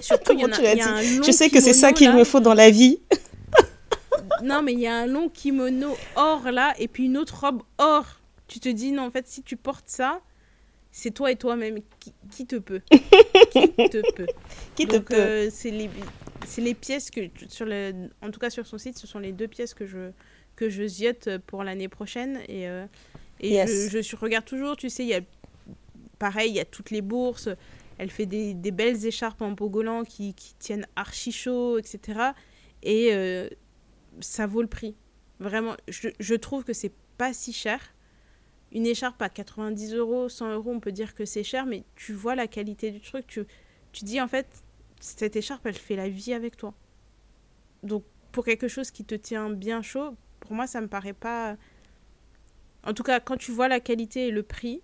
surtout, 0.00 0.32
y, 0.32 0.42
a, 0.42 0.46
un 0.46 1.22
Je 1.22 1.30
sais 1.30 1.50
que 1.50 1.60
c'est 1.60 1.72
ça 1.72 1.92
qu'il 1.92 2.12
me 2.12 2.24
faut 2.24 2.40
dans 2.40 2.54
la 2.54 2.70
vie. 2.70 2.98
non, 4.42 4.62
mais 4.62 4.72
il 4.72 4.80
y 4.80 4.88
a 4.88 4.96
un 4.96 5.06
long 5.06 5.28
kimono 5.28 5.96
or 6.16 6.50
là, 6.50 6.74
et 6.78 6.88
puis 6.88 7.04
une 7.04 7.16
autre 7.16 7.40
robe 7.40 7.62
or. 7.78 8.04
Tu 8.48 8.58
te 8.58 8.68
dis, 8.68 8.90
non, 8.90 9.04
en 9.04 9.10
fait, 9.12 9.28
si 9.28 9.42
tu 9.42 9.56
portes 9.56 9.88
ça, 9.88 10.20
c'est 10.90 11.12
toi 11.12 11.30
et 11.30 11.36
toi-même. 11.36 11.78
Qui, 12.32 12.46
te 12.46 12.56
peut? 12.56 12.80
Qui 12.90 13.68
te 13.68 14.12
peut? 14.14 14.26
Qui 14.74 14.88
te 14.88 14.96
peut? 14.96 15.14
euh, 15.14 15.48
C'est 15.52 15.70
les, 15.70 15.88
les 16.58 16.74
pièces 16.74 17.12
que, 17.12 17.20
sur 17.48 17.66
le, 17.66 17.92
en 18.20 18.32
tout 18.32 18.40
cas 18.40 18.50
sur 18.50 18.66
son 18.66 18.78
site, 18.78 18.98
ce 18.98 19.06
sont 19.06 19.20
les 19.20 19.30
deux 19.30 19.46
pièces 19.46 19.74
que 19.74 19.86
je, 19.86 20.10
que 20.56 20.68
je 20.68 20.84
ziote 20.84 21.38
pour 21.46 21.62
l'année 21.62 21.88
prochaine. 21.88 22.40
Et, 22.48 22.68
euh, 22.68 22.84
et 23.38 23.64
je, 23.68 24.02
je, 24.02 24.16
regarde 24.16 24.44
toujours, 24.44 24.76
tu 24.76 24.90
sais, 24.90 25.04
il 25.04 25.08
y 25.08 25.14
a 25.14 25.20
pareil, 26.18 26.50
il 26.50 26.56
y 26.56 26.60
a 26.60 26.64
toutes 26.64 26.90
les 26.90 27.02
bourses. 27.02 27.48
Elle 28.00 28.10
fait 28.10 28.24
des, 28.24 28.54
belles 28.70 29.04
écharpes 29.04 29.42
en 29.42 29.50
bogolan 29.50 30.04
qui, 30.04 30.34
tiennent 30.58 30.86
archi 30.96 31.32
chaud, 31.32 31.76
etc. 31.76 32.30
Et 32.82 33.10
euh, 33.12 33.46
ça 34.20 34.46
vaut 34.46 34.62
le 34.62 34.68
prix. 34.68 34.96
Vraiment, 35.38 35.76
je, 35.86 36.08
je 36.18 36.34
trouve 36.34 36.64
que 36.64 36.72
c'est 36.72 36.94
pas 37.18 37.34
si 37.34 37.52
cher. 37.52 37.78
Une 38.72 38.86
écharpe 38.86 39.20
à 39.20 39.28
90 39.28 39.92
euros, 39.92 40.30
100 40.30 40.54
euros, 40.54 40.70
on 40.70 40.80
peut 40.80 40.92
dire 40.92 41.14
que 41.14 41.26
c'est 41.26 41.44
cher, 41.44 41.66
mais 41.66 41.84
tu 41.94 42.14
vois 42.14 42.34
la 42.34 42.46
qualité 42.46 42.90
du 42.90 43.02
truc. 43.02 43.26
Tu, 43.26 43.44
tu 43.92 44.06
dis 44.06 44.18
en 44.18 44.28
fait, 44.28 44.46
cette 44.98 45.36
écharpe, 45.36 45.66
elle 45.66 45.74
fait 45.74 45.96
la 45.96 46.08
vie 46.08 46.32
avec 46.32 46.56
toi. 46.56 46.72
Donc, 47.82 48.02
pour 48.32 48.46
quelque 48.46 48.68
chose 48.68 48.90
qui 48.90 49.04
te 49.04 49.14
tient 49.14 49.50
bien 49.50 49.82
chaud, 49.82 50.16
pour 50.40 50.54
moi, 50.54 50.66
ça 50.66 50.80
me 50.80 50.88
paraît 50.88 51.12
pas. 51.12 51.58
En 52.82 52.94
tout 52.94 53.02
cas, 53.02 53.20
quand 53.20 53.36
tu 53.36 53.52
vois 53.52 53.68
la 53.68 53.78
qualité 53.78 54.28
et 54.28 54.30
le 54.30 54.42
prix, 54.42 54.80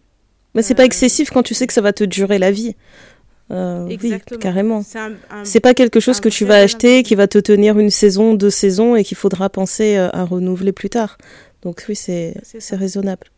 mais 0.56 0.62
c'est 0.62 0.74
pas 0.74 0.82
euh, 0.82 0.86
excessif 0.86 1.30
quand 1.30 1.42
tu 1.42 1.54
sais 1.54 1.66
que 1.66 1.72
ça 1.74 1.82
va 1.82 1.92
te 1.92 2.02
durer 2.02 2.38
la 2.38 2.50
vie. 2.50 2.74
Euh, 3.52 3.86
oui, 3.86 4.14
carrément. 4.40 4.82
C'est 5.44 5.60
pas 5.60 5.74
quelque 5.74 6.00
chose 6.00 6.18
que 6.18 6.30
tu 6.30 6.44
vas 6.44 6.56
acheter, 6.56 7.02
qui 7.04 7.14
va 7.14 7.28
te 7.28 7.38
tenir 7.38 7.78
une 7.78 7.90
saison, 7.90 8.34
deux 8.34 8.50
saisons 8.50 8.96
et 8.96 9.04
qu'il 9.04 9.16
faudra 9.16 9.50
penser 9.50 9.96
euh, 9.96 10.08
à 10.12 10.24
renouveler 10.24 10.72
plus 10.72 10.88
tard. 10.88 11.18
Donc 11.62 11.84
oui, 11.88 11.94
c'est 11.94 12.34
raisonnable. 12.72 13.28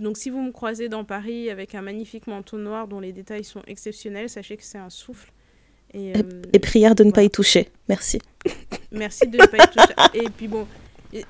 Donc 0.00 0.16
si 0.16 0.30
vous 0.30 0.40
me 0.40 0.52
croisez 0.52 0.88
dans 0.88 1.04
Paris 1.04 1.50
avec 1.50 1.74
un 1.74 1.82
magnifique 1.82 2.26
manteau 2.28 2.58
noir 2.58 2.88
dont 2.88 3.00
les 3.00 3.12
détails 3.12 3.44
sont 3.44 3.62
exceptionnels, 3.66 4.30
sachez 4.30 4.56
que 4.56 4.64
c'est 4.64 4.78
un 4.78 4.90
souffle. 4.90 5.32
Et, 5.94 6.14
et, 6.54 6.58
prière 6.58 6.94
de 6.94 7.04
ne 7.04 7.10
pas 7.10 7.22
y 7.22 7.28
toucher. 7.28 7.68
Merci. 7.88 8.18
Merci 8.92 9.26
de 9.26 9.36
ne 9.36 9.46
pas 9.46 9.58
y 9.58 9.68
toucher. 9.68 10.24
Et 10.24 10.30
puis 10.30 10.48
bon, 10.48 10.66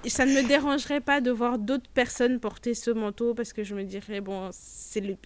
ça 0.06 0.24
ne 0.26 0.32
me 0.32 0.46
dérangerait 0.46 1.00
pas 1.00 1.20
de 1.20 1.30
voir 1.30 1.58
d'autres 1.58 1.90
personnes 1.92 2.38
porter 2.38 2.74
ce 2.74 2.90
manteau 2.90 3.34
parce 3.34 3.52
que 3.52 3.64
je 3.64 3.74
me 3.74 3.82
dirais, 3.82 4.20
bon, 4.20 4.50
c'est 4.52 5.00
le, 5.00 5.16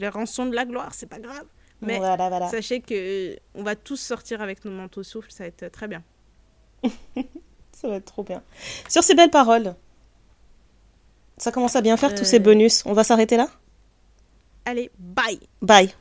le 0.00 0.08
rançon 0.08 0.46
de 0.46 0.54
la 0.54 0.64
gloire, 0.64 0.94
c'est 0.94 1.08
pas 1.08 1.18
grave. 1.18 1.44
Mais 1.82 2.00
sachez 2.50 2.80
que 2.80 3.36
on 3.54 3.62
va 3.62 3.76
tous 3.76 3.96
sortir 3.96 4.40
avec 4.40 4.64
nos 4.64 4.70
manteaux 4.70 5.02
souffles, 5.02 5.30
ça 5.30 5.44
va 5.44 5.48
être 5.48 5.68
très 5.68 5.88
bien. 5.88 6.02
ça 7.72 7.88
va 7.88 7.96
être 7.96 8.06
trop 8.06 8.22
bien. 8.22 8.42
Sur 8.88 9.02
ces 9.02 9.14
belles 9.14 9.30
paroles, 9.30 9.74
ça 11.36 11.52
commence 11.52 11.76
à 11.76 11.82
bien 11.82 11.96
faire 11.96 12.14
tous 12.14 12.24
ces 12.24 12.36
euh. 12.36 12.40
bonus. 12.40 12.82
On 12.86 12.92
va 12.92 13.04
s'arrêter 13.04 13.36
là? 13.36 13.48
Allez, 14.64 14.90
bye 14.98 15.38
Bye 15.60 15.94